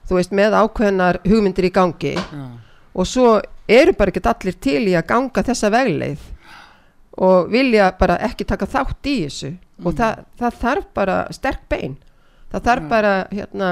þú 0.10 0.20
veist 0.20 0.36
með 0.36 0.58
ákveðnar 0.60 1.22
hugmyndir 1.26 1.70
í 1.70 1.74
gangi 1.74 2.14
ja. 2.18 2.46
og 2.94 3.08
svo 3.08 3.40
eru 3.68 3.94
bara 3.94 4.12
ekki 4.12 4.24
allir 4.28 4.58
til 4.60 4.88
í 4.88 4.96
að 4.96 5.08
ganga 5.08 5.44
þessa 5.44 5.72
vegleið 5.72 6.24
og 7.22 7.52
vilja 7.52 7.92
bara 8.00 8.18
ekki 8.28 8.48
taka 8.48 8.66
þátt 8.66 9.08
í 9.08 9.18
þessu 9.26 9.52
mm. 9.52 9.86
og 9.86 9.96
það, 10.00 10.24
það 10.40 10.60
þarf 10.64 10.90
bara 10.94 11.18
sterk 11.32 11.64
bein 11.70 11.98
það 12.52 12.68
þarf 12.68 12.84
ja. 12.84 12.90
bara 12.90 13.14
hérna 13.32 13.72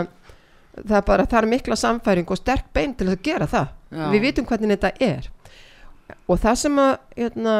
það 0.78 1.04
bara 1.08 1.26
þarf 1.30 1.50
mikla 1.50 1.78
samfæring 1.80 2.30
og 2.30 2.40
sterk 2.40 2.70
bein 2.74 2.96
til 2.98 3.10
að 3.10 3.22
gera 3.26 3.50
það. 3.50 3.76
Já. 3.90 4.06
við 4.14 4.22
vitum 4.28 4.46
hvernig 4.46 4.76
þetta 4.76 4.92
er. 5.02 5.30
Og 6.30 6.40
það 6.42 6.58
sem 6.62 6.80
að 6.82 6.92
hérna, 7.18 7.56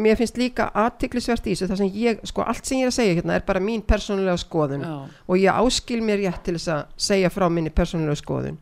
mér 0.00 0.16
finnst 0.16 0.38
líka 0.40 0.70
aðtiklisvert 0.80 1.44
í 1.46 1.54
þessu 1.54 1.68
það 1.68 1.82
sem 1.82 1.92
ég, 2.00 2.22
sko 2.28 2.44
allt 2.48 2.68
sem 2.68 2.80
ég 2.80 2.88
er 2.88 2.92
að 2.92 2.96
segja 2.96 3.18
hérna 3.18 3.36
er 3.36 3.44
bara 3.48 3.62
mín 3.64 3.84
persónulega 3.84 4.40
skoðun. 4.40 4.86
Já. 4.86 4.96
og 5.26 5.40
ég 5.40 5.60
áskil 5.60 6.00
mér 6.04 6.22
rétt 6.22 6.42
til 6.46 6.56
þess 6.56 6.72
að 6.76 6.82
segja 7.10 7.32
frá 7.32 7.48
minni 7.52 7.72
persónulega 7.72 8.20
skoðun. 8.20 8.58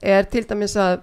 Er 0.00 0.28
til 0.28 0.44
dæmis 0.48 0.76
að 0.80 1.00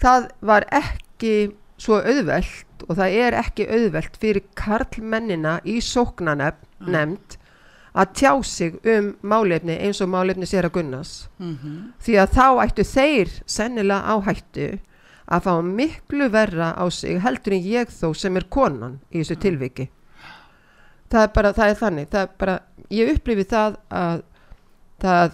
það 0.00 0.28
var 0.44 0.68
ekki 0.72 1.54
svo 1.80 2.00
auðvelt 2.00 2.84
og 2.88 2.98
það 2.98 3.16
er 3.24 3.36
ekki 3.38 3.66
auðvelt 3.68 4.18
fyrir 4.20 4.44
karlmennina 4.58 5.58
í 5.64 5.80
sóknanemnd 5.84 7.38
að 7.94 8.14
tjá 8.18 8.32
sig 8.42 8.78
um 8.90 9.12
málefni 9.22 9.76
eins 9.78 10.00
og 10.02 10.10
málefni 10.10 10.48
sér 10.50 10.66
að 10.66 10.74
gunnas 10.78 11.28
mm 11.38 11.54
-hmm. 11.54 11.78
því 12.04 12.14
að 12.22 12.32
þá 12.38 12.46
ættu 12.64 12.84
þeir 12.84 13.30
sennilega 13.46 14.02
áhættu 14.14 14.68
að 15.26 15.44
fá 15.46 15.62
miklu 15.62 16.28
verra 16.28 16.74
á 16.76 16.84
sig 16.90 17.20
heldur 17.20 17.52
en 17.52 17.62
ég 17.62 17.88
þó 17.88 18.14
sem 18.14 18.36
er 18.36 18.44
konan 18.50 19.00
í 19.12 19.22
þessu 19.22 19.36
tilviki 19.40 19.88
það 21.10 21.22
er 21.22 21.30
bara, 21.34 21.52
það 21.52 21.68
er 21.68 21.74
þannig 21.74 22.08
það 22.10 22.22
er 22.22 22.28
bara, 22.38 22.58
ég 22.90 23.14
upplifi 23.14 23.44
það 23.44 23.76
að 23.90 24.22
það 25.04 25.32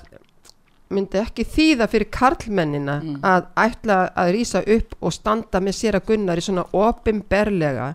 myndi 0.91 1.21
ekki 1.21 1.47
þýða 1.47 1.87
fyrir 1.91 2.11
karlmennina 2.11 3.01
mm. 3.01 3.19
að 3.23 3.47
ætla 3.57 3.99
að 4.19 4.33
rýsa 4.35 4.63
upp 4.67 4.95
og 5.01 5.13
standa 5.15 5.61
með 5.61 5.77
sér 5.79 5.99
að 5.99 6.07
gunnar 6.07 6.41
í 6.41 6.45
svona 6.45 6.67
opimberlega 6.73 7.95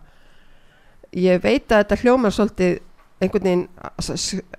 ég 1.16 1.42
veit 1.44 1.72
að 1.72 1.84
þetta 1.84 2.02
hljómar 2.04 2.36
svolítið 2.36 2.80
einhvern 3.22 3.44
veginn 3.44 3.68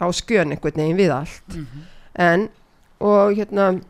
á 0.00 0.06
skjön 0.12 0.54
einhvern 0.54 0.80
veginn 0.80 0.96
við 1.00 1.12
allt 1.12 1.54
mm 1.54 1.66
-hmm. 1.66 1.84
en 2.14 2.48
og 3.00 3.36
hérna 3.36 3.80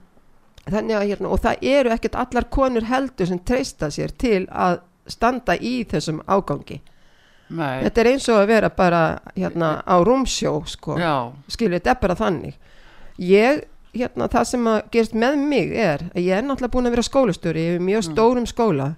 þannig 0.67 0.97
að 0.97 1.09
hérna 1.11 1.31
og 1.31 1.41
það 1.41 1.63
eru 1.63 1.95
ekkert 1.95 2.15
allar 2.15 2.45
konur 2.51 2.85
heldur 2.85 3.27
sem 3.27 3.39
treysta 3.39 3.91
sér 3.91 4.11
til 4.19 4.47
að 4.51 4.81
standa 5.07 5.55
í 5.57 5.85
þessum 5.85 6.23
ágangi 6.27 6.81
Nei. 7.49 7.83
þetta 7.85 8.01
er 8.01 8.11
eins 8.11 8.29
og 8.29 8.41
að 8.41 8.49
vera 8.51 8.71
bara 8.75 9.03
hérna 9.37 9.83
á 9.87 9.97
rúmsjó 10.03 10.65
sko 10.67 10.97
skilur 11.49 11.79
þetta 11.79 11.91
er 11.91 12.01
bara 12.01 12.19
þannig 12.19 12.55
ég 13.23 13.63
hérna 13.97 14.29
það 14.29 14.49
sem 14.51 14.67
að 14.67 14.81
gerst 14.91 15.15
með 15.15 15.39
mig 15.39 15.73
er 15.73 16.09
að 16.11 16.27
ég 16.27 16.37
er 16.37 16.43
náttúrulega 16.43 16.75
búin 16.75 16.91
að 16.91 16.97
vera 16.97 17.07
skólastöri 17.07 17.63
ég 17.63 17.79
er 17.79 17.87
mjög 17.87 18.03
mm. 18.03 18.09
stórum 18.11 18.49
skóla 18.51 18.89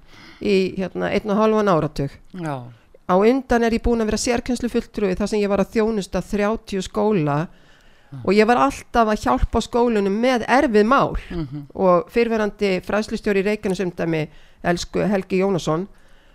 í 0.40 0.56
hérna 0.78 1.12
einn 1.12 1.34
og 1.34 1.42
halvan 1.42 1.68
áratug 1.68 2.14
Já. 2.32 2.54
Á 3.08 3.14
undan 3.16 3.64
er 3.64 3.72
ég 3.72 3.82
búin 3.84 4.02
að 4.04 4.10
vera 4.12 4.20
sérkjenslu 4.20 4.70
fulltrúi 4.72 5.16
þar 5.16 5.30
sem 5.30 5.40
ég 5.42 5.50
var 5.50 5.62
að 5.64 5.72
þjónusta 5.76 6.22
30 6.22 6.84
skóla 6.84 7.38
mm. 7.46 8.24
og 8.24 8.32
ég 8.36 8.48
var 8.48 8.62
alltaf 8.66 9.08
að 9.08 9.22
hjálpa 9.24 9.62
skólunum 9.64 10.18
með 10.20 10.44
erfið 10.48 10.86
mál 10.86 11.16
mm 11.16 11.44
-hmm. 11.44 11.62
og 11.74 12.10
fyrverandi 12.12 12.80
fræslistjóri 12.84 13.40
í 13.40 13.48
Reykjanesumdæmi 13.48 14.28
elsku 14.62 15.00
Helgi 15.00 15.40
Jónasson 15.40 15.86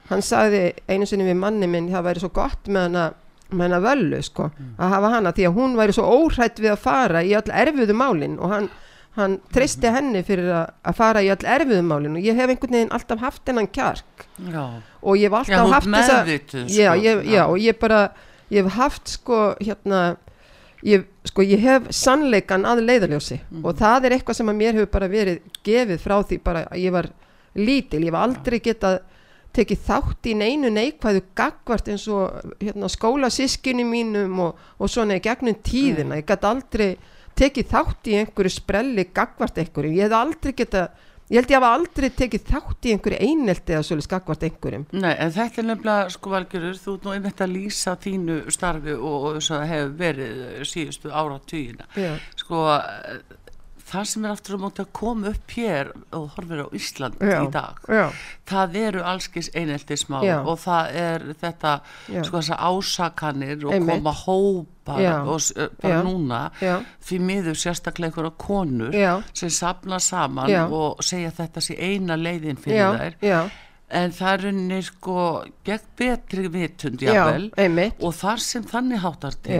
hann 0.10 0.22
sagði 0.22 0.74
einu 0.88 1.06
sinni 1.06 1.30
við 1.30 1.40
manni 1.40 1.68
minn 1.68 1.92
það 1.92 2.04
væri 2.04 2.20
svo 2.20 2.30
gott 2.30 2.68
með 2.68 2.82
hann 2.82 2.96
að 2.96 3.14
með 3.54 3.68
hennar 3.68 3.84
völlu 3.84 4.22
sko 4.24 4.50
mm. 4.50 4.72
að 4.78 4.94
hafa 4.96 5.12
hana 5.16 5.34
því 5.36 5.48
að 5.48 5.58
hún 5.58 5.76
væri 5.78 5.94
svo 5.94 6.06
óhrætt 6.10 6.60
við 6.60 6.72
að 6.74 6.84
fara 6.84 7.24
í 7.24 7.34
all 7.38 7.52
erfiðu 7.64 7.96
málinn 7.98 8.40
og 8.40 8.54
hann, 8.54 8.70
hann 9.18 9.38
tristi 9.53 9.86
mm. 9.86 9.95
henni 9.97 10.24
fyrir 10.26 10.49
að, 10.57 10.93
fara 10.97 11.22
í 11.22 11.30
all 11.30 11.45
erfiðu 11.55 11.86
málinn 11.86 12.18
og 12.18 12.26
ég 12.26 12.38
hef 12.38 12.49
einhvern 12.49 12.78
veginn 12.80 12.93
alltaf 12.97 13.22
haft 13.22 13.49
hennan 13.49 13.70
kjark 13.70 14.26
já. 14.49 14.64
og 15.01 15.18
ég 15.20 15.30
hef 15.30 15.39
alltaf 15.43 15.53
já, 15.53 15.74
haft 15.76 15.89
þess 15.93 16.14
að 16.16 16.32
sko. 16.34 16.64
já, 16.74 16.89
ég, 16.97 17.26
já 17.30 17.43
og 17.45 17.57
ég 17.61 17.78
bara 17.82 18.03
ég 18.49 18.64
hef 18.64 18.78
haft 18.80 19.14
sko 19.14 19.41
hérna 19.61 20.01
ég, 20.82 21.05
sko 21.30 21.45
ég 21.45 21.61
hef 21.61 21.89
sannleikan 21.93 22.66
að 22.66 22.84
leiðaljósi 22.88 23.39
mm. 23.39 23.61
og 23.61 23.78
það 23.80 24.09
er 24.09 24.18
eitthvað 24.18 24.39
sem 24.39 24.51
að 24.51 24.59
mér 24.64 24.80
hefur 24.80 24.93
bara 24.97 25.11
verið 25.11 25.41
gefið 25.66 26.03
frá 26.03 26.18
því 26.22 26.39
bara 26.43 26.66
að 26.72 26.84
ég 26.84 26.95
var 26.97 27.11
lítil, 27.53 28.01
ég 28.01 28.14
var 28.14 28.28
aldrei 28.28 28.59
getað 28.66 29.01
tekið 29.53 29.82
þátt 29.86 30.28
í 30.32 30.36
neinu 30.38 30.70
neikvæðu 30.74 31.22
gagvart 31.38 31.89
eins 31.93 32.07
og 32.09 32.55
hérna, 32.57 32.89
skólasískinni 32.89 33.86
mínum 33.86 34.39
og, 34.47 34.61
og 34.82 34.89
svona 34.89 35.20
í 35.20 35.24
gegnum 35.24 35.59
tíðina, 35.61 36.16
mm. 36.16 36.24
ég 36.24 36.30
gæti 36.32 36.49
aldrei 36.49 36.88
tekið 37.40 37.72
þátt 37.74 38.12
í 38.12 38.20
einhverju 38.22 38.54
sprelli 38.54 39.08
gagvart 39.16 39.58
einhverju, 39.64 39.98
ég 39.98 40.08
hef 40.08 40.18
aldrei 40.20 40.54
getað 40.58 41.10
ég 41.32 41.40
held 41.40 41.52
ég 41.54 41.58
hafa 41.58 41.72
aldrei 41.78 42.10
tekið 42.14 42.48
þátt 42.50 42.88
í 42.88 42.94
einhverju 42.94 43.20
einelti 43.28 43.74
eða 43.74 43.86
svolítið 43.88 44.08
skakvart 44.10 44.44
einhverjum. 44.48 44.88
Nei, 44.94 45.14
en 45.14 45.32
þetta 45.34 45.62
er 45.62 45.68
nefnilega, 45.70 46.10
sko 46.14 46.34
Valgerur 46.34 46.82
þú 46.82 46.96
er 46.98 47.06
nú 47.06 47.14
einmitt 47.16 47.44
að 47.46 47.54
lýsa 47.56 47.96
þínu 48.04 48.40
starfi 48.54 48.98
og 48.98 49.30
þess 49.38 49.56
að 49.56 49.64
hefur 49.72 49.96
verið 50.04 50.44
síðustu 50.74 51.14
ára 51.14 51.40
tíina, 51.50 51.88
sko 52.40 52.66
það 53.94 54.10
sem 54.12 54.26
er 54.26 54.34
aftur 54.34 54.58
á 54.58 54.64
móti 54.64 54.84
að 54.84 54.91
koma 55.00 55.32
upp 55.34 55.56
hér 55.58 55.91
og 56.18 56.30
horfir 56.36 56.64
á 56.66 56.68
Ísland 56.74 57.22
já, 57.22 57.39
í 57.39 57.50
dag 57.54 57.82
já. 57.88 58.06
það 58.50 58.78
eru 58.84 59.04
allskis 59.14 59.52
eineltismál 59.54 60.24
og 60.41 60.62
það 60.64 60.98
er 61.04 61.28
þetta 61.41 61.74
sko 62.10 62.39
þess 62.39 62.54
að 62.56 62.64
ásakanir 62.70 63.68
og 63.68 63.76
Einmitt. 63.78 64.00
koma 64.00 64.16
hópar 64.24 64.72
og 64.84 65.41
bara 65.82 66.00
núna. 66.04 66.39
Því 67.04 67.20
miður 67.24 67.60
sérstaklega 67.60 68.12
einhverja 68.12 68.34
konur 68.41 68.96
sem 69.34 69.52
sapna 69.54 70.00
saman 70.04 70.52
og 70.74 71.04
segja 71.06 71.32
þetta 71.38 71.64
sé 71.64 71.78
eina 71.80 72.18
leiðin 72.20 72.60
fyrir 72.60 72.98
þær. 73.22 73.52
En 73.94 74.10
það 74.16 74.32
er 74.34 74.46
unni 74.50 74.80
sko 74.82 75.16
gegn 75.68 75.89
betri 76.00 76.48
vitund 76.50 77.04
jável 77.06 77.52
og 78.00 78.16
þar 78.18 78.41
sem 78.41 78.64
þannig 78.66 79.04
háttar 79.04 79.38
til 79.46 79.60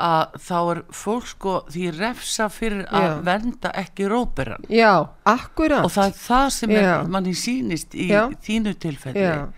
að 0.00 0.36
þá 0.46 0.56
er 0.58 0.82
fólk 0.96 1.28
sko 1.30 1.54
því 1.70 1.86
refsa 1.96 2.48
fyrir 2.52 2.84
að 2.88 3.06
Já. 3.06 3.14
venda 3.28 3.72
ekki 3.82 4.08
róperan 4.10 4.68
Já, 4.72 4.92
akkurat 5.28 5.86
og 5.86 5.92
það 5.94 6.10
er 6.10 6.18
það 6.20 6.46
sem 6.56 6.74
er, 6.76 6.92
manni 7.16 7.34
sínist 7.38 7.94
í 7.94 8.10
Já. 8.10 8.22
þínu 8.46 8.74
tilfelli 8.80 9.26
Já. 9.26 9.48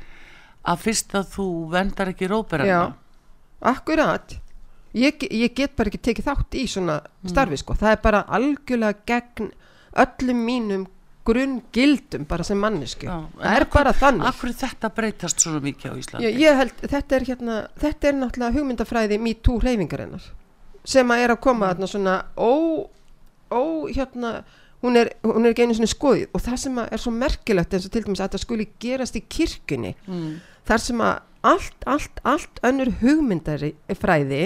að 0.63 0.87
fyrst 0.87 1.15
að 1.19 1.31
þú 1.37 1.49
vendar 1.73 2.13
ekki 2.15 2.31
róperan 2.33 2.99
Akkurat 3.63 4.35
ég, 4.99 5.23
ég 5.31 5.55
get 5.55 5.77
bara 5.79 5.93
ekki 5.93 6.03
tekið 6.11 6.29
þátt 6.29 6.57
í 6.59 6.67
svona 6.71 6.99
mm. 7.03 7.31
starfi 7.31 7.61
sko, 7.61 7.77
það 7.79 7.95
er 7.95 8.01
bara 8.03 8.25
algjörlega 8.39 9.07
gegn 9.09 9.53
öllum 10.03 10.43
mínum 10.47 10.89
grunn 11.27 11.61
gildum 11.75 12.25
bara 12.29 12.45
sem 12.47 12.59
mannesku 12.59 13.07
það 13.07 13.49
er 13.53 13.67
akkur, 13.67 13.79
bara 13.79 13.93
þannig. 13.97 14.25
Akkur 14.31 14.55
þetta 14.63 14.91
breytast 14.97 15.45
svo 15.45 15.61
mikið 15.63 15.93
á 15.93 15.95
Íslandi? 16.01 16.27
Ég, 16.27 16.41
ég 16.43 16.59
held, 16.59 16.81
þetta 16.83 17.19
er 17.19 17.27
hérna, 17.29 17.59
þetta 17.83 18.09
er 18.11 18.19
náttúrulega 18.19 18.57
hugmyndafræði 18.59 19.21
MeToo 19.23 19.61
hreyfingarinnar 19.63 20.27
sem 20.83 21.15
að 21.15 21.25
er 21.25 21.35
að 21.37 21.43
koma 21.45 21.71
þarna 21.71 21.91
svona 21.91 22.17
ó, 22.35 22.53
ó, 23.55 23.63
hérna 23.93 24.33
hún 24.83 24.99
er, 24.99 25.13
hún 25.23 25.47
er 25.47 25.53
ekki 25.53 25.67
einu 25.67 25.77
svona 25.79 25.93
skoðið 25.93 26.33
og 26.35 26.43
það 26.43 26.63
sem 26.65 26.81
er 26.83 27.03
svo 27.03 27.13
merkilegt 27.15 27.77
eins 27.77 27.87
og 27.87 27.95
til 27.95 28.03
dæmis 28.07 28.23
að 28.23 28.35
það 28.35 28.45
skuli 28.47 28.67
gerast 28.83 29.19
í 29.19 29.23
kirkunni 29.31 29.93
mm. 30.09 30.33
þar 30.67 30.83
sem 30.83 31.05
að 31.07 31.21
allt, 31.53 31.87
allt, 31.91 32.25
allt 32.27 32.63
önnur 32.67 32.91
hugmyndafræði 33.03 34.43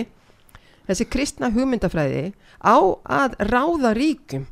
þessi 0.86 1.08
kristna 1.12 1.50
hugmyndafræði 1.54 2.28
á 2.60 2.76
að 2.76 3.40
ráða 3.48 3.94
ríkum 3.96 4.46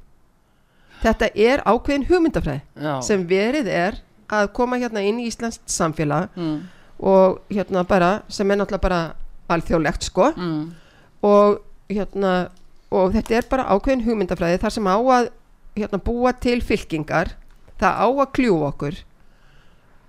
þetta 1.04 1.30
er 1.34 1.62
ákveðin 1.68 2.08
hugmyndafræð 2.08 2.60
Já. 2.60 2.94
sem 3.04 3.26
verið 3.28 3.70
er 3.70 4.00
að 4.32 4.50
koma 4.56 4.80
hérna 4.80 5.04
inn 5.04 5.20
í 5.20 5.28
Íslands 5.28 5.60
samfélag 5.70 6.32
mm. 6.38 6.56
og 7.04 7.40
hérna 7.52 7.84
bara 7.88 8.10
sem 8.32 8.50
er 8.50 8.60
náttúrulega 8.60 8.86
bara 8.86 9.00
alþjóðlegt 9.54 10.08
sko 10.08 10.30
mm. 10.32 10.60
og 11.28 11.60
hérna 11.92 12.34
og 12.94 13.14
þetta 13.14 13.38
er 13.38 13.48
bara 13.50 13.70
ákveðin 13.74 14.04
hugmyndafræði 14.06 14.60
þar 14.62 14.76
sem 14.76 14.88
á 14.88 14.96
að 14.96 15.32
hérna 15.74 16.00
búa 16.06 16.32
til 16.38 16.60
fylkingar 16.64 17.34
það 17.80 18.00
á 18.00 18.06
að 18.06 18.30
kljúa 18.38 18.70
okkur 18.70 19.00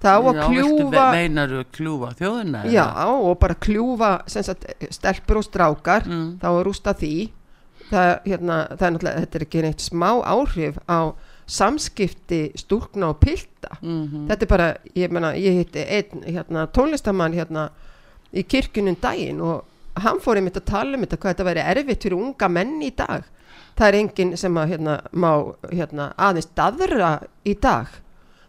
það 0.05 0.15
á 0.15 0.21
að 0.21 0.37
já, 0.37 0.43
kljúfa 0.45 1.05
meinar 1.15 1.53
þú 1.53 1.63
kljúfa 1.77 2.11
þjóðina? 2.19 2.61
Já 2.71 2.85
og 3.15 3.39
bara 3.41 3.57
kljúfa 3.65 4.11
sagt, 4.29 4.67
stelpur 4.93 5.41
og 5.41 5.47
strákar 5.47 6.07
mm. 6.09 6.27
þá 6.43 6.47
er 6.51 6.67
rústa 6.67 6.93
því 6.97 7.15
það, 7.91 8.11
hérna, 8.25 8.57
það 8.71 8.87
er 8.87 8.95
náttúrulega, 8.95 9.23
þetta 9.23 9.39
er 9.39 9.45
ekki 9.47 9.63
neitt 9.65 9.85
smá 9.85 10.09
áhrif 10.25 10.77
á 10.89 10.99
samskipti 11.45 12.41
stúrkna 12.57 13.11
og 13.13 13.19
pilda 13.21 13.77
mm 13.81 14.03
-hmm. 14.07 14.27
þetta 14.29 14.45
er 14.45 14.49
bara, 14.49 14.75
ég 14.95 15.11
menna, 15.11 15.33
ég 15.35 15.59
hitti 15.59 15.79
einn 15.79 16.23
hérna, 16.25 16.67
tónlistamann 16.67 17.33
hérna 17.33 17.69
í 18.33 18.43
kirkunum 18.43 18.97
daginn 19.01 19.41
og 19.41 19.63
hann 19.95 20.19
fór 20.19 20.37
einmitt 20.37 20.57
að 20.57 20.65
tala 20.65 20.97
um 20.97 21.03
þetta, 21.03 21.17
hvað 21.17 21.33
þetta 21.33 21.49
væri 21.49 21.59
erfitt 21.59 22.03
fyrir 22.03 22.17
unga 22.17 22.47
menn 22.47 22.81
í 22.81 22.91
dag 22.95 23.23
það 23.75 23.87
er 23.87 23.99
enginn 23.99 24.37
sem 24.37 24.57
að 24.57 24.69
hérna, 24.73 25.01
má 25.11 25.31
hérna, 25.71 26.13
aðeins 26.17 26.49
daðra 26.55 27.19
í 27.45 27.53
dag 27.53 27.87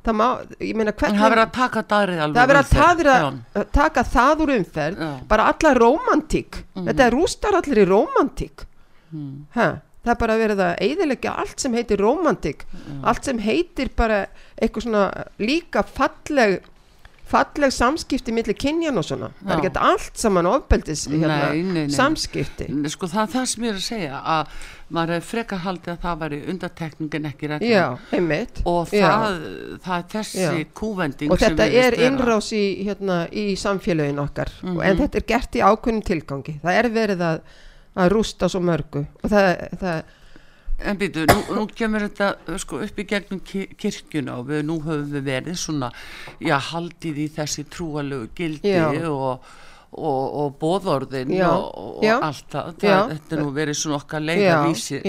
það 0.06 0.14
má, 0.20 0.26
ég 0.62 0.76
meina 0.78 0.94
hvernig 0.94 1.20
það 1.20 1.32
verður 1.32 1.44
að 1.44 1.54
taka 1.56 1.82
daðrið 1.90 2.22
alveg 2.24 2.38
það 2.38 2.48
verður 3.00 3.12
að 3.60 3.70
taka 3.74 4.04
það 4.12 4.44
úr 4.44 4.52
umferð 4.56 5.02
Já. 5.02 5.10
bara 5.28 5.48
alla 5.52 5.74
romantík 5.74 6.56
mm 6.56 6.64
-hmm. 6.74 6.86
þetta 6.88 7.06
er 7.06 7.16
rústar 7.16 7.58
allir 7.58 7.82
í 7.82 7.88
romantík 7.90 8.66
mm. 9.10 9.34
ha, 9.56 9.68
það 10.04 10.14
er 10.14 10.20
bara 10.22 10.38
verið 10.40 10.62
að 10.68 10.86
eiðilegja 10.86 11.34
allt 11.42 11.60
sem 11.60 11.76
heitir 11.76 12.02
romantik 12.02 12.64
mm. 12.70 13.02
allt 13.10 13.28
sem 13.28 13.42
heitir 13.42 13.92
bara 13.96 14.24
eitthvað 14.56 14.88
svona 14.88 15.04
líka 15.42 15.84
falleg 15.86 16.60
falleg 17.26 17.72
samskipti 17.74 18.30
millir 18.34 18.54
kynjan 18.58 18.98
og 19.00 19.04
svona 19.06 19.32
Já. 19.32 19.40
það 19.42 19.52
er 19.52 19.60
ekki 19.64 19.82
allt 19.88 20.20
saman 20.20 20.46
ofbeldis 20.46 21.04
hérna, 21.10 21.38
nei, 21.50 21.62
nei, 21.64 21.86
nei. 21.88 21.94
samskipti 21.94 22.68
sko 22.92 23.08
það 23.10 23.22
er 23.24 23.32
það 23.32 23.48
sem 23.50 23.66
ég 23.66 23.72
er 23.72 23.80
að 23.80 23.86
segja 23.86 24.20
að 24.36 24.60
maður 24.96 25.16
er 25.16 25.26
frekar 25.26 25.62
haldið 25.64 25.92
að 25.96 26.04
það 26.04 26.20
væri 26.20 26.40
undartekningin 26.52 27.28
ekki 27.32 27.50
rætt 27.50 27.66
og 28.62 28.92
það, 28.92 29.40
það 29.82 29.96
er 29.96 30.08
þessi 30.14 30.44
Já. 30.44 30.52
kúvending 30.78 31.34
og 31.34 31.42
þetta 31.42 31.66
er 31.82 31.98
innrás 32.06 32.52
í, 32.54 32.64
hérna, 32.86 33.20
í 33.34 33.48
samfélagin 33.58 34.22
okkar 34.22 34.52
mm 34.60 34.68
-hmm. 34.68 34.82
en 34.84 34.94
mhm. 34.94 35.02
þetta 35.02 35.22
er 35.22 35.30
gert 35.34 35.58
í 35.58 35.66
ákveðin 35.66 36.04
tilgangi 36.06 36.60
það 36.62 36.82
er 36.82 36.92
verið 36.94 37.30
að 37.32 37.40
að 37.96 38.12
rústa 38.12 38.48
svo 38.52 38.62
mörgu 38.64 39.06
og 39.22 39.32
það, 39.32 39.50
það 39.80 40.14
En 40.76 40.98
býtu, 41.00 41.22
nú, 41.24 41.38
nú 41.56 41.62
kemur 41.72 42.04
þetta 42.04 42.58
sko, 42.60 42.82
upp 42.84 42.98
í 43.00 43.04
gegnum 43.08 43.40
kirkjuna 43.40 44.34
og 44.42 44.50
við, 44.50 44.58
nú 44.68 44.76
höfum 44.84 45.06
við 45.14 45.22
verið 45.24 45.56
svona 45.56 45.88
já, 46.36 46.58
haldið 46.60 47.20
í 47.22 47.28
þessi 47.32 47.64
trúalögu 47.72 48.28
gildi 48.36 48.74
já. 48.74 48.84
og, 49.08 49.46
og, 49.96 50.24
og 50.42 50.58
bóðorðin 50.60 51.32
já. 51.32 51.48
og, 51.48 52.02
og 52.02 52.26
allt 52.28 52.52
það, 52.52 52.74
þetta 53.14 53.38
nú 53.40 53.54
verið 53.56 53.80
svona 53.80 54.02
okkar 54.02 54.26
leiðavísi 54.26 55.00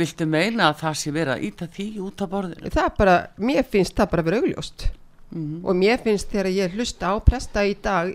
viltu 0.00 0.26
meina 0.30 0.70
að 0.70 0.82
það 0.82 0.98
sé 0.98 1.12
verið 1.14 1.34
að 1.36 1.44
íta 1.48 1.68
því 1.76 1.86
út 2.06 2.24
af 2.24 2.32
borðinu? 2.34 2.72
Það 2.74 2.88
er 2.88 2.96
bara, 2.98 3.14
mér 3.42 3.70
finnst 3.70 3.96
það 3.98 4.10
bara 4.16 4.26
verið 4.26 4.44
augljóst 4.44 4.86
mm 4.90 5.46
-hmm. 5.46 5.62
og 5.64 5.76
mér 5.76 6.02
finnst 6.02 6.30
þegar 6.34 6.50
ég 6.50 6.74
hlusta 6.74 7.14
á 7.14 7.14
presta 7.22 7.64
í 7.66 7.76
dag 7.82 8.14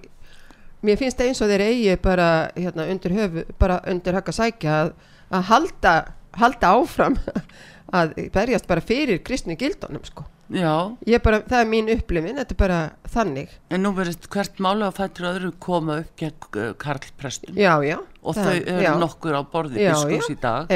mér 0.86 1.00
finnst 1.02 1.20
það 1.20 1.32
eins 1.32 1.42
og 1.44 1.52
þeir 1.52 1.66
eigi 1.66 1.98
bara 2.04 2.30
hérna, 2.56 2.88
undir 2.92 3.16
höfu, 3.16 3.46
bara 3.62 3.82
undir 3.92 4.20
að 4.20 4.32
sækja 4.38 4.78
að, 4.84 4.94
að 5.34 5.50
halda, 5.50 5.96
halda 6.40 6.72
áfram 6.78 7.20
að 8.00 8.16
berjast 8.34 8.70
bara 8.70 8.84
fyrir 8.84 9.22
kristni 9.26 9.58
gildunum 9.60 10.06
sko. 10.08 10.26
Bara, 10.46 11.40
það 11.42 11.58
er 11.58 11.70
mín 11.70 11.88
upplifin, 11.90 12.38
þetta 12.38 12.54
er 12.54 12.60
bara 12.60 12.80
þannig. 13.10 13.54
En 13.74 13.82
nú 13.82 13.92
verður 13.98 14.28
hvert 14.36 14.60
mála 14.62 14.90
að 14.92 15.00
fættur 15.00 15.30
öðru 15.32 15.54
koma 15.62 16.02
upp 16.04 16.12
gegn 16.22 16.60
uh, 16.62 16.68
Karlprestum. 16.82 17.58
Já, 17.58 17.74
já, 17.86 17.98
og 18.22 18.38
það, 18.38 18.50
þau 18.52 18.76
eru 18.76 18.86
já. 18.86 18.92
nokkur 19.02 19.38
á 19.38 19.42
borði 19.56 19.88
biskurs 19.88 20.30
í 20.30 20.38
dag. 20.44 20.76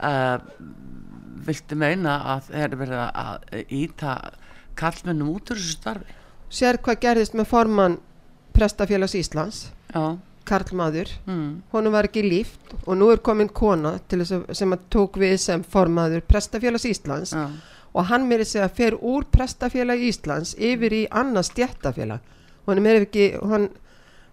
Uh, 0.00 0.38
viltu 1.44 1.76
meina 1.76 2.16
að 2.36 2.48
það 2.48 2.64
er 2.64 2.78
verið 2.80 3.04
að 3.04 3.60
íta 3.82 4.16
Karlmennum 4.78 5.34
út 5.34 5.52
úr 5.52 5.60
þessu 5.60 5.76
starfi? 5.76 6.16
Sér 6.52 6.78
hvað 6.84 7.00
gerðist 7.04 7.36
með 7.36 7.48
formann 7.52 8.00
Prestafélags 8.52 9.16
Íslands 9.18 9.64
Já. 9.92 10.18
karlmaður 10.48 11.10
mm. 11.26 11.50
honum 11.74 11.94
var 11.96 12.08
ekki 12.08 12.24
líft 12.26 12.74
og 12.82 12.96
nú 13.00 13.10
er 13.12 13.22
komin 13.24 13.50
kona 13.52 13.96
að, 13.98 14.32
sem 14.54 14.74
að 14.74 14.88
tók 14.92 15.18
við 15.22 15.36
sem 15.42 15.62
formaður 15.74 16.24
Prestafélags 16.28 16.88
Íslands 16.88 17.34
ja. 17.36 17.46
og 17.92 18.08
hann 18.10 18.30
er 18.32 18.44
segja 18.48 18.68
að 18.68 18.78
fer 18.80 18.98
úr 18.98 19.28
Prestafélag 19.32 20.02
Íslands 20.08 20.56
yfir 20.58 20.96
í 21.02 21.04
annars 21.10 21.52
stjættafélag 21.52 22.32
honum 22.66 22.88
er 22.88 23.04
ekki 23.04 23.32
hann 23.42 23.70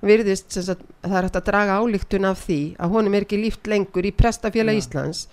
virðist 0.05 0.55
að 0.61 0.79
það 1.03 1.17
er 1.17 1.27
hægt 1.27 1.37
að 1.41 1.47
draga 1.49 1.77
álíktun 1.81 2.27
af 2.29 2.41
því 2.45 2.59
að 2.79 2.95
honum 2.95 3.15
er 3.17 3.25
ekki 3.27 3.39
líft 3.41 3.67
lengur 3.67 4.07
í 4.07 4.15
Prestafélag 4.15 4.77
ja. 4.77 4.83
Íslands 4.83 5.27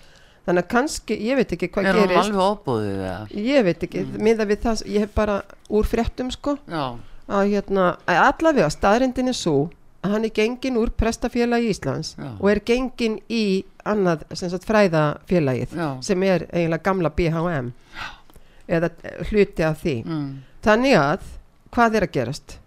þannig 0.47 0.63
að 0.63 0.71
kannski, 0.71 1.17
ég 1.27 1.39
veit 1.39 1.53
ekki 1.57 1.69
hvað 1.75 1.89
gerist 1.89 2.03
er 2.05 2.15
hann 2.15 2.23
alveg 2.23 2.51
óbúðið 2.53 3.45
ég 3.47 3.67
veit 3.67 3.85
ekki, 3.87 4.03
mm. 4.05 4.17
miða 4.23 4.47
við 4.47 4.61
það 4.63 4.83
ég 4.93 5.03
hef 5.03 5.15
bara 5.15 5.37
úr 5.67 5.87
fréttum 5.87 6.31
sko 6.31 6.55
Já. 6.63 6.95
Að 7.27 7.49
hérna, 7.51 7.87
allavega 8.07 8.69
staðrindin 8.71 9.31
er 9.31 9.35
svo 9.37 9.69
að 10.05 10.13
hann 10.13 10.27
er 10.27 10.33
gengin 10.35 10.77
úr 10.79 10.91
prestafélagi 10.95 11.71
Íslands 11.73 12.13
Já. 12.17 12.29
og 12.39 12.49
er 12.51 12.61
gengin 12.65 13.17
í 13.29 13.65
annað 13.87 14.23
sagt, 14.37 14.67
fræðafélagið 14.67 15.73
Já. 15.75 15.89
sem 16.05 16.23
er 16.27 16.47
eiginlega 16.51 16.85
gamla 16.85 17.11
BHM 17.17 17.73
eða 18.67 18.91
hluti 19.29 19.63
af 19.63 19.81
því. 19.83 19.97
Mm. 20.05 20.31
þannig 20.63 20.97
að 20.99 21.27
hvað 21.71 21.99
er 21.99 22.07
að 22.07 22.15
gerast? 22.15 22.57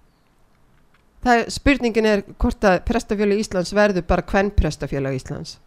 Það 1.21 1.39
er, 1.43 1.51
spurningin 1.53 2.07
er 2.09 2.23
hvort 2.41 2.65
að 2.65 2.79
prestafélagi 2.89 3.45
Íslands 3.45 3.75
verður 3.77 4.07
bara 4.09 4.25
hvern 4.25 4.53
prestafélagi 4.57 5.21
Íslands. 5.21 5.59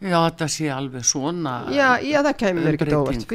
Já 0.00 0.16
þetta 0.16 0.46
sé 0.48 0.70
alveg 0.72 1.04
svona 1.04 1.54
Já, 1.74 1.98
já 2.00 2.22
það 2.24 2.36
kemur 2.40 2.64
mér 2.64 2.78
ekkert 2.78 2.94
óvart. 2.96 3.26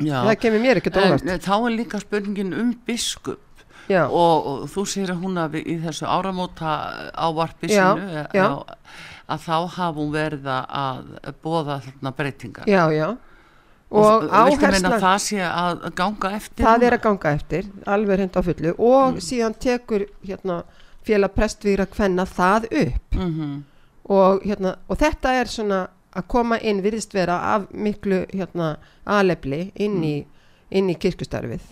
það 0.00 0.34
kemur 0.42 0.64
mér 0.64 0.80
ekkert 0.80 0.98
óvart. 0.98 1.22
en 1.28 1.44
þá 1.44 1.54
er 1.56 1.76
líka 1.76 2.00
spurningin 2.02 2.56
um 2.58 2.72
biskup 2.86 3.38
og, 3.98 4.46
og 4.46 4.68
þú 4.70 4.84
sér 4.86 5.14
að 5.14 5.24
hún 5.24 5.40
að 5.40 5.56
í 5.60 5.76
þessu 5.82 6.06
áramóta 6.06 6.74
ávarpi 7.14 7.70
sinu 7.72 8.26
að 9.30 9.42
þá 9.46 9.56
hafa 9.76 9.90
hún 9.96 10.12
verið 10.14 10.46
að 10.50 11.10
bóða 11.42 11.80
þarna 11.84 12.12
breytingar. 12.18 12.70
Já, 12.70 12.84
já. 12.94 13.08
Og, 13.90 14.28
að 14.30 14.52
það 15.02 15.16
sé 15.24 15.40
að 15.42 15.88
ganga 15.98 16.30
eftir 16.36 16.62
það 16.62 16.84
er 16.86 16.94
að 16.94 17.00
ganga 17.08 17.32
eftir, 17.34 17.70
alveg 17.90 18.22
hend 18.22 18.38
á 18.38 18.42
fullu. 18.46 18.74
Og 18.78 19.16
mm. 19.16 19.24
síðan 19.26 19.56
tekur 19.58 20.04
hérna, 20.22 20.60
félag 21.06 21.34
prestvíra 21.34 21.88
hvenna 21.90 22.26
það 22.26 22.68
upp. 22.70 23.16
Mm 23.18 23.32
-hmm. 23.34 23.56
og, 24.04 24.44
hérna, 24.46 24.76
og 24.86 24.98
þetta 24.98 25.32
er 25.40 25.46
svona 25.46 25.88
að 26.14 26.26
koma 26.26 26.58
inn 26.58 26.82
virðist 26.82 27.14
vera 27.14 27.38
af 27.54 27.66
miklu 27.70 28.26
hérna, 28.30 28.76
aðlefli 29.06 29.72
inn 29.74 30.04
í, 30.04 30.16
mm. 30.70 30.88
í 30.90 30.94
kirkustarfið 30.94 31.62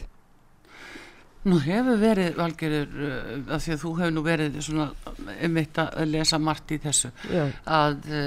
Nú 1.48 1.58
hefur 1.64 1.98
verið, 2.00 2.32
Valgerður, 2.38 2.96
uh, 3.08 3.34
af 3.56 3.64
því 3.64 3.74
að 3.74 3.82
þú 3.82 3.92
hefur 3.98 4.14
nú 4.14 4.24
verið 4.26 4.56
svona 4.64 4.88
einmitt 5.38 5.78
að 5.82 6.08
lesa 6.10 6.40
margt 6.42 6.74
í 6.74 6.80
þessu, 6.82 7.10
Já. 7.32 7.44
að 7.64 8.08
uh, 8.10 8.26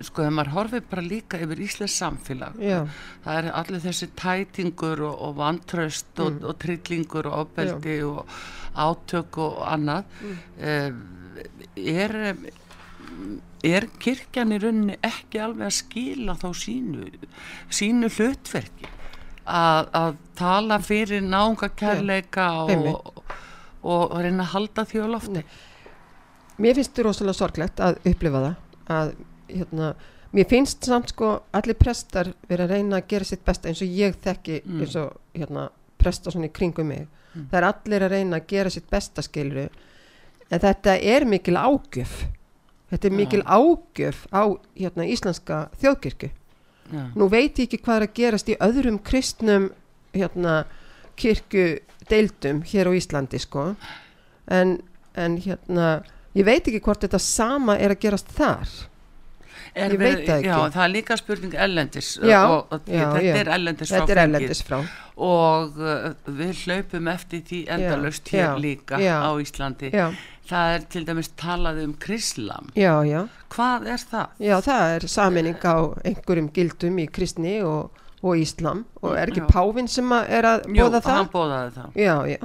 sko 0.00 0.24
þegar 0.24 0.36
maður 0.36 0.52
horfið 0.54 0.86
bara 0.90 1.04
líka 1.04 1.40
yfir 1.44 1.62
Íslands 1.66 1.96
samfélag, 2.00 2.60
Já. 2.64 2.78
það 3.24 3.40
er 3.40 3.50
allir 3.60 3.84
þessi 3.84 4.10
tætingur 4.18 5.04
og, 5.08 5.18
og 5.26 5.36
vantraust 5.40 6.12
mm. 6.14 6.24
og, 6.26 6.46
og 6.50 6.60
trillingur 6.62 7.30
og 7.30 7.38
ofbeldi 7.44 7.98
Já. 8.00 8.06
og 8.08 8.38
átök 8.86 9.40
og 9.44 9.60
annað, 9.68 10.16
mm. 10.20 10.38
uh, 10.70 11.42
er, 11.96 12.16
er 13.72 13.90
kirkjan 14.00 14.56
í 14.56 14.62
rauninni 14.62 14.96
ekki 15.06 15.42
alveg 15.44 15.68
að 15.68 15.76
skila 15.80 16.38
þá 16.40 16.48
sínu, 16.64 17.12
sínu 17.80 18.12
hlutverki? 18.16 18.96
Að, 19.46 19.88
að 19.96 20.14
tala 20.38 20.78
fyrir 20.82 21.24
nánga 21.24 21.70
kærleika 21.76 22.46
og, 22.64 23.20
og, 23.82 24.14
reyna 24.20 24.44
að 24.44 24.54
halda 24.54 24.86
því 24.88 25.02
á 25.04 25.06
lofti. 25.14 25.44
Mér 26.60 26.76
finnst 26.76 26.92
þetta 26.92 27.06
rosalega 27.06 27.38
sorglegt 27.38 27.82
að 27.84 28.00
upplifa 28.10 28.42
það 28.44 28.96
að 28.96 29.12
hérna, 29.50 29.92
mér 30.36 30.48
finnst 30.50 30.88
samt 30.88 31.14
sko 31.14 31.30
allir 31.56 31.78
prestar 31.78 32.32
verið 32.48 32.66
að 32.66 32.74
reyna 32.76 33.00
að 33.00 33.08
gera 33.14 33.28
sitt 33.30 33.44
besta 33.46 33.70
eins 33.70 33.84
og 33.84 33.94
ég 34.00 34.18
þekki 34.24 34.60
mm. 34.64 34.82
eins 34.82 34.98
og 35.00 35.14
hérna, 35.36 35.70
prestar 36.00 36.36
svona 36.36 36.50
í 36.50 36.54
kringum 36.56 36.92
mig. 36.92 37.06
Mm. 37.30 37.46
það 37.46 37.56
er 37.60 37.64
allir 37.68 38.02
að 38.02 38.12
reyna 38.16 38.38
að 38.40 38.46
gera 38.50 38.70
sitt 38.74 38.86
besta 38.90 39.22
skiluru 39.22 39.68
en 40.50 40.62
þetta 40.64 40.96
er 40.98 41.26
mikil 41.30 41.54
ágjöf. 41.54 42.24
Þetta 42.90 43.06
er 43.06 43.14
mikil 43.14 43.42
ja. 43.44 43.54
ágjöf 43.54 44.24
á 44.34 44.42
hérna, 44.74 45.06
íslenska 45.06 45.68
þjóðkirkju 45.78 46.32
Já. 46.90 47.04
nú 47.14 47.30
veit 47.30 47.58
ég 47.58 47.68
ekki 47.68 47.80
hvað 47.84 47.96
er 47.96 48.06
að 48.08 48.14
gerast 48.20 48.50
í 48.50 48.58
öðrum 48.60 48.98
kristnum 49.06 49.70
hérna, 50.16 50.64
kirkju 51.20 51.66
deildum 52.10 52.62
hér 52.66 52.90
á 52.90 52.92
Íslandi 52.96 53.40
sko. 53.42 53.74
En, 54.50 54.78
en 55.14 55.36
hérna 55.42 55.90
ég 56.36 56.46
veit 56.46 56.66
ekki 56.66 56.82
hvort 56.84 57.04
þetta 57.04 57.20
sama 57.22 57.78
er 57.78 57.94
að 57.94 58.02
gerast 58.06 58.32
þar. 58.34 58.70
Er 59.70 59.92
ég 59.94 60.00
veit 60.00 60.24
það 60.26 60.40
ekki. 60.40 60.48
já, 60.48 60.56
það 60.74 60.82
er 60.82 60.90
líka 60.90 61.16
spurning 61.20 61.52
ellendis 61.66 62.08
já, 62.18 62.40
og, 62.50 62.72
og 62.74 62.88
já, 62.90 63.04
þetta 63.14 63.36
er 63.38 63.50
ellendis 63.54 63.92
frá, 63.92 64.02
er 64.02 64.20
ellendis 64.24 64.62
frá. 64.66 64.78
og 65.26 65.78
uh, 65.78 66.08
við 66.40 66.64
hlaupum 66.64 67.10
eftir 67.12 67.44
því 67.46 67.60
endalust 67.76 68.32
hér 68.34 68.58
líka 68.58 68.98
á 68.98 69.30
Íslandi 69.38 69.92
það 70.50 70.74
er 70.74 70.84
til 70.92 71.02
dæmis 71.08 71.30
talað 71.40 71.80
um 71.84 71.94
krislam 72.02 72.70
já, 72.78 72.92
já. 73.06 73.24
hvað 73.54 73.88
er 73.94 74.04
það? 74.12 74.36
Já, 74.42 74.54
það 74.66 74.94
er 74.96 75.08
saminning 75.14 75.66
á 75.66 75.76
einhverjum 76.10 76.50
gildum 76.56 77.00
í 77.02 77.06
kristni 77.10 77.56
og, 77.66 78.02
og 78.20 78.42
íslam 78.42 78.84
og 79.02 79.16
er 79.16 79.32
ekki 79.32 79.44
já. 79.44 79.48
Pávin 79.52 79.90
sem 79.90 80.16
að 80.16 80.34
er 80.38 80.50
að 80.50 80.66
bóða 80.68 81.00
það? 81.00 81.10
Jú, 81.10 81.16
hann 81.16 81.32
bóðaði 81.34 81.74
það 81.78 82.00
Já, 82.04 82.14
já, 82.34 82.40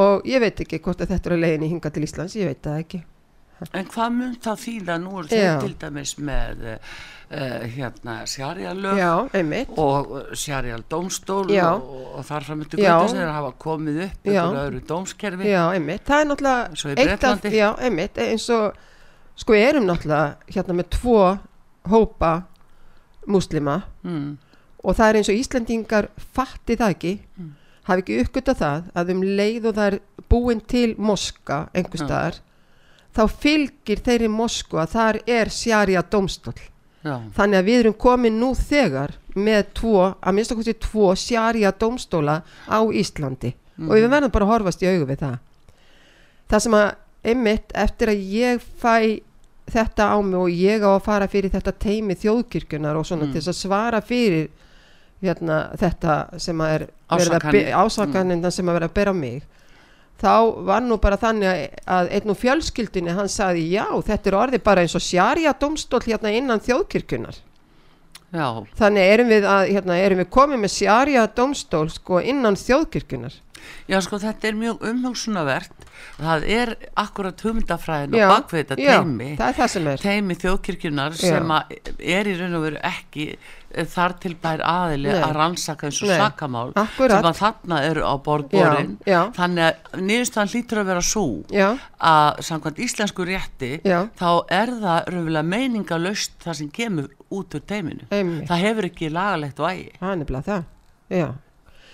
og 0.00 0.28
ég 0.30 0.44
veit 0.44 0.64
ekki 0.64 0.82
hvort 0.84 1.04
að 1.04 1.14
þetta 1.14 1.32
er 1.32 1.42
leiðin 1.44 1.66
í 1.66 1.72
hinga 1.74 1.94
til 1.94 2.06
Íslands, 2.06 2.38
ég 2.38 2.52
veit 2.52 2.62
það 2.64 2.84
ekki 2.84 3.04
En 3.76 3.88
hvað 3.92 4.12
mun 4.16 4.36
það 4.40 4.60
þýða? 4.64 4.98
Nú 5.04 5.16
er 5.20 5.30
þetta 5.30 5.56
til 5.64 5.72
dæmis 5.82 6.12
með 6.18 6.62
uh, 6.70 7.00
hérna 7.74 8.16
sjarjalög 8.30 9.00
og 9.78 10.14
sjarjal 10.38 10.80
domstól 10.90 11.44
og, 11.46 11.90
og 12.16 12.24
þar 12.26 12.48
framöndu 12.48 12.78
kvöldu 12.80 13.10
sem 13.12 13.20
er 13.20 13.28
að 13.28 13.36
hafa 13.36 13.52
komið 13.66 14.00
upp 14.06 14.30
einhverju 14.30 14.62
öðru 14.64 14.84
dómskerfi. 14.88 15.50
Já, 15.52 15.62
einmitt, 15.74 16.06
það 16.08 16.24
er 16.24 16.30
náttúrulega 16.30 17.32
af, 17.34 17.50
já, 17.52 17.68
einmitt, 17.84 18.22
eins 18.24 18.48
og 18.56 18.80
sko 19.40 19.56
við 19.56 19.66
erum 19.68 19.88
náttúrulega 19.88 20.54
hérna 20.56 20.78
með 20.80 20.90
tvo 20.96 21.18
hópa 21.90 22.32
muslima 23.30 23.80
mm. 24.02 24.28
og 24.84 24.96
það 24.98 25.08
er 25.08 25.18
eins 25.20 25.30
og 25.30 25.40
Íslandingar 25.40 26.10
fatti 26.34 26.76
það 26.80 26.94
ekki 26.96 27.14
mm. 27.20 27.50
hafi 27.88 28.04
ekki 28.04 28.20
uppgötta 28.24 28.56
það 28.58 28.92
að 28.96 29.12
um 29.14 29.24
leið 29.24 29.68
og 29.70 29.76
það 29.78 29.90
er 29.92 29.98
búin 30.30 30.62
til 30.70 30.94
moska 30.98 31.66
einhver 31.74 32.02
staðar 32.02 32.40
þá 33.16 33.22
fylgir 33.42 34.02
þeirri 34.04 34.28
Moskva 34.32 34.84
að 34.84 34.94
þar 34.94 35.20
er 35.38 35.50
sjarja 35.54 36.02
domstól 36.12 36.56
Já. 37.00 37.16
þannig 37.36 37.58
að 37.58 37.68
við 37.68 37.78
erum 37.80 37.96
komin 37.96 38.36
nú 38.40 38.50
þegar 38.58 39.14
með 39.34 39.70
tvo, 39.78 40.10
að 40.20 40.36
minnst 40.36 40.52
okkur 40.52 40.66
til 40.68 40.78
tvo 40.84 41.12
sjarja 41.16 41.72
domstóla 41.72 42.40
á 42.68 42.80
Íslandi 42.92 43.54
mm. 43.54 43.88
og 43.88 43.94
við 43.94 44.04
mhm. 44.04 44.12
verðum 44.14 44.34
bara 44.34 44.48
að 44.48 44.52
horfast 44.54 44.84
í 44.84 44.90
augu 44.90 45.08
við 45.08 45.22
það 45.24 45.38
það 46.50 46.64
sem 46.66 46.78
að 46.80 46.88
einmitt 47.30 47.74
eftir 47.76 48.12
að 48.12 48.24
ég 48.34 48.64
fæ 48.80 49.20
þetta 49.70 50.08
á 50.12 50.16
mig 50.24 50.40
og 50.40 50.50
ég 50.50 50.82
á 50.82 50.90
að 50.90 51.04
fara 51.06 51.28
fyrir 51.30 51.52
þetta 51.52 51.76
teimi 51.78 52.16
þjóðkirkunar 52.18 52.98
og 52.98 53.06
svona 53.06 53.28
mm. 53.28 53.34
til 53.36 53.44
að 53.44 53.58
svara 53.58 54.00
fyrir 54.02 54.48
hérna, 55.20 55.62
þetta 55.78 56.16
sem 56.40 56.60
að 56.64 56.74
er 56.76 56.86
ásakaninn 57.76 58.40
mm. 58.40 58.52
sem 58.54 58.68
að 58.68 58.78
vera 58.78 58.90
að 58.90 58.96
bera 58.96 59.14
mig 59.16 59.44
þá 60.20 60.64
var 60.68 60.82
nú 60.84 60.98
bara 61.00 61.18
þannig 61.20 61.76
að 61.88 62.10
einn 62.16 62.32
úr 62.32 62.38
fjölskyldinni 62.38 63.14
hann 63.16 63.30
saði 63.32 63.66
já 63.72 63.86
þetta 64.06 64.30
er 64.30 64.38
orði 64.40 64.60
bara 64.64 64.84
eins 64.84 64.96
og 64.98 65.04
sjarja 65.04 65.54
domstól 65.60 66.02
hérna 66.04 66.32
innan 66.36 66.62
þjóðkirkunar 66.64 67.38
já. 68.30 68.48
þannig 68.78 69.12
erum 69.14 69.32
við, 69.32 69.46
að, 69.48 69.62
hérna, 69.74 70.00
erum 70.00 70.22
við 70.22 70.32
komið 70.36 70.62
með 70.64 70.74
sjarja 70.76 71.26
domstól 71.36 71.86
sko 71.92 72.20
innan 72.20 72.58
þjóðkirkunar 72.60 73.38
Já 73.90 74.00
sko 74.04 74.20
þetta 74.22 74.50
er 74.50 74.58
mjög 74.60 74.84
umhugsunavert 74.90 75.86
það 76.20 76.44
er 76.56 76.72
akkurat 76.98 77.42
hugmyndafræðin 77.44 78.16
og 78.16 78.34
bakvið 78.34 78.60
þetta 78.60 78.76
teimi 78.80 79.30
það 79.38 79.58
það 79.60 79.88
teimi 80.02 80.36
þjóðkirkjunar 80.40 81.16
já. 81.16 81.22
sem 81.22 81.54
er 81.98 82.30
í 82.30 82.36
raun 82.38 82.56
og 82.58 82.64
veru 82.66 82.80
ekki 82.90 83.26
eh, 83.34 83.88
þar 83.90 84.16
til 84.22 84.32
bær 84.40 84.64
aðili 84.66 85.10
Nei. 85.10 85.20
að 85.26 85.34
rannsaka 85.38 85.88
eins 85.88 86.00
og 86.04 86.12
sakamál 86.12 86.72
akkurat. 86.74 87.16
sem 87.16 87.30
að 87.30 87.40
þarna 87.40 87.82
eru 87.88 88.06
á 88.06 88.14
borgborinn 88.26 88.96
þannig 89.36 89.66
að 89.66 90.00
nýðustan 90.10 90.52
hlýtur 90.54 90.82
að 90.82 90.92
vera 90.92 91.04
svo 91.10 91.26
að 91.60 92.42
samkvæmt 92.48 92.82
íslensku 92.86 93.28
rétti 93.28 93.72
já. 93.84 94.00
þá 94.18 94.30
er 94.60 94.74
það 94.80 95.12
raunverulega 95.12 95.52
meiningalöst 95.54 96.40
það 96.44 96.60
sem 96.62 96.72
kemur 96.80 97.10
út 97.30 97.54
úr 97.54 97.62
teiminu. 97.62 98.08
Einmi. 98.10 98.42
það 98.48 98.64
hefur 98.64 98.90
ekki 98.90 99.12
lagalegt 99.12 99.60
og 99.62 99.70
ægi 99.70 99.92
það 100.00 100.10
er 100.10 100.20
nefnilega 100.24 100.48
það. 100.48 100.66
Já 101.10 101.28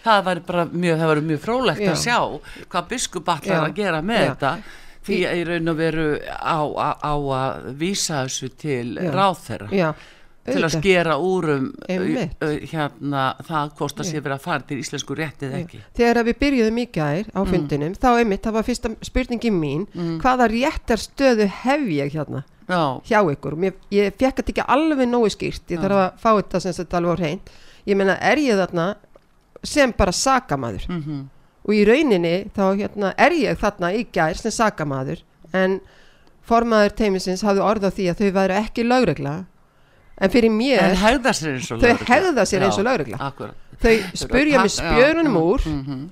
það 0.06 0.24
var 0.30 0.42
bara 0.48 0.66
mjög, 0.72 0.98
það 1.02 1.12
var 1.12 1.22
mjög 1.30 1.44
frólægt 1.44 1.84
Já. 1.84 1.92
að 1.92 2.02
sjá 2.02 2.18
hvað 2.72 2.90
biskup 2.94 3.30
allar 3.36 3.68
að 3.68 3.78
gera 3.80 4.02
með 4.06 4.22
Já. 4.22 4.32
þetta 4.32 4.52
því 5.06 5.22
að 5.22 5.38
ég 5.38 5.46
raun 5.50 5.70
og 5.70 5.78
veru 5.78 6.10
á, 6.26 6.58
á, 6.58 6.88
á 6.98 7.14
að 7.14 7.72
vísa 7.78 8.20
þessu 8.26 8.50
til 8.58 8.96
ráþæra 9.14 9.68
Já, 9.74 9.88
til 10.46 10.62
að 10.62 10.74
skera 10.76 11.16
úrum 11.22 11.68
hérna 11.86 13.28
það 13.46 13.72
hvort 13.78 14.02
að 14.02 14.10
sé 14.10 14.20
verið 14.20 14.36
að 14.36 14.44
fara 14.46 14.66
til 14.66 14.80
íslensku 14.82 15.16
réttið 15.18 15.56
ekki 15.60 15.82
þegar 15.98 16.22
við 16.26 16.40
byrjuðum 16.42 16.82
í 16.82 16.88
gær 16.96 17.30
á 17.30 17.40
mm. 17.40 17.52
fundinum 17.52 17.92
mm. 17.92 18.00
þá 18.02 18.10
einmitt, 18.14 18.44
það 18.46 18.58
var 18.58 18.68
fyrsta 18.68 18.92
spurningi 19.06 19.54
mín 19.54 19.86
mm. 19.92 20.18
hvaða 20.24 20.50
réttarstöðu 20.52 21.48
hef 21.62 21.88
ég 21.94 22.14
hérna 22.18 22.44
Já. 22.66 22.98
hjá 23.06 23.20
ykkur 23.30 23.54
Mér, 23.62 23.76
ég 23.94 24.14
fekk 24.18 24.40
þetta 24.40 24.54
ekki 24.54 24.68
alveg 24.74 25.10
nógu 25.10 25.30
skýrt 25.34 25.70
ég 25.70 25.78
Já. 25.78 25.84
þarf 25.84 26.00
að 26.02 26.22
fá 26.22 26.30
þetta 26.32 26.62
sem 26.64 26.76
þetta 26.80 27.00
alveg 27.00 27.14
á 27.14 27.16
hrein 27.20 27.42
ég 27.86 27.98
menna 27.98 28.16
er 28.18 28.42
ég 28.42 28.58
þarna 28.58 28.86
sem 29.64 29.92
bara 29.96 30.12
sakamaður 30.12 30.86
mm 30.88 31.02
-hmm. 31.02 31.24
og 31.64 31.74
í 31.74 31.84
rauninni 31.84 32.50
þá 32.56 32.64
hérna, 32.76 33.14
er 33.16 33.32
ég 33.32 33.58
þarna 33.58 33.92
í 33.94 34.06
gær 34.12 34.36
sem 34.36 34.50
sakamaður 34.50 35.22
en 35.52 35.80
formaður 36.46 36.96
teimisins 36.96 37.42
hafði 37.42 37.60
orð 37.60 37.88
á 37.88 37.90
því 37.90 38.08
að 38.10 38.18
þau 38.20 38.30
væri 38.38 38.58
ekki 38.62 38.84
lögregla 38.86 39.36
en 40.16 40.32
fyrir 40.32 40.50
mér 40.50 40.82
en 40.82 40.96
hegða 40.96 41.32
sér 41.36 41.54
eins 41.56 41.70
og 41.70 41.80
lögregla 41.80 42.06
þau 42.06 42.14
hegða 42.14 42.44
sér 42.46 42.66
eins 42.66 42.78
og 42.78 42.86
lögregla 42.88 43.30
þau 43.82 43.96
spurja 44.14 44.62
mig 44.62 44.70
spjörunum 44.70 45.36
úr 45.36 45.66
mm 45.66 45.82
-hmm. 45.84 46.04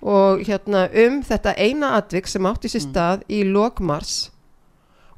og 0.00 0.44
hérna 0.46 0.88
um 1.06 1.22
þetta 1.22 1.54
eina 1.56 1.96
atvik 1.96 2.26
sem 2.26 2.46
átti 2.46 2.68
sér 2.68 2.82
mm. 2.82 2.90
stað 2.90 3.16
mm. 3.18 3.24
í 3.28 3.44
lokmars 3.44 4.30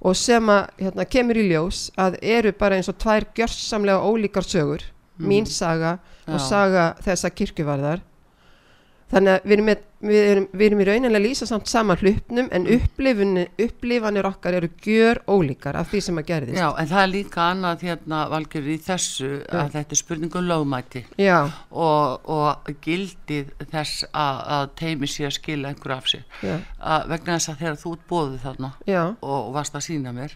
og 0.01 0.16
sem 0.16 0.49
að 0.49 0.66
hérna, 0.78 1.05
kemur 1.05 1.37
í 1.37 1.49
ljós 1.49 1.91
að 1.97 2.18
eru 2.22 2.53
bara 2.53 2.76
eins 2.76 2.89
og 2.89 2.99
tvær 2.99 3.24
gjörsamlega 3.35 4.05
ólíkar 4.05 4.45
sögur 4.45 4.82
mm. 5.18 5.28
mín 5.28 5.47
saga 5.47 5.99
Já. 6.25 6.35
og 6.35 6.41
saga 6.41 6.89
þessa 7.05 7.31
kirkjuvarðar. 7.31 8.03
Þannig 9.14 9.31
að 9.31 9.45
við 9.45 9.53
erum, 9.55 9.66
með, 9.68 9.83
við 10.09 10.27
erum, 10.27 10.45
við 10.57 10.64
erum 10.66 10.81
í 10.81 10.85
rauninlega 10.89 11.18
að 11.20 11.25
lýsa 11.27 11.47
samt 11.47 11.68
sama 11.70 11.95
hlupnum 12.01 12.47
en 12.57 12.64
upplifanir 12.72 14.27
okkar 14.27 14.57
eru 14.59 14.70
gjör 14.83 15.20
ólíkar 15.29 15.77
af 15.79 15.91
því 15.93 16.01
sem 16.07 16.18
að 16.18 16.27
gerðist. 16.31 16.59
Já, 16.59 16.70
en 16.81 16.89
það 16.91 17.03
er 17.03 17.11
líka 17.12 17.43
annað 17.53 17.85
hérna 17.87 18.22
valgjör 18.33 18.70
í 18.72 18.79
þessu 18.87 19.29
Já. 19.29 19.59
að 19.61 19.77
þetta 19.77 19.95
er 19.95 20.01
spurningum 20.01 20.49
lögmæti. 20.49 21.05
Og, 21.85 22.33
og 22.39 22.72
gildið 22.89 23.53
þess 23.75 24.09
að, 24.09 24.41
að 24.57 24.66
teimi 24.81 25.11
sé 25.12 25.29
að 25.29 25.37
skila 25.37 25.70
einhver 25.70 25.95
af 25.99 26.09
sér. 26.11 26.25
Vegna 27.12 27.37
þess 27.37 27.53
að 27.53 27.61
þegar 27.62 27.79
þú 27.85 27.95
bóðið 28.11 28.41
þarna 28.49 28.72
Já. 28.89 29.03
og 29.20 29.53
varst 29.55 29.79
að 29.79 29.87
sína 29.93 30.16
mér 30.16 30.35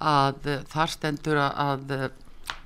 að 0.00 0.50
þar 0.72 0.96
stendur 0.96 1.44
að 1.44 1.94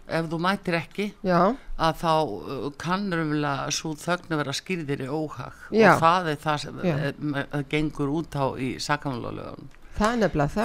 ef 0.08 0.28
þú 0.30 0.40
mætir 0.44 0.76
ekki 0.78 1.06
Já. 1.24 1.54
að 1.80 2.00
þá 2.02 2.12
uh, 2.14 2.66
kannur 2.80 3.24
umlega 3.24 3.70
svo 3.74 3.94
þögnu 3.98 4.40
vera 4.40 4.56
skýrðir 4.56 5.04
í 5.06 5.08
óhag. 5.08 5.60
Já. 5.70 5.94
og 5.94 6.02
það 6.02 6.32
er 6.32 6.40
það 6.44 6.58
sem 6.64 6.80
er, 6.82 7.04
er, 7.10 7.46
er, 7.46 7.64
gengur 7.72 8.12
út 8.20 8.36
á 8.36 8.46
í 8.60 8.74
sakamálögun 8.82 9.70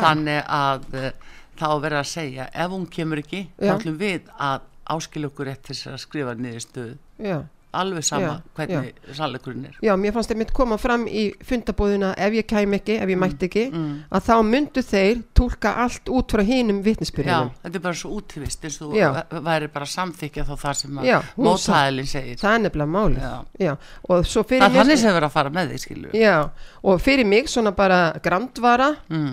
þannig 0.01 0.41
að 0.43 0.89
uh, 0.97 1.11
þá 1.59 1.69
verður 1.83 2.01
að 2.01 2.11
segja 2.15 2.49
ef 2.53 2.73
hún 2.73 2.89
kemur 2.91 3.23
ekki 3.23 3.45
þá 3.59 3.71
ætlum 3.77 4.01
við 4.01 4.33
að 4.35 4.67
áskilja 4.89 5.29
okkur 5.29 5.51
eftir 5.51 5.81
að 5.91 6.01
skrifa 6.01 6.35
niður 6.39 6.65
stöðu 6.65 6.97
alveg 7.71 8.03
sama 8.03 8.21
já, 8.21 8.41
hvernig 8.57 9.15
sannleikurinn 9.17 9.65
er. 9.69 9.75
Já, 9.85 9.93
mér 9.99 10.13
fannst 10.15 10.31
það 10.31 10.39
mitt 10.41 10.53
koma 10.57 10.77
fram 10.81 11.05
í 11.05 11.25
fundabóðuna 11.45 12.11
ef 12.17 12.37
ég 12.39 12.47
kæm 12.49 12.73
ekki, 12.79 12.95
ef 12.97 13.11
ég 13.11 13.17
mm, 13.17 13.25
mætti 13.25 13.49
ekki 13.49 13.65
mm. 13.69 13.91
að 14.17 14.25
þá 14.29 14.33
myndu 14.47 14.83
þeir 14.85 15.21
tólka 15.37 15.73
allt 15.83 16.09
út 16.13 16.33
frá 16.33 16.43
hínum 16.47 16.79
vittnesbyrjunum 16.85 17.51
Já, 17.51 17.59
þetta 17.65 17.79
er 17.81 17.85
bara 17.85 17.99
svo 18.01 18.15
útvist 18.17 18.65
eins 18.65 18.79
og 18.85 18.95
væri 19.49 19.69
bara 19.75 19.89
samþykja 19.93 20.47
þá 20.47 20.55
það 20.63 20.79
sem 20.81 21.03
mótæðilin 21.37 22.09
segir. 22.09 22.41
Það 22.41 22.57
er 22.57 22.65
nefnilega 22.65 22.93
málið. 22.95 23.21
Já. 23.21 23.35
Já. 23.69 23.73
Það 24.09 24.57
er 24.57 24.75
þannig 24.79 25.03
sem 25.03 25.13
verður 25.13 25.29
að 25.29 25.37
fara 25.37 25.53
með 25.53 25.71
því, 25.73 25.83
skilju 25.85 26.17
Já, 26.17 26.35
og 26.81 27.05
fyrir 27.05 27.29
mig 27.29 27.51
svona 27.51 27.75
bara 27.77 28.01
grandvara 28.23 28.95
mm. 29.11 29.31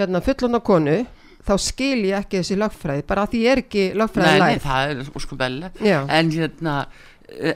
hérna 0.00 0.24
fullon 0.24 0.56
á 0.56 0.60
konu 0.64 0.98
þá 1.46 1.54
skil 1.62 1.98
ég 2.08 2.24
ekki 2.24 2.40
þessi 2.40 2.58
lagfræði 2.58 3.04
bara 3.06 3.26
að 3.26 3.34
því 3.34 3.42
ég 3.44 3.52
er 3.52 3.62
ekki 3.62 3.84
lagfræði 3.98 4.40
Nei, 4.40 4.54
nei, 4.56 4.62
það 4.62 4.92
er 4.92 5.10
úrskumbelli 5.12 5.70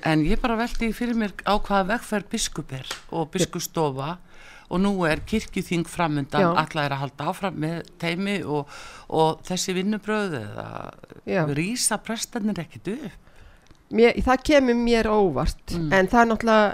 en 0.03 0.25
ég 0.27 0.41
bara 0.43 0.59
veldi 0.59 0.91
fyrir 0.97 1.19
mér 1.19 1.35
á 1.47 1.55
hvaða 1.55 1.87
vegferð 1.95 2.29
biskup 2.33 2.73
er 2.75 2.89
og 3.15 3.31
biskustofa 3.35 4.17
og 4.71 4.83
nú 4.83 4.93
er 5.07 5.23
kirkjuþing 5.27 5.89
framundan 5.91 6.55
alla 6.59 6.85
er 6.85 6.95
að 6.95 7.03
halda 7.05 7.31
áfram 7.33 7.57
með 7.59 7.89
teimi 8.03 8.37
og, 8.43 8.71
og 9.09 9.43
þessi 9.47 9.75
vinnubröðu 9.79 10.45
eða 10.45 11.47
rýsa 11.55 11.99
prestanir 12.03 12.63
ekkit 12.63 12.93
upp? 12.95 13.17
Mér, 13.91 14.15
það 14.23 14.45
kemur 14.47 14.79
mér 14.79 15.09
óvart. 15.11 15.65
Mm. 15.75 15.91
en 15.93 16.09
það 16.11 16.21
er 16.21 16.29
náttúrulega 16.31 16.69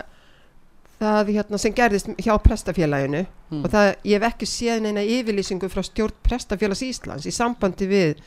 það 0.97 1.31
hérna, 1.37 1.61
sem 1.61 1.75
gerðist 1.77 2.11
hjá 2.25 2.35
prestafélaginu. 2.45 3.23
Mm. 3.47 3.63
og 3.63 3.73
það, 3.73 3.91
ég 4.05 4.19
hef 4.19 4.29
ekki 4.33 4.49
séð 4.51 4.83
neina 4.85 5.05
yfirlýsingu 5.05 5.69
frá 5.73 5.85
stjórn 5.87 6.17
prestafélags 6.27 6.83
Íslands 6.85 7.29
í 7.29 7.33
sambandi 7.33 7.89
við 7.89 8.25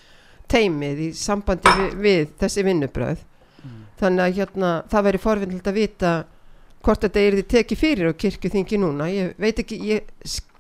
teimið, 0.50 1.02
í 1.04 1.10
sambandi 1.18 1.74
við, 1.78 1.98
við 2.02 2.32
þessi 2.42 2.66
vinnubröð 2.66 3.26
þannig 4.00 4.26
að 4.26 4.38
hérna, 4.40 4.74
það 4.92 5.08
væri 5.08 5.24
forvinnilt 5.24 5.70
að 5.70 5.80
vita 5.80 6.14
hvort 6.86 7.04
þetta 7.04 7.24
er 7.24 7.36
því 7.38 7.46
tekið 7.54 7.82
fyrir 7.82 8.12
á 8.12 8.20
kirkjuþingi 8.24 8.80
núna. 8.80 9.10
Ég 9.12 9.34
veit 9.42 9.60
ekki, 9.60 9.80
ég, 9.90 10.14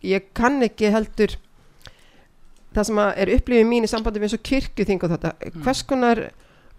ég 0.04 0.28
kann 0.36 0.60
ekki 0.66 0.92
heldur 0.92 1.38
það 2.76 2.90
sem 2.90 3.02
er 3.02 3.32
upplifið 3.38 3.70
mín 3.70 3.88
í 3.88 3.92
sambandi 3.92 4.22
með 4.22 4.38
kirkjuþing 4.46 5.06
og 5.06 5.16
þetta, 5.16 5.34
mm. 5.38 5.64
hvers 5.64 5.84
konar 5.90 6.24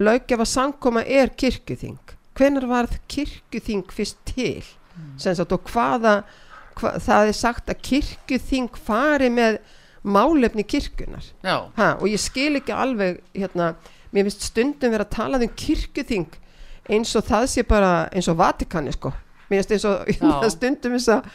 löggefa 0.01 0.47
sankoma 0.49 1.03
er 1.05 1.33
kirkjuþing? 1.41 1.99
Hvenar 2.39 2.69
varð 2.71 3.01
kirkjuþing 3.11 3.89
fyrst 3.93 4.21
til? 4.29 4.63
Mm. 4.95 5.19
sagt, 5.23 5.53
og 5.53 5.71
hvaða 5.71 6.21
hva, 6.81 6.95
það 7.03 7.31
er 7.31 7.37
sagt 7.37 7.71
að 7.73 7.83
kirkjuþing 7.89 8.77
fari 8.89 9.31
með 9.33 9.61
málefni 10.03 10.65
kirkunar 10.65 11.27
ha, 11.45 11.91
og 12.01 12.07
ég 12.09 12.21
skil 12.21 12.55
ekki 12.59 12.73
alveg 12.73 13.21
hérna, 13.37 13.75
mér 14.15 14.27
finnst 14.27 14.47
stundum 14.49 14.95
verið 14.95 15.07
að 15.07 15.17
tala 15.17 15.41
um 15.41 15.57
kirkjuþing 15.63 16.39
eins 16.91 17.15
og 17.19 17.27
það 17.29 17.47
sé 17.53 17.65
bara 17.69 17.93
eins 18.11 18.29
og 18.31 18.39
Vatikani 18.41 18.93
sko 18.95 19.13
mér 19.51 19.61
finnst 19.61 19.75
eins 19.77 19.87
og 19.89 20.11
hérna, 20.11 20.51
stundum 20.57 20.99
eins 20.99 21.09
og, 21.13 21.31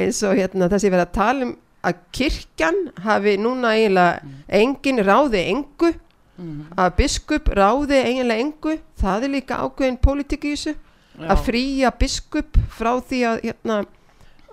eins 0.00 0.22
og 0.26 0.38
hérna, 0.38 0.70
það 0.70 0.84
sé 0.84 0.92
verið 0.92 1.06
að 1.06 1.14
tala 1.18 1.48
um 1.48 1.58
að 1.82 2.02
kirkjan 2.14 2.78
hafi 3.02 3.34
núna 3.42 3.74
eiginlega 3.74 4.20
mm. 4.22 4.34
engin 4.58 5.02
ráði 5.02 5.40
engu 5.50 5.90
mm. 5.90 6.60
að 6.78 6.92
biskup 7.00 7.50
ráði 7.58 7.98
eiginlega 7.98 8.44
engu 8.44 8.76
það 9.02 9.26
er 9.26 9.34
líka 9.34 9.58
ákveðin 9.64 9.98
pólitík 10.04 10.46
í 10.46 10.54
þessu 10.54 10.74
já. 10.76 11.26
að 11.26 11.42
fríja 11.48 11.90
biskup 11.98 12.60
frá 12.70 12.92
því 13.00 13.22
að, 13.32 13.42
hérna, 13.48 13.80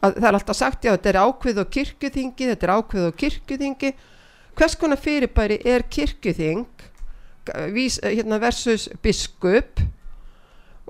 að 0.02 0.18
það 0.18 0.30
er 0.32 0.40
alltaf 0.40 0.58
sagt 0.58 0.88
já 0.88 0.94
þetta 0.96 1.14
er 1.14 1.22
ákveð 1.28 1.62
og 1.64 1.72
kirkjuþingi 1.78 2.50
þetta 2.54 2.68
er 2.68 2.76
ákveð 2.80 3.08
og 3.12 3.20
kirkjuþingi 3.24 3.94
hvers 4.60 4.78
konar 4.82 5.00
fyrirbæri 5.00 5.62
er 5.70 5.86
kirkjuþing 5.86 6.66
vís, 7.76 8.02
hérna, 8.02 8.42
versus 8.42 8.90
biskup 9.06 9.86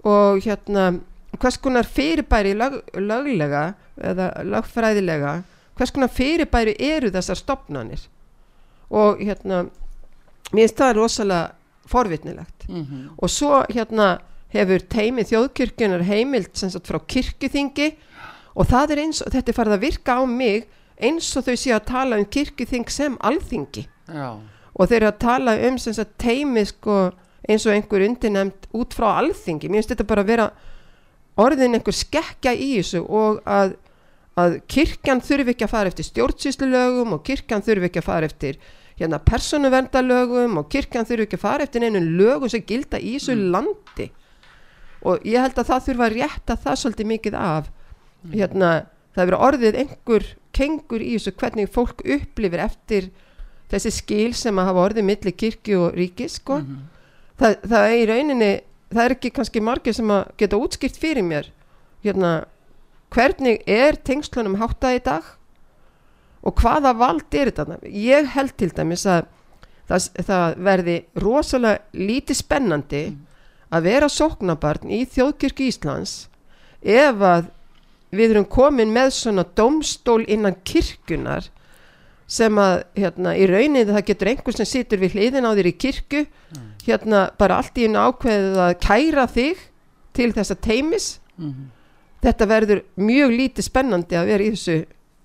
og 0.04 0.41
hérna 0.43 1.00
hvers 1.39 1.58
konar 1.58 1.88
fyrirbæri 1.88 2.56
lög, 2.58 2.80
löglega 2.95 3.74
eða 3.97 4.32
lögfræðilega 4.43 5.41
hvers 5.78 5.93
konar 5.95 6.12
fyrirbæri 6.14 6.76
eru 6.80 7.12
þessar 7.14 7.39
stopnarnir 7.39 8.08
og 8.89 9.22
hérna 9.22 9.68
mér 10.52 10.66
finnst 10.66 10.82
það 10.82 10.95
rosalega 10.97 11.52
forvitnilegt 11.89 12.68
mm 12.70 12.84
-hmm. 12.84 13.10
og 13.18 13.30
svo 13.30 13.64
hérna 13.70 14.20
hefur 14.50 14.80
teimi 14.80 15.24
þjóðkirkjunar 15.24 16.02
heimilt 16.02 16.58
sagt, 16.58 16.88
frá 16.88 17.00
kirkjuþingi 17.08 17.95
og 18.56 18.66
það 18.66 18.91
er 18.91 19.02
eins 19.04 19.22
og 19.22 19.32
þetta 19.34 19.52
er 19.52 19.58
farið 19.58 19.74
að 19.74 19.86
virka 19.86 20.18
á 20.18 20.22
mig 20.26 20.68
eins 21.00 21.38
og 21.38 21.45
þau 21.47 21.56
séu 21.56 21.76
að 21.76 21.86
tala 21.86 22.18
um 22.18 22.26
kirkjuþing 22.26 22.89
sem 22.89 23.18
alþingi 23.22 23.88
Já. 24.08 24.39
og 24.74 24.88
þeir 24.88 25.02
eru 25.02 25.08
að 25.08 25.20
tala 25.20 25.56
um 25.68 25.78
sagt, 25.78 26.18
teimi 26.18 26.66
sko 26.66 27.12
eins 27.47 27.65
og 27.67 27.75
einhver 27.75 28.03
undirnæmt 28.07 28.67
út 28.75 28.95
frá 28.97 29.13
alþingi, 29.19 29.69
mér 29.69 29.81
finnst 29.81 29.93
þetta 29.93 30.07
bara 30.09 30.25
að 30.25 30.31
vera 30.33 30.49
orðin 31.39 31.77
einhver 31.77 31.95
skekja 31.95 32.53
í 32.53 32.73
þessu 32.77 33.03
og 33.05 33.39
að, 33.47 33.75
að 34.39 34.59
kirkjan 34.71 35.23
þurfi 35.23 35.55
ekki 35.55 35.67
að 35.67 35.73
fara 35.73 35.91
eftir 35.91 36.07
stjórnsýslulögum 36.09 37.15
og 37.15 37.23
kirkjan 37.27 37.63
þurfi 37.65 37.89
ekki 37.89 38.03
að 38.03 38.09
fara 38.09 38.29
eftir 38.29 38.59
hérna 38.99 39.21
persónuverndarlögum 39.23 40.59
og 40.59 40.69
kirkjan 40.73 41.07
þurfi 41.07 41.29
ekki 41.29 41.39
að 41.39 41.45
fara 41.45 41.67
eftir 41.67 41.85
einu 41.87 42.03
lögum 42.03 42.51
sem 42.51 42.65
gilda 42.67 42.99
í 42.99 43.15
þessu 43.15 43.37
mm. 43.37 43.45
landi. 43.55 44.09
Og 45.07 45.23
ég 45.23 45.39
held 45.39 45.61
að 45.61 45.69
það 45.69 45.85
þurfa 45.87 46.07
að 46.09 46.15
rétta 46.17 46.59
það 46.59 46.79
svolítið 46.81 47.11
mikið 47.13 47.39
af. 47.39 47.69
Mm. 48.19 48.31
hérna 48.35 48.69
það 49.15 49.29
verið 49.29 49.43
orðið 49.47 49.75
einhver 49.79 50.25
kengur 50.51 51.03
í 51.03 51.13
þessu 51.15 51.31
hvernig 51.39 51.69
fólk 51.71 52.01
upplifir 52.03 52.63
eftir 52.65 53.07
þessi 53.71 53.93
skil 53.95 54.33
sem 54.35 54.59
að 54.59 54.67
hafa 54.73 54.87
orðið 54.89 55.07
millir 55.07 55.35
kirkju 55.39 55.83
og 55.85 55.95
ríkis 55.95 56.41
sko. 56.41 56.59
Mm 56.59 56.67
-hmm 56.67 56.99
það, 57.39 57.55
það 57.63 57.85
er 57.87 57.97
í 57.97 58.07
rauninni 58.09 58.51
það 58.89 59.03
er 59.05 59.15
ekki 59.15 59.33
kannski 59.33 59.63
margir 59.63 59.95
sem 59.95 60.13
að 60.13 60.31
geta 60.39 60.59
útskipt 60.59 60.99
fyrir 60.99 61.25
mér 61.25 61.49
hérna, 62.05 62.45
hvernig 63.13 63.61
er 63.69 63.99
tengslunum 64.05 64.59
háttað 64.61 64.99
í 64.99 65.03
dag 65.05 65.35
og 66.45 66.61
hvaða 66.61 66.95
vald 66.97 67.35
er 67.35 67.51
þetta 67.51 67.79
ég 67.91 68.31
held 68.35 68.55
til 68.57 68.71
dæmis 68.75 69.05
að 69.09 69.27
það, 69.89 70.09
það 70.29 70.59
verði 70.69 70.97
rosalega 71.19 72.05
lítið 72.09 72.39
spennandi 72.39 73.03
mm. 73.09 73.21
að 73.75 73.87
vera 73.89 74.09
sóknabarn 74.13 74.91
í 74.93 75.03
þjóðkirkju 75.09 75.69
Íslands 75.73 76.17
ef 76.79 77.23
að 77.25 77.49
við 78.15 78.33
erum 78.33 78.47
komin 78.49 78.93
með 78.93 79.11
svona 79.17 79.45
domstól 79.57 80.21
innan 80.25 80.57
kirkunar 80.65 81.49
sem 82.30 82.61
að 82.61 82.84
hérna, 82.99 83.34
í 83.34 83.47
rauninni 83.49 83.88
það 83.89 84.05
getur 84.11 84.30
einhvers 84.32 84.59
sem 84.61 84.69
situr 84.69 85.01
við 85.01 85.17
hliðin 85.17 85.47
á 85.49 85.51
þér 85.57 85.69
í 85.71 85.75
kirkju 85.82 86.21
mm. 86.27 86.67
hérna 86.86 87.23
bara 87.41 87.57
allt 87.57 87.80
í 87.82 87.88
einu 87.89 88.03
ákveðið 88.05 88.61
að 88.67 88.73
kæra 88.86 89.25
þig 89.34 89.63
til 90.13 90.30
þessa 90.36 90.57
teimis 90.61 91.07
mm 91.39 91.49
-hmm. 91.49 91.67
þetta 92.27 92.49
verður 92.53 92.84
mjög 92.95 93.36
lítið 93.39 93.69
spennandi 93.69 94.19
að 94.19 94.32
vera 94.34 94.45
í 94.45 94.53
þessu 94.53 94.77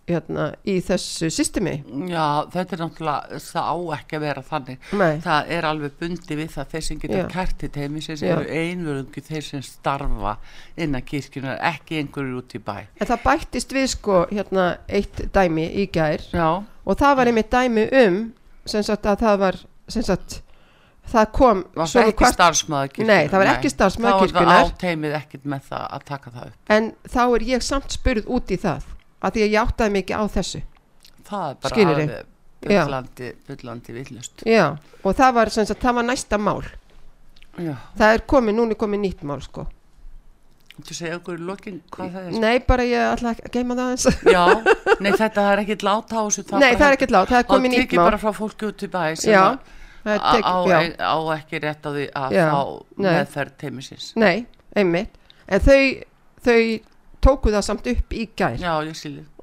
hérna, 0.09 0.47
í 0.69 0.77
þessu 0.85 1.31
systemi? 1.33 1.75
Já, 2.11 2.45
þetta 2.53 2.77
er 2.77 2.83
náttúrulega 2.83 3.41
það 3.45 3.69
á 3.73 3.77
ekki 3.97 4.19
að 4.19 4.25
vera 4.27 4.45
þannig. 4.51 4.87
Nei. 5.01 5.15
það 5.25 5.53
er 5.57 5.69
alveg 5.71 5.97
bundi 6.01 6.39
við 6.41 6.53
það 6.55 6.71
þeir 6.75 6.87
sem 6.89 7.03
getur 7.05 7.33
kært 7.33 7.65
í 7.65 7.73
teimis 7.79 8.09
sem 8.11 8.25
eru 8.29 8.47
einverðungi 8.61 9.25
þeir 9.29 9.49
sem 9.49 9.65
starfa 9.67 10.37
innan 10.77 11.07
kirkjunar, 11.09 11.61
ekki 11.73 12.01
einhverjur 12.03 12.41
út 12.43 12.57
í 12.57 12.63
bæ. 12.65 12.77
En 13.01 13.11
það 13.11 13.27
bættist 13.27 13.77
við 13.77 13.91
sko 13.97 14.25
hérna 14.33 14.71
eitt 14.89 15.27
dæmi 15.35 15.69
í 15.83 15.89
gær. 15.93 16.25
Já. 16.35 16.49
Og 16.85 16.99
það 17.01 17.21
var 17.21 17.31
einmitt 17.31 17.53
dæmi 17.53 17.89
um 18.05 18.25
sem 18.69 18.85
sagt 18.85 19.07
að 19.09 19.25
það 19.25 19.39
var 19.45 19.63
sem 19.93 20.05
sagt 20.05 20.41
það 21.13 21.31
kom 21.37 21.63
var 21.77 21.91
það 21.91 22.11
ekki 22.11 22.23
hvart... 22.23 22.37
starfsmöða 22.39 22.91
kirkunar 22.93 23.11
nei 23.11 23.29
það 23.29 23.43
var 23.43 23.51
ekki 23.53 23.71
starfsmöða 23.73 24.15
kirkunar 24.23 24.47
þá 24.47 24.49
var 24.49 24.55
það 24.55 24.71
áteimið 24.73 25.17
ekkit 25.19 25.49
með 25.53 25.67
það 25.69 25.85
að 25.85 26.07
taka 26.11 26.35
það 26.35 26.47
upp. 26.49 26.59
En 26.77 26.91
þá 27.13 27.23
er 27.25 27.47
ég 27.51 27.65
samt 27.65 27.97
spurð 27.97 28.31
út 28.37 28.55
í 28.55 28.61
það 28.63 28.87
að 29.21 29.37
því 29.37 29.45
að 29.47 29.53
ég 29.55 29.61
áttaði 29.63 29.95
mikið 29.99 30.17
á 30.17 30.25
þessu. 30.39 30.63
Það 31.25 31.51
er 31.51 31.61
bara 31.65 32.23
byllandi, 32.65 33.31
byllandi 33.49 33.93
villust 33.93 34.45
já 34.49 34.65
og 35.05 35.17
það 35.17 35.33
var, 35.37 35.51
sagt, 35.53 35.81
það 35.83 35.99
var 35.99 36.07
næsta 36.09 36.39
mál. 36.41 36.63
Já. 37.61 37.75
það 37.99 38.17
er 38.17 38.23
komið, 38.27 38.57
núni 38.59 38.77
komið 38.79 39.03
nýtt 39.05 39.27
mál 39.29 39.41
sko. 39.45 39.67
Þú 40.75 40.95
segja 40.97 41.17
okkur 41.21 41.37
í 41.39 41.45
lokin 41.47 41.77
hvað 41.95 42.09
það 42.17 42.25
er? 42.25 42.39
Nei, 42.43 42.57
bara 42.67 42.85
ég 42.89 43.05
ætla 43.13 43.31
að 43.31 43.53
geima 43.55 43.77
það 43.79 43.93
eins 43.93 44.07
Já, 44.27 44.41
nei 45.05 45.11
þetta 45.15 45.45
er 45.53 45.61
ekkit 45.63 45.85
láta 45.87 46.19
á 46.19 46.23
þessu 46.27 46.59
Nei, 46.59 46.73
það 46.73 46.87
er 46.89 46.97
ekkit 46.97 47.13
láta, 47.15 47.31
það 47.31 47.43
er 47.45 47.47
komið 47.53 47.71
nýtt 47.71 47.77
mál. 47.77 47.85
Það 47.85 47.87
tekir 47.87 48.03
bara 48.03 48.19
frá 48.25 48.33
fólki 48.35 48.67
út 48.67 48.83
í 48.83 48.89
bæ 48.91 49.05
sem 49.21 49.31
já, 49.31 49.45
tek, 50.09 50.49
á, 50.51 50.57
á 50.99 51.17
ekki 51.37 51.61
rétt 51.63 51.87
á 51.87 51.91
því 51.95 52.09
að 52.25 52.35
já, 52.35 52.47
fá 52.51 53.05
meðferð 53.07 53.55
teimisins 53.63 54.09
Nei, 54.19 54.49
einmitt. 54.75 55.15
En 55.47 55.63
þau, 55.63 55.79
þau 56.43 56.59
tóku 57.25 57.53
það 57.55 57.67
samt 57.67 57.89
upp 57.95 58.15
í 58.15 58.29
gær. 58.37 58.61
Já, 58.61 58.75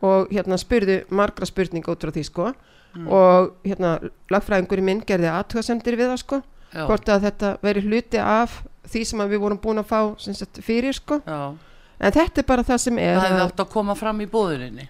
Og 0.02 0.32
hérna 0.34 0.58
spurðu 0.58 1.02
margra 1.14 1.46
spurninga 1.46 1.92
út 1.94 2.02
frá 2.02 2.14
því 2.14 2.24
sko. 2.26 2.54
Mm. 2.96 3.08
Og 3.08 3.52
hérna 3.64 3.98
lagfræðingur 4.32 4.82
í 4.82 4.84
minn 4.84 5.04
gerði 5.08 5.30
aðtöðasendir 5.32 5.96
við 6.00 6.10
það 6.12 6.20
sko 6.26 6.42
Hvort 6.72 7.10
að 7.12 7.26
þetta 7.28 7.52
veri 7.64 7.84
hluti 7.84 8.20
af 8.24 8.62
því 8.88 9.04
sem 9.08 9.24
við 9.28 9.44
vorum 9.44 9.60
búin 9.62 9.82
að 9.82 9.90
fá 9.90 10.00
sagt, 10.24 10.62
fyrir 10.64 10.96
sko. 10.96 11.20
Já. 11.26 11.54
en 12.02 12.14
þetta 12.16 12.42
er 12.42 12.48
bara 12.48 12.66
það 12.66 12.84
sem 12.86 13.00
er 13.00 13.18
það 13.18 13.28
hefði 13.28 13.46
átt 13.46 13.64
að 13.64 13.72
koma 13.76 13.96
fram 13.96 14.22
í 14.24 14.28
bóðurinni 14.32 14.88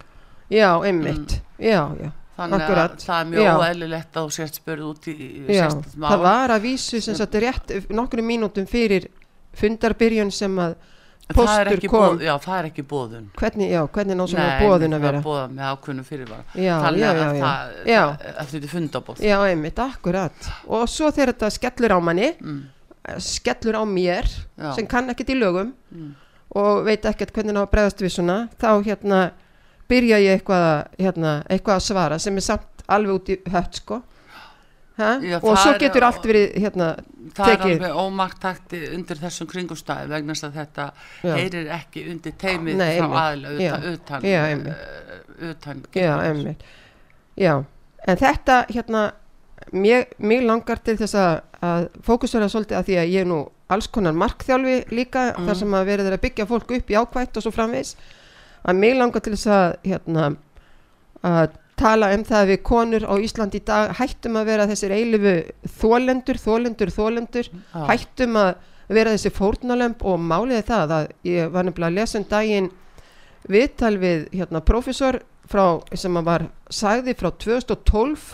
já, 0.51 0.69
einmitt. 0.85 1.33
Mm. 1.35 1.65
já, 1.65 1.81
já, 1.99 2.11
þannig 2.37 2.61
akkurat. 2.61 2.93
að 2.93 3.07
það 3.07 3.17
er 3.17 3.31
mjög 3.31 3.65
eðlilegt 3.67 4.19
að 4.21 4.29
sért 4.37 4.59
spörð 4.61 4.85
út 4.91 5.09
í 5.11 5.17
það 5.49 6.23
var 6.23 6.55
að 6.55 6.67
vísu 6.69 7.01
sagt 7.03 7.37
rétt 7.43 7.75
nokkru 7.91 8.25
mínútum 8.25 8.69
fyrir 8.69 9.09
fundarbyrjun 9.57 10.31
sem 10.31 10.55
að 10.61 10.77
postur 11.37 11.81
kom. 11.85 12.05
bóð, 12.05 12.23
já, 12.25 12.31
það 12.43 12.57
er 12.57 12.67
ekki 12.69 12.85
bóðun 12.91 13.27
hvernig, 13.39 13.71
já, 13.71 13.81
hvernig 13.95 14.17
ná 14.19 14.23
sem 14.31 14.41
er 14.43 14.63
bóðun 14.65 14.97
að 14.97 15.05
vera? 15.05 15.21
bóða 15.25 15.43
með 15.51 15.69
ákveðinu 15.71 16.05
fyrirvara. 16.07 16.45
Já, 16.55 16.73
þannig 16.85 17.05
að 17.07 17.21
já, 17.21 17.37
það 17.41 18.31
að 18.31 18.51
þetta 18.51 18.61
er 18.61 18.73
fundabóð 18.73 19.23
já, 19.27 19.35
einmitt, 19.47 19.81
akkurat. 19.85 20.49
Og 20.67 20.85
svo 20.91 21.11
þegar 21.11 21.33
þetta 21.33 21.51
skellur 21.57 21.95
á 21.95 21.99
manni 22.07 22.29
mm. 22.33 22.59
skellur 23.31 23.79
á 23.79 23.83
mér 23.87 24.29
sem 24.75 24.89
kann 24.89 25.13
ekkert 25.13 25.33
í 25.33 25.39
lögum 25.39 25.71
mm. 25.91 26.11
og 26.61 26.83
veit 26.87 27.07
ekkert 27.09 27.33
hvernig 27.35 27.57
það 27.57 27.71
bregðast 27.75 28.05
við 28.05 28.15
svona 28.17 28.37
þá 28.61 28.71
hérna 28.87 29.23
byrja 29.91 30.21
ég 30.23 30.39
eitthvað, 30.39 30.69
hérna, 31.01 31.41
eitthvað 31.51 31.79
að 31.79 31.87
svara 31.89 32.21
sem 32.21 32.37
er 32.39 32.45
samt 32.45 32.85
alveg 32.91 33.17
út 33.17 33.31
í 33.31 33.37
hött 33.51 33.81
sko 33.81 34.01
Já, 34.99 35.37
og 35.39 35.55
svo 35.57 35.71
getur 35.79 36.03
allt 36.05 36.25
verið 36.27 36.57
hérna, 36.61 36.87
það 37.31 37.47
tekið. 37.47 37.71
er 37.71 37.77
alveg 37.77 37.99
ómarktakt 38.03 38.73
undir 38.77 39.21
þessum 39.21 39.47
kringustæði 39.49 40.11
vegna 40.11 40.35
að 40.35 40.57
þetta 40.59 40.87
já. 41.23 41.31
heyrir 41.37 41.69
ekki 41.77 42.03
undir 42.11 42.35
teimið 42.37 42.81
Nei, 42.81 42.89
frá 42.99 43.15
aðla 43.21 43.53
utan, 43.55 43.87
utan, 43.93 44.27
já, 44.27 44.41
uh, 44.51 45.47
utan 45.49 45.81
já, 45.95 46.11
já, 47.39 47.53
en 48.05 48.21
þetta 48.21 48.59
hérna 48.69 49.05
mér 49.71 50.45
langar 50.45 50.83
til 50.83 50.97
þess 50.99 51.17
að 51.17 51.33
að 51.61 51.87
fókusverða 52.05 52.49
svolítið 52.49 52.77
að 52.79 52.87
því 52.87 52.95
að 52.97 53.11
ég 53.13 53.23
er 53.23 53.29
nú 53.29 53.39
alls 53.71 53.87
konar 53.93 54.15
markþjálfi 54.17 54.77
líka 54.91 55.27
mm. 55.31 55.47
þar 55.47 55.59
sem 55.59 55.75
að 55.77 55.89
verður 55.91 56.15
að 56.15 56.23
byggja 56.25 56.47
fólk 56.49 56.73
upp 56.77 56.91
í 56.91 56.97
ákvæmt 56.97 57.37
og 57.37 57.45
svo 57.45 57.53
framvegs 57.53 57.93
að 58.61 58.79
mig 58.81 58.95
langar 58.97 59.23
til 59.23 59.35
þess 59.35 59.51
að 59.53 59.67
hérna 59.85 60.31
að 61.21 61.59
tala 61.81 62.11
um 62.15 62.25
það 62.27 62.41
að 62.41 62.51
við 62.51 62.59
konur 62.69 63.05
á 63.09 63.13
Ísland 63.21 63.55
í 63.57 63.63
dag 63.67 63.95
hættum 63.99 64.37
að 64.39 64.51
vera 64.51 64.67
þessir 64.69 64.93
eilifu 64.95 65.33
þólendur, 65.81 66.39
þólendur, 66.41 66.93
þólendur 66.93 67.49
ah. 67.73 67.87
hættum 67.89 68.37
að 68.41 68.53
vera 68.91 69.15
þessi 69.15 69.31
fórnalömp 69.33 70.05
og 70.07 70.19
máliði 70.19 70.63
það 70.67 70.95
að 70.97 71.09
ég 71.27 71.51
var 71.51 71.67
nefnilega 71.67 71.91
að 71.91 71.99
lesa 71.99 72.19
um 72.19 72.27
daginn 72.29 72.71
viðtal 73.51 73.95
við 74.01 74.27
hérna 74.35 74.61
profesor 74.65 75.21
frá, 75.51 75.81
sem 75.97 76.17
að 76.19 76.27
var 76.27 76.47
sagði 76.71 77.15
frá 77.17 77.31
2012 77.41 78.27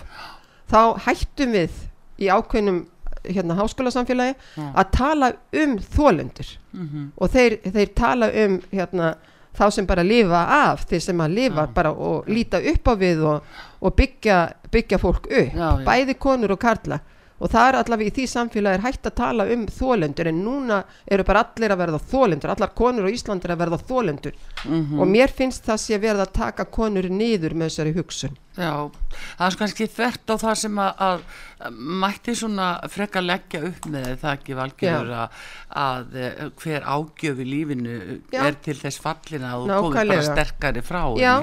þá 0.68 0.82
hættum 1.08 1.56
við 1.56 1.82
í 2.18 2.30
ákveðnum 2.34 2.84
hérna 3.28 3.58
háskólasamfélagi 3.58 4.36
ja. 4.36 4.68
að 4.72 4.92
tala 4.96 5.32
um 5.64 5.78
þólendur 5.84 6.52
mm 6.74 6.86
-hmm. 6.86 7.08
og 7.18 7.32
þeir, 7.34 7.58
þeir 7.64 7.90
tala 7.96 8.30
um 8.46 8.62
hérna 8.72 9.16
þá 9.58 9.66
sem 9.74 9.88
bara 9.90 10.06
lifa 10.06 10.44
af 10.62 10.86
þeir 10.90 11.04
sem 11.08 11.22
að 11.24 11.38
lifa 11.40 11.66
ja. 11.66 11.74
bara 11.74 11.92
og 11.92 12.30
líta 12.30 12.62
upp 12.74 12.92
á 12.92 12.94
við 13.00 13.24
og, 13.26 13.54
og 13.82 13.96
byggja, 13.98 14.40
byggja 14.72 15.00
fólk 15.02 15.30
upp 15.30 15.54
já, 15.58 15.68
já. 15.68 15.86
bæði 15.88 16.18
konur 16.22 16.56
og 16.56 16.62
karla 16.62 17.00
og 17.38 17.52
það 17.54 17.70
er 17.70 17.78
allavega 17.82 18.10
í 18.10 18.16
því 18.16 18.26
samfélagi 18.32 18.80
er 18.80 18.86
hægt 18.86 19.10
að 19.10 19.16
tala 19.20 19.46
um 19.54 19.66
þólendur 19.70 20.30
en 20.32 20.42
núna 20.42 20.82
eru 21.06 21.26
bara 21.28 21.44
allir 21.46 21.74
að 21.74 21.82
verða 21.84 22.02
þólendur, 22.12 22.54
allar 22.54 22.74
konur 22.78 23.06
á 23.06 23.14
Íslandir 23.14 23.54
að 23.54 23.62
verða 23.62 23.80
þólendur 23.84 24.34
mm 24.66 24.74
-hmm. 24.74 25.00
og 25.02 25.08
mér 25.12 25.34
finnst 25.38 25.66
það 25.68 25.84
sé 25.84 26.00
verða 26.02 26.26
að 26.26 26.36
taka 26.40 26.66
konur 26.66 27.10
niður 27.10 27.54
með 27.54 27.70
þessari 27.70 27.94
hugsun. 27.98 28.38
Já, 28.58 28.90
það 29.38 29.48
er 29.48 29.58
kannski 29.58 29.86
þvert 29.86 30.32
á 30.34 30.36
það 30.42 30.56
sem 30.58 30.80
að, 30.82 31.02
að 31.06 31.20
mætti 32.02 32.34
svona 32.36 32.70
frekka 32.90 33.22
leggja 33.22 33.62
upp 33.68 33.86
með 33.86 34.08
það 34.18 34.32
ekki 34.34 34.56
valgjör 34.58 35.12
að, 35.14 35.36
að 35.70 36.16
eh, 36.18 36.40
hver 36.58 36.88
ágjöf 36.88 37.38
í 37.38 37.46
lífinu 37.46 38.00
Já. 38.34 38.42
er 38.48 38.58
til 38.66 38.78
þess 38.80 38.98
fallina 38.98 39.52
að 39.54 39.68
þú 39.70 39.92
komið 39.94 40.10
bara 40.10 40.26
sterkari 40.26 40.82
frá 40.82 41.04
Já, 41.22 41.36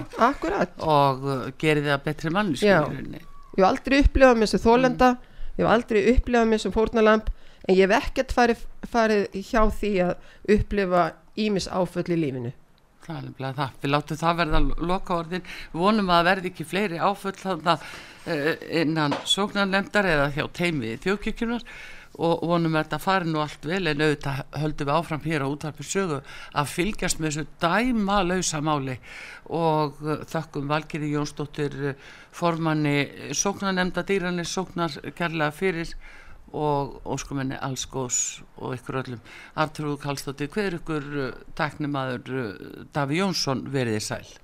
og 0.83 1.23
uh, 1.23 1.47
gerir 1.59 1.87
það 1.87 2.03
betri 2.09 2.35
mannskyðurinn 2.35 3.15
Ég 3.15 3.63
hef 3.63 3.69
aldrei 3.69 4.01
upplifað 4.03 4.35
með 4.41 4.51
þessu 4.51 4.65
þólenda 4.65 5.13
mm 5.15 5.31
ég 5.57 5.65
hef 5.65 5.71
aldrei 5.71 6.05
upplifað 6.15 6.51
mér 6.51 6.63
sem 6.63 6.75
fórnalamp 6.75 7.31
en 7.65 7.77
ég 7.77 7.87
hef 7.87 8.09
ekkert 8.09 8.35
farið, 8.37 8.67
farið 8.91 9.39
hjá 9.51 9.63
því 9.79 9.95
að 10.05 10.55
upplifa 10.57 11.07
ímis 11.41 11.69
áföll 11.71 12.11
í 12.13 12.21
lífinu. 12.21 12.53
Nefnilega 13.05 13.53
það, 13.59 13.73
við 13.83 13.91
látum 13.93 14.17
það 14.17 14.39
verða 14.39 14.61
loka 14.89 15.17
orðin, 15.19 15.43
við 15.73 15.83
vonum 15.83 16.13
að 16.15 16.29
verði 16.31 16.51
ekki 16.53 16.65
fleiri 16.65 17.01
áföll 17.05 17.35
þarna 17.37 17.75
eh, 18.25 18.55
innan 18.81 19.17
sóknarlemdar 19.29 20.09
eða 20.09 20.31
hjá 20.33 20.47
teimi 20.57 20.95
þjókjökjunar 21.05 21.67
og 22.15 22.45
vonum 22.47 22.77
að 22.77 22.85
þetta 22.85 22.99
fari 23.03 23.31
nú 23.31 23.41
allt 23.43 23.67
vel 23.67 23.89
en 23.91 24.03
auðvitað 24.05 24.43
höldum 24.63 24.89
við 24.89 24.95
áfram 24.95 25.25
hér 25.25 25.45
á 25.45 25.49
útarpið 25.51 25.89
sögu 25.91 26.19
að 26.55 26.71
fylgjast 26.71 27.21
með 27.21 27.31
þessu 27.31 27.47
dæma 27.65 28.19
lausa 28.23 28.61
máli. 28.63 28.99
Og 29.51 29.99
uh, 30.05 30.21
þakkum 30.31 30.71
Valgeri 30.71 31.11
Jónsdóttir 31.15 31.75
uh, 31.91 31.97
formanni 32.35 33.33
sóknarnemda 33.35 34.07
dýranir 34.07 34.49
sóknar 34.49 34.95
kærlega 35.19 35.51
fyrir 35.55 35.97
og 36.55 37.01
óskumenni 37.11 37.59
alls 37.59 37.89
góðs 37.91 38.21
og 38.61 38.77
ykkur 38.79 39.01
öllum. 39.03 39.27
Artrúð 39.59 39.99
Kallstóttir, 40.05 40.53
hver 40.55 40.79
ykkur 40.79 41.13
uh, 41.19 41.29
taknimaður 41.59 42.89
Daví 42.95 43.19
Jónsson 43.19 43.67
veriði 43.75 44.07
sæl 44.07 44.44